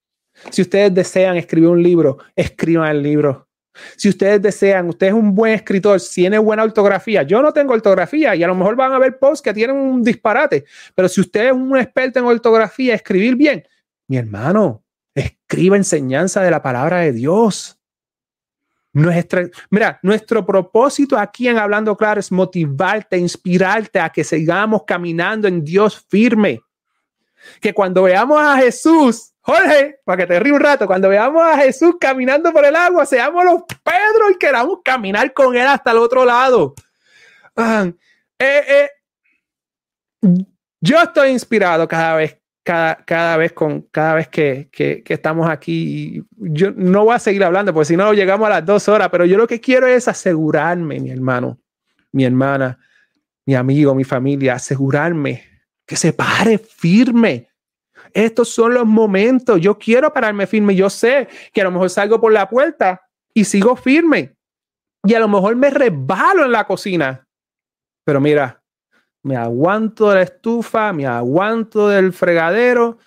Si 0.52 0.62
ustedes 0.62 0.94
desean 0.94 1.38
escribir 1.38 1.70
un 1.70 1.84
libro, 1.84 2.18
escriban 2.36 2.90
el 2.92 3.04
libro. 3.04 3.48
Si 3.96 4.10
ustedes 4.10 4.42
desean, 4.42 4.90
usted 4.90 5.08
es 5.08 5.14
un 5.14 5.34
buen 5.36 5.54
escritor, 5.54 6.00
tiene 6.02 6.38
buena 6.38 6.64
ortografía. 6.64 7.24
Yo 7.24 7.42
no 7.42 7.54
tengo 7.54 7.74
ortografía 7.74 8.36
y 8.36 8.44
a 8.44 8.48
lo 8.48 8.56
mejor 8.56 8.76
van 8.76 8.94
a 8.94 9.00
ver 9.00 9.20
posts 9.20 9.42
que 9.42 9.54
tienen 9.54 9.76
un 9.76 10.04
disparate, 10.04 10.66
pero 10.96 11.08
si 11.08 11.22
usted 11.22 11.48
es 11.48 11.54
un 11.54 11.78
experto 11.78 12.20
en 12.20 12.26
ortografía, 12.26 12.96
escribir 12.96 13.36
bien, 13.36 13.64
mi 14.08 14.18
hermano, 14.18 14.84
escriba 15.22 15.78
enseñanza 15.78 16.42
de 16.42 16.52
la 16.52 16.62
palabra 16.62 17.00
de 17.00 17.12
Dios. 17.12 17.80
Nuestra, 18.92 19.48
mira, 19.70 20.00
nuestro 20.02 20.46
propósito 20.46 21.18
aquí 21.18 21.48
en 21.48 21.58
Hablando 21.58 21.96
Claro 21.96 22.20
es 22.20 22.32
motivarte, 22.32 23.18
inspirarte 23.18 24.00
a 24.00 24.10
que 24.10 24.24
sigamos 24.24 24.84
caminando 24.86 25.48
en 25.48 25.64
Dios 25.64 26.06
firme. 26.10 26.60
Que 27.62 27.74
cuando 27.74 28.04
veamos 28.04 28.42
a 28.42 28.58
Jesús 28.58 29.30
Jorge, 29.50 30.00
para 30.04 30.18
que 30.18 30.28
te 30.28 30.40
ríe 30.40 30.54
un 30.54 30.60
rato, 30.60 30.86
cuando 30.86 31.10
veamos 31.10 31.42
a 31.42 31.58
Jesús 31.58 31.96
caminando 32.00 32.52
por 32.54 32.64
el 32.64 32.76
agua, 32.76 33.04
seamos 33.06 33.44
los 33.44 33.64
Pedro 33.84 34.30
y 34.32 34.38
queramos 34.38 34.80
caminar 34.84 35.34
con 35.34 35.56
él 35.56 35.66
hasta 35.66 35.90
el 35.90 35.98
otro 35.98 36.24
lado. 36.24 36.76
Ah, 37.56 37.90
eh, 38.38 38.90
eh, 40.22 40.42
yo 40.80 41.02
estoy 41.02 41.30
inspirado 41.32 41.88
cada 41.88 42.16
vez, 42.18 42.39
cada, 42.70 42.96
cada 43.04 43.38
vez, 43.38 43.54
con, 43.54 43.82
cada 43.92 44.16
vez 44.16 44.28
que, 44.28 44.70
que, 44.72 45.02
que, 45.04 45.14
estamos 45.14 45.50
aquí. 45.50 46.24
Yo 46.38 46.72
no 46.72 47.06
voy 47.06 47.16
a 47.16 47.20
seguir 47.20 47.44
hablando, 47.44 47.74
porque 47.74 47.86
si 47.86 47.98
no 47.98 48.14
llegamos 48.14 48.46
a 48.48 48.52
las 48.52 48.66
dos 48.66 48.88
horas, 48.88 49.10
pero 49.10 49.26
yo 49.26 49.38
lo 49.38 49.48
que 49.48 49.60
quiero 49.60 49.88
es 49.88 50.08
asegurarme, 50.08 51.00
mi 51.00 51.10
hermano, 51.10 51.60
mi 52.12 52.26
hermana, 52.26 52.78
mi 53.46 53.56
amigo, 53.56 53.96
mi 53.96 54.04
familia, 54.04 54.54
asegurarme 54.54 55.44
que 55.86 55.96
se 55.96 56.14
pare 56.14 56.60
firme 56.60 57.50
estos 58.14 58.50
son 58.50 58.74
los 58.74 58.86
momentos. 58.86 59.60
Yo 59.60 59.78
quiero 59.78 60.12
pararme 60.12 60.48
firme. 60.48 60.76
Yo 60.76 60.90
sé 60.90 61.28
que 61.54 61.62
a 61.62 61.66
lo 61.66 61.72
mejor 61.72 61.90
salgo 61.90 62.20
por 62.20 62.32
la 62.32 62.50
puerta 62.50 63.02
y 63.34 63.46
sigo 63.46 63.76
firme. 63.76 64.36
Y 65.04 65.14
a 65.14 65.20
lo 65.20 65.28
mejor 65.28 65.56
me 65.56 65.70
resbalo 65.70 66.46
en 66.46 66.52
la 66.52 66.66
cocina. 66.66 67.28
Pero 68.04 68.20
mira, 68.20 68.59
me 69.24 69.36
aguanto 69.36 70.10
de 70.10 70.16
la 70.16 70.22
estufa, 70.22 70.94
me 70.94 71.06
aguanto 71.06 71.90
del 71.90 72.14
fregadero, 72.14 72.98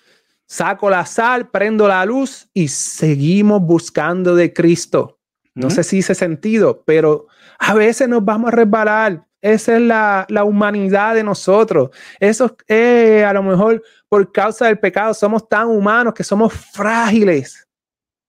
saco 0.45 0.89
la 0.89 1.05
sal, 1.05 1.49
prendo 1.49 1.87
la 1.87 2.05
luz 2.05 2.49
y 2.53 2.67
seguimos 2.67 3.61
buscando 3.61 4.35
de 4.35 4.53
Cristo. 4.53 5.19
No 5.55 5.69
sé 5.69 5.83
si 5.83 5.97
hice 5.97 6.15
sentido, 6.15 6.83
pero 6.85 7.27
a 7.59 7.73
veces 7.73 8.09
nos 8.09 8.25
vamos 8.25 8.51
a 8.51 8.55
resbalar. 8.55 9.27
Esa 9.41 9.75
es 9.75 9.81
la, 9.81 10.43
humanidad 10.45 11.15
de 11.15 11.23
nosotros. 11.23 11.89
Eso 12.19 12.55
es 12.65 13.23
a 13.23 13.33
lo 13.33 13.43
mejor 13.43 13.83
por 14.07 14.31
causa 14.31 14.67
del 14.67 14.79
pecado. 14.79 15.13
Somos 15.13 15.47
tan 15.47 15.67
humanos 15.67 16.13
que 16.13 16.23
somos 16.23 16.53
frágiles. 16.53 17.67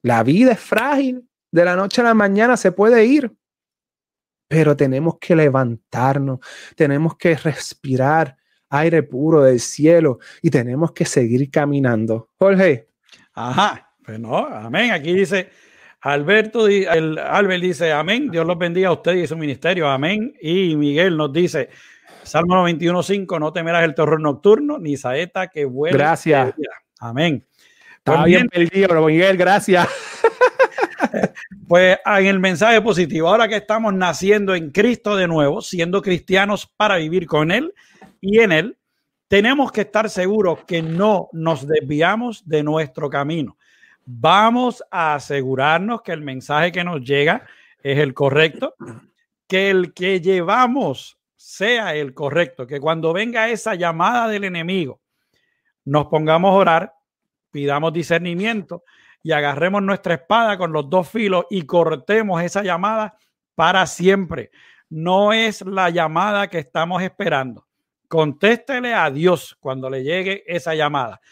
La 0.02 0.22
vida 0.22 0.52
es 0.52 0.60
frágil. 0.60 1.26
De 1.50 1.64
la 1.64 1.76
noche 1.76 2.00
a 2.00 2.04
la 2.04 2.14
mañana 2.14 2.56
se 2.56 2.72
puede 2.72 3.06
ir. 3.06 3.32
Pero 4.48 4.76
tenemos 4.76 5.18
que 5.18 5.34
levantarnos. 5.36 6.40
Tenemos 6.76 7.16
que 7.16 7.34
respirar 7.36 8.36
aire 8.70 9.02
puro 9.02 9.42
del 9.42 9.60
cielo 9.60 10.18
y 10.42 10.50
tenemos 10.50 10.92
que 10.92 11.04
seguir 11.04 11.50
caminando. 11.50 12.30
Jorge. 12.38 12.88
Ajá. 13.34 13.90
Pues 14.04 14.20
no, 14.20 14.46
amén. 14.46 14.92
Aquí 14.92 15.14
dice, 15.14 15.48
Alberto, 16.00 16.66
el, 16.68 17.18
Albert 17.18 17.62
dice, 17.62 17.92
amén, 17.92 18.30
Dios 18.30 18.46
los 18.46 18.58
bendiga 18.58 18.88
a 18.88 18.92
usted 18.92 19.14
y 19.14 19.26
su 19.26 19.36
ministerio, 19.36 19.88
amén. 19.88 20.34
Y 20.40 20.76
Miguel 20.76 21.16
nos 21.16 21.32
dice, 21.32 21.70
Salmo 22.22 22.54
91.5, 22.56 23.40
no 23.40 23.52
temerás 23.52 23.84
el 23.84 23.94
terror 23.94 24.20
nocturno, 24.20 24.78
ni 24.78 24.98
saeta 24.98 25.48
que 25.48 25.64
vuelva. 25.64 25.96
Gracias. 25.96 26.54
Amén. 27.00 27.46
Está 27.98 28.16
pues 28.16 28.24
bien 28.26 28.48
perdido, 28.48 29.06
Miguel, 29.06 29.38
gracias. 29.38 29.88
Pues 31.68 31.98
en 32.04 32.26
el 32.26 32.40
mensaje 32.40 32.82
positivo, 32.82 33.28
ahora 33.28 33.48
que 33.48 33.56
estamos 33.56 33.94
naciendo 33.94 34.54
en 34.54 34.70
Cristo 34.70 35.16
de 35.16 35.26
nuevo, 35.26 35.62
siendo 35.62 36.02
cristianos 36.02 36.66
para 36.66 36.96
vivir 36.96 37.26
con 37.26 37.50
Él 37.50 37.72
y 38.20 38.40
en 38.40 38.52
Él, 38.52 38.78
tenemos 39.28 39.72
que 39.72 39.82
estar 39.82 40.10
seguros 40.10 40.64
que 40.64 40.82
no 40.82 41.28
nos 41.32 41.66
desviamos 41.66 42.46
de 42.46 42.62
nuestro 42.62 43.08
camino. 43.08 43.56
Vamos 44.04 44.84
a 44.90 45.14
asegurarnos 45.14 46.02
que 46.02 46.12
el 46.12 46.20
mensaje 46.20 46.70
que 46.70 46.84
nos 46.84 47.00
llega 47.02 47.46
es 47.82 47.98
el 47.98 48.12
correcto, 48.12 48.74
que 49.48 49.70
el 49.70 49.94
que 49.94 50.20
llevamos 50.20 51.18
sea 51.34 51.94
el 51.94 52.12
correcto, 52.12 52.66
que 52.66 52.80
cuando 52.80 53.12
venga 53.14 53.48
esa 53.48 53.74
llamada 53.74 54.28
del 54.28 54.44
enemigo, 54.44 55.00
nos 55.84 56.06
pongamos 56.08 56.50
a 56.50 56.54
orar, 56.54 56.94
pidamos 57.50 57.92
discernimiento 57.92 58.84
y 59.24 59.32
agarremos 59.32 59.82
nuestra 59.82 60.14
espada 60.14 60.58
con 60.58 60.70
los 60.72 60.88
dos 60.88 61.08
filos 61.08 61.46
y 61.48 61.62
cortemos 61.62 62.42
esa 62.42 62.62
llamada 62.62 63.16
para 63.54 63.86
siempre. 63.86 64.50
No 64.90 65.32
es 65.32 65.62
la 65.62 65.88
llamada 65.88 66.48
que 66.48 66.58
estamos 66.58 67.02
esperando. 67.02 67.66
Contéstele 68.06 68.92
a 68.92 69.10
Dios 69.10 69.56
cuando 69.58 69.88
le 69.88 70.04
llegue 70.04 70.44
esa 70.46 70.74
llamada. 70.74 71.22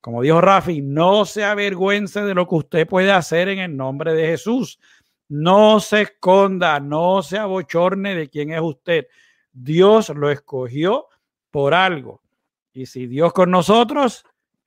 Como 0.00 0.22
dijo 0.22 0.40
Rafi, 0.40 0.82
no 0.82 1.24
se 1.24 1.44
avergüence 1.44 2.22
de 2.22 2.32
lo 2.32 2.46
que 2.46 2.54
usted 2.54 2.86
puede 2.86 3.10
hacer 3.10 3.48
en 3.48 3.58
el 3.58 3.76
nombre 3.76 4.14
de 4.14 4.28
Jesús. 4.28 4.78
No 5.28 5.80
se 5.80 6.02
esconda, 6.02 6.78
no 6.78 7.22
se 7.22 7.38
abochorne 7.38 8.14
de 8.14 8.28
quién 8.30 8.52
es 8.52 8.60
usted. 8.60 9.08
Dios 9.52 10.10
lo 10.10 10.30
escogió 10.30 11.08
por 11.50 11.74
algo. 11.74 12.22
Y 12.72 12.86
si 12.86 13.08
Dios 13.08 13.32
con 13.32 13.50
nosotros, 13.50 14.24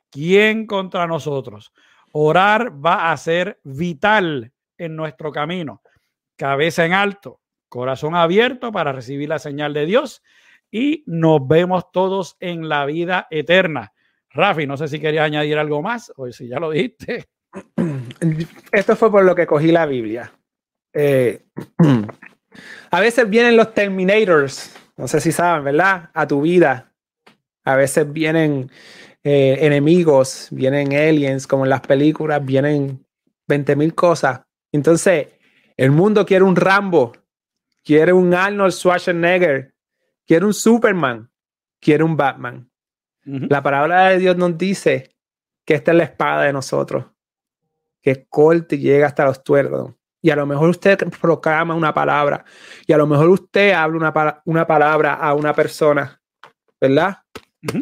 ¿quién 0.10 0.68
contra 0.68 1.08
nosotros? 1.08 1.72
Orar 2.18 2.72
va 2.74 3.12
a 3.12 3.18
ser 3.18 3.60
vital 3.66 4.54
en 4.78 4.96
nuestro 4.96 5.34
camino. 5.34 5.82
Cabeza 6.38 6.86
en 6.86 6.94
alto, 6.94 7.42
corazón 7.68 8.16
abierto 8.16 8.72
para 8.72 8.94
recibir 8.94 9.28
la 9.28 9.38
señal 9.38 9.74
de 9.74 9.86
Dios 9.86 10.24
y 10.72 11.04
nos 11.08 11.46
vemos 11.46 11.92
todos 11.92 12.38
en 12.40 12.70
la 12.70 12.86
vida 12.86 13.28
eterna. 13.30 13.92
Rafi, 14.30 14.66
no 14.66 14.78
sé 14.78 14.88
si 14.88 14.98
quería 15.02 15.26
añadir 15.26 15.58
algo 15.58 15.82
más 15.82 16.14
o 16.16 16.32
si 16.32 16.48
ya 16.48 16.58
lo 16.58 16.72
dijiste. 16.72 17.26
Esto 18.72 18.96
fue 18.96 19.12
por 19.12 19.26
lo 19.26 19.36
que 19.36 19.46
cogí 19.46 19.74
la 19.74 19.86
Biblia. 19.86 20.32
Eh, 20.94 21.44
a 22.92 23.00
veces 23.02 23.30
vienen 23.30 23.58
los 23.58 23.74
Terminators, 23.74 24.74
no 24.96 25.10
sé 25.10 25.20
si 25.20 25.34
saben, 25.34 25.66
¿verdad? 25.66 26.12
A 26.14 26.26
tu 26.26 26.40
vida. 26.40 26.94
A 27.66 27.76
veces 27.76 28.10
vienen 28.14 28.72
eh, 29.28 29.66
enemigos, 29.66 30.50
vienen 30.52 30.94
aliens, 30.94 31.48
como 31.48 31.64
en 31.64 31.72
las 31.72 31.82
películas, 31.82 32.46
vienen 32.46 33.04
20 33.48 33.76
mil 33.76 33.96
cosas. 33.96 34.42
Entonces, 34.72 35.30
el 35.76 35.90
mundo 35.90 36.28
quiere 36.28 36.44
un 36.44 36.56
Rambo, 36.56 37.12
quiere 37.84 38.14
un 38.14 38.36
Arnold 38.36 38.72
Schwarzenegger, 38.72 39.74
quiere 40.28 40.46
un 40.46 40.54
Superman, 40.54 41.32
quiere 41.82 42.04
un 42.04 42.16
Batman. 42.16 42.70
La 43.24 43.64
palabra 43.64 44.10
de 44.10 44.20
Dios 44.20 44.38
nos 44.38 44.56
dice 44.60 45.16
que 45.66 45.74
esta 45.74 45.90
es 45.90 45.98
la 45.98 46.04
espada 46.04 46.44
de 46.44 46.54
nosotros, 46.54 47.06
que 48.04 48.28
corte 48.30 48.76
y 48.76 48.80
llega 48.82 49.08
hasta 49.08 49.26
los 49.26 49.44
tuerdos. 49.44 49.96
Y 50.22 50.30
a 50.30 50.36
lo 50.36 50.46
mejor 50.46 50.70
usted 50.70 51.00
proclama 51.20 51.74
una 51.74 51.96
palabra, 51.96 52.46
y 52.86 52.94
a 52.94 52.98
lo 52.98 53.08
mejor 53.08 53.30
usted 53.30 53.72
habla 53.72 53.98
una, 53.98 54.42
una 54.46 54.68
palabra 54.68 55.16
a 55.16 55.34
una 55.34 55.52
persona, 55.56 56.22
¿verdad? 56.80 57.18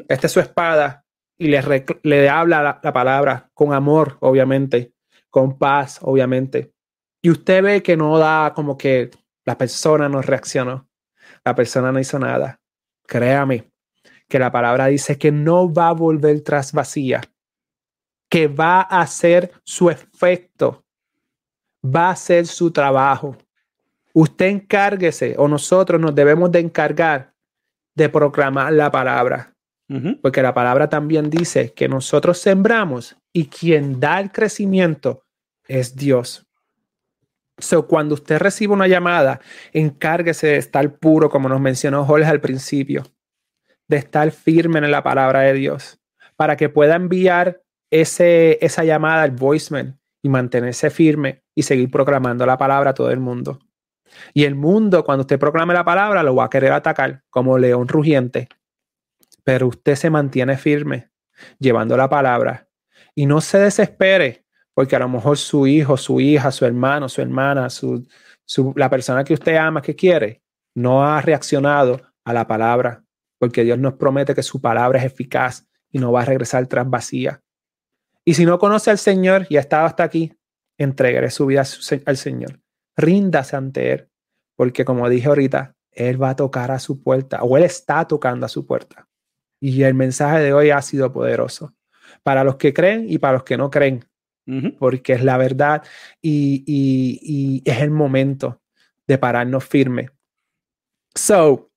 Esta 0.08 0.28
es 0.28 0.32
su 0.32 0.40
espada, 0.40 1.03
y 1.44 1.50
le, 1.50 1.86
le 2.04 2.30
habla 2.30 2.80
la, 2.82 2.94
palabra 2.94 3.50
con 3.54 3.74
amor, 3.74 4.18
obviamente, 4.22 4.94
con 5.30 5.58
paz, 5.58 6.00
obviamente. 6.02 6.74
Y 7.22 7.30
usted 7.30 7.64
ve 7.64 7.84
que 7.84 7.98
no 7.98 8.18
da 8.18 8.54
como 8.56 8.78
que 8.78 9.12
la 9.46 9.58
persona 9.58 10.08
no 10.10 10.22
reaccionó, 10.22 10.88
la 11.44 11.56
persona 11.56 11.92
no 11.92 12.00
hizo 12.00 12.18
nada. 12.20 12.60
Créame, 13.06 13.72
que 14.28 14.40
la 14.40 14.52
palabra 14.52 14.88
dice 14.88 15.18
que 15.18 15.32
no 15.32 15.72
va 15.72 15.90
a 15.90 15.94
volver 15.94 16.42
tras 16.42 16.72
vacía, 16.72 17.22
que 18.30 18.48
va 18.48 18.82
a 18.82 19.02
hacer 19.02 19.52
su 19.64 19.90
efecto, 19.90 20.84
va 21.84 22.08
a 22.08 22.12
hacer 22.12 22.48
su 22.48 22.72
trabajo. 22.72 23.38
Usted 24.14 24.46
encárguese 24.46 25.36
o 25.38 25.48
nosotros 25.48 26.00
nos 26.00 26.16
debemos 26.16 26.52
de 26.52 26.60
encargar 26.60 27.34
de 27.96 28.10
proclamar 28.10 28.74
la 28.74 28.92
palabra, 28.92 29.53
porque 30.22 30.42
la 30.42 30.54
palabra 30.54 30.90
también 30.90 31.30
dice 31.30 31.74
que 31.74 31.88
nosotros 31.88 32.40
sembramos 32.40 33.16
y 33.32 33.48
quien 33.48 34.00
da 34.00 34.20
el 34.20 34.32
crecimiento 34.32 35.24
es 35.68 35.96
Dios. 35.96 36.48
So, 37.60 37.88
cuando 37.88 38.16
usted 38.16 38.40
recibe 38.40 38.74
una 38.74 38.88
llamada, 38.88 39.40
encárguese 39.72 40.48
de 40.48 40.58
estar 40.58 40.98
puro, 40.98 41.30
como 41.30 41.48
nos 41.48 41.62
mencionó 41.62 42.04
Jorge 42.06 42.26
al 42.26 42.42
principio 42.42 43.04
de 43.88 43.98
estar 43.98 44.32
firme 44.32 44.80
en 44.80 44.90
la 44.90 45.04
palabra 45.04 45.42
de 45.42 45.54
Dios, 45.54 46.00
para 46.36 46.56
que 46.56 46.70
pueda 46.70 46.96
enviar 46.96 47.62
ese, 47.92 48.58
esa 48.66 48.84
llamada 48.84 49.24
al 49.24 49.32
voicemail 49.32 49.96
y 50.24 50.30
mantenerse 50.30 50.90
firme 50.90 51.44
y 51.54 51.64
seguir 51.64 51.92
proclamando 51.92 52.46
la 52.46 52.58
palabra 52.58 52.92
a 52.92 52.94
todo 52.94 53.12
el 53.12 53.20
mundo. 53.20 53.60
Y 54.34 54.46
el 54.46 54.56
mundo, 54.56 55.04
cuando 55.04 55.22
usted 55.22 55.40
proclame 55.40 55.74
la 55.74 55.84
palabra, 55.84 56.24
lo 56.24 56.36
va 56.36 56.46
a 56.46 56.50
querer 56.50 56.72
atacar 56.72 57.22
como 57.30 57.58
león 57.58 57.88
rugiente. 57.88 58.48
Pero 59.44 59.68
usted 59.68 59.96
se 59.96 60.10
mantiene 60.10 60.58
firme, 60.58 61.10
llevando 61.60 61.98
la 61.98 62.10
palabra. 62.10 62.68
Y 63.16 63.26
no 63.26 63.42
se 63.42 63.60
desespere, 63.60 64.46
porque 64.74 64.96
a 64.96 65.00
lo 65.00 65.10
mejor 65.10 65.38
su 65.38 65.68
hijo, 65.68 65.98
su 65.98 66.20
hija, 66.20 66.52
su 66.52 66.66
hermano, 66.66 67.10
su 67.10 67.22
hermana, 67.22 67.70
su, 67.70 68.08
la 68.76 68.90
persona 68.90 69.24
que 69.24 69.34
usted 69.34 69.56
ama, 69.56 69.82
que 69.82 69.96
quiere, 69.96 70.42
no 70.76 71.04
ha 71.04 71.22
reaccionado 71.22 72.02
a 72.24 72.34
la 72.34 72.48
palabra 72.48 73.04
porque 73.44 73.66
Dios 73.66 73.78
nos 73.78 73.96
promete 73.96 74.34
que 74.34 74.42
su 74.42 74.62
palabra 74.62 75.00
es 75.00 75.06
eficaz 75.06 75.68
y 75.92 76.00
no 76.00 76.14
va 76.14 76.22
a 76.22 76.26
regresar 76.26 76.66
tras 76.68 76.90
vacía. 76.90 77.42
Y 78.24 78.36
si 78.36 78.46
no 78.46 78.58
conoce 78.58 78.90
al 78.90 78.98
Señor 78.98 79.48
y 79.50 79.58
ha 79.58 79.60
estado 79.60 79.86
hasta 79.86 80.04
aquí, 80.04 80.32
entregaré 80.78 81.30
su 81.30 81.46
vida 81.46 81.66
al 82.06 82.16
Señor. 82.16 82.62
Ríndase 82.96 83.58
ante 83.58 83.92
Él, 83.92 84.10
porque 84.56 84.86
como 84.86 85.10
dije 85.10 85.28
ahorita, 85.28 85.76
Él 85.92 86.24
va 86.24 86.30
a 86.30 86.36
tocar 86.38 86.72
a 86.72 86.80
su 86.80 87.04
puerta 87.04 87.44
o 87.44 87.58
Él 87.58 87.64
está 87.64 88.08
tocando 88.08 88.46
a 88.46 88.50
su 88.50 88.66
puerta. 88.66 89.10
Y 89.66 89.84
el 89.84 89.94
mensaje 89.94 90.40
de 90.40 90.52
hoy 90.52 90.72
ha 90.72 90.82
sido 90.82 91.14
poderoso 91.14 91.74
para 92.22 92.44
los 92.44 92.58
que 92.58 92.74
creen 92.74 93.06
y 93.08 93.18
para 93.18 93.36
los 93.36 93.44
que 93.46 93.56
no 93.56 93.72
creen, 93.72 94.04
porque 94.78 95.14
es 95.14 95.24
la 95.24 95.38
verdad 95.38 95.86
y, 96.22 96.66
y, 96.68 97.22
y 97.24 97.72
es 97.72 97.80
el 97.80 97.90
momento 97.90 98.62
de 99.08 99.18
pararnos 99.18 99.64
firme. 99.64 100.10
So, 101.16 101.72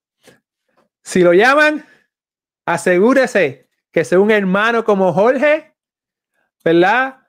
si 1.04 1.22
lo 1.22 1.32
llaman, 1.32 1.86
asegúrese 2.66 3.68
que 3.92 4.04
sea 4.04 4.18
un 4.18 4.32
hermano 4.32 4.84
como 4.84 5.12
Jorge, 5.12 5.76
¿verdad? 6.64 7.20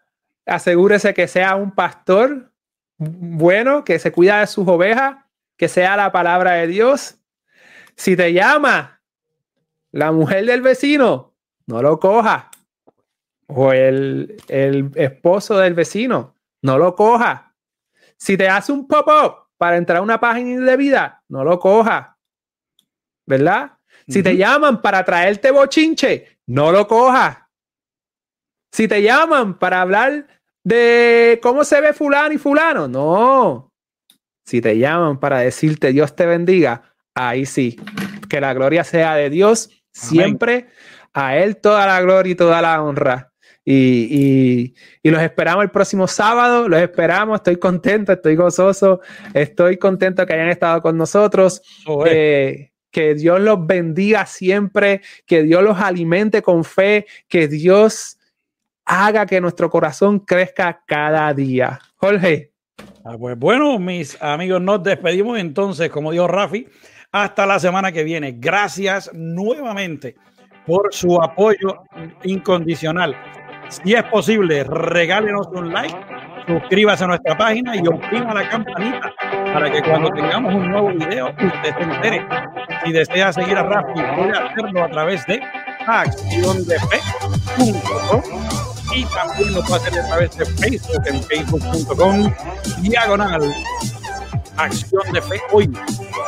Asegúrese 0.47 1.13
que 1.13 1.27
sea 1.27 1.55
un 1.55 1.69
pastor 1.69 2.51
bueno, 2.97 3.83
que 3.83 3.99
se 3.99 4.11
cuida 4.11 4.39
de 4.39 4.47
sus 4.47 4.67
ovejas, 4.67 5.17
que 5.55 5.67
sea 5.67 5.95
la 5.95 6.11
palabra 6.11 6.53
de 6.53 6.65
Dios. 6.65 7.19
Si 7.95 8.15
te 8.15 8.33
llama 8.33 8.96
la 9.97 10.11
mujer 10.11 10.45
del 10.45 10.61
vecino, 10.61 11.33
no 11.65 11.81
lo 11.81 11.99
coja. 11.99 12.51
O 13.47 13.71
el, 13.71 14.37
el 14.47 14.91
esposo 14.95 15.57
del 15.57 15.73
vecino, 15.73 16.35
no 16.61 16.77
lo 16.77 16.95
coja. 16.95 17.55
Si 18.17 18.37
te 18.37 18.49
hace 18.49 18.71
un 18.71 18.87
pop-up 18.87 19.47
para 19.57 19.77
entrar 19.77 19.99
a 19.99 20.01
una 20.01 20.19
página 20.19 20.65
de 20.65 20.77
vida, 20.77 21.23
no 21.29 21.43
lo 21.43 21.59
coja. 21.59 22.17
¿verdad? 23.27 23.73
Si 24.07 24.23
te 24.23 24.37
llaman 24.37 24.81
para 24.81 25.03
traerte 25.03 25.51
bochinche, 25.51 26.39
no 26.47 26.71
lo 26.71 26.87
cojas. 26.87 27.37
Si 28.71 28.87
te 28.87 29.01
llaman 29.01 29.59
para 29.59 29.81
hablar 29.81 30.27
de 30.63 31.39
cómo 31.43 31.63
se 31.65 31.81
ve 31.81 31.93
fulano 31.93 32.33
y 32.33 32.37
fulano, 32.37 32.87
no. 32.87 33.73
Si 34.45 34.61
te 34.61 34.77
llaman 34.77 35.19
para 35.19 35.39
decirte 35.39 35.91
Dios 35.91 36.15
te 36.15 36.25
bendiga, 36.25 36.95
ahí 37.13 37.45
sí. 37.45 37.77
Que 38.29 38.39
la 38.39 38.53
gloria 38.53 38.85
sea 38.85 39.15
de 39.15 39.29
Dios 39.29 39.71
siempre. 39.97 40.67
A 41.13 41.37
Él 41.37 41.57
toda 41.57 41.85
la 41.87 41.99
gloria 42.01 42.31
y 42.31 42.35
toda 42.35 42.61
la 42.61 42.81
honra. 42.81 43.31
Y, 43.69 44.73
los 45.03 45.21
esperamos 45.21 45.63
el 45.63 45.71
próximo 45.71 46.07
sábado, 46.07 46.69
los 46.69 46.79
esperamos, 46.79 47.37
estoy 47.37 47.57
contento, 47.57 48.13
estoy 48.13 48.35
gozoso, 48.35 49.01
estoy 49.33 49.77
contento 49.77 50.25
que 50.25 50.33
hayan 50.33 50.49
estado 50.49 50.81
con 50.81 50.95
nosotros. 50.95 51.61
Eh, 52.05 52.71
que 52.91 53.13
Dios 53.13 53.41
los 53.41 53.65
bendiga 53.67 54.25
siempre, 54.25 55.01
que 55.25 55.43
Dios 55.43 55.61
los 55.63 55.79
alimente 55.79 56.41
con 56.41 56.63
fe, 56.63 57.05
que 57.27 57.47
Dios 57.49 58.17
haga 58.85 59.25
que 59.25 59.41
nuestro 59.41 59.69
corazón 59.69 60.19
crezca 60.19 60.81
cada 60.87 61.33
día. 61.33 61.79
Jorge. 61.97 62.53
Ah, 63.03 63.15
pues 63.19 63.37
bueno, 63.37 63.77
mis 63.79 64.21
amigos, 64.21 64.61
nos 64.61 64.81
despedimos 64.81 65.39
entonces, 65.39 65.89
como 65.89 66.11
dijo 66.11 66.27
Rafi, 66.27 66.67
hasta 67.11 67.45
la 67.45 67.59
semana 67.59 67.91
que 67.91 68.03
viene. 68.03 68.35
Gracias 68.37 69.11
nuevamente 69.13 70.15
por 70.65 70.93
su 70.93 71.21
apoyo 71.21 71.83
incondicional. 72.23 73.15
Si 73.69 73.93
es 73.93 74.03
posible, 74.03 74.63
regálenos 74.63 75.47
un 75.47 75.73
like, 75.73 75.97
suscríbase 76.47 77.03
a 77.03 77.07
nuestra 77.07 77.37
página 77.37 77.75
y 77.75 77.85
oprima 77.87 78.33
la 78.33 78.49
campanita 78.49 79.13
para 79.53 79.69
que 79.71 79.81
cuando 79.81 80.09
tengamos 80.11 80.53
un 80.53 80.69
nuevo 80.69 80.89
video 80.89 81.29
usted 81.29 81.75
se 81.77 81.83
entere. 81.83 82.25
Si 82.85 82.91
desea 82.91 83.33
seguir 83.33 83.57
a 83.57 83.63
Rafi, 83.63 83.99
puede 84.15 84.31
hacerlo 84.31 84.83
a 84.83 84.89
través 84.89 85.25
de 85.25 85.41
acciondefe.com 85.85 88.21
y 88.95 89.03
también 89.05 89.53
lo 89.53 89.61
puede 89.63 89.81
hacer 89.81 89.99
a 89.99 90.07
través 90.07 90.37
de 90.37 90.45
Facebook 90.45 91.01
en 91.07 91.21
facebook.com 91.23 92.31
diagonal 92.81 93.53
acción 94.57 95.13
de 95.13 95.21
fe 95.21 95.39
hoy. 95.51 95.71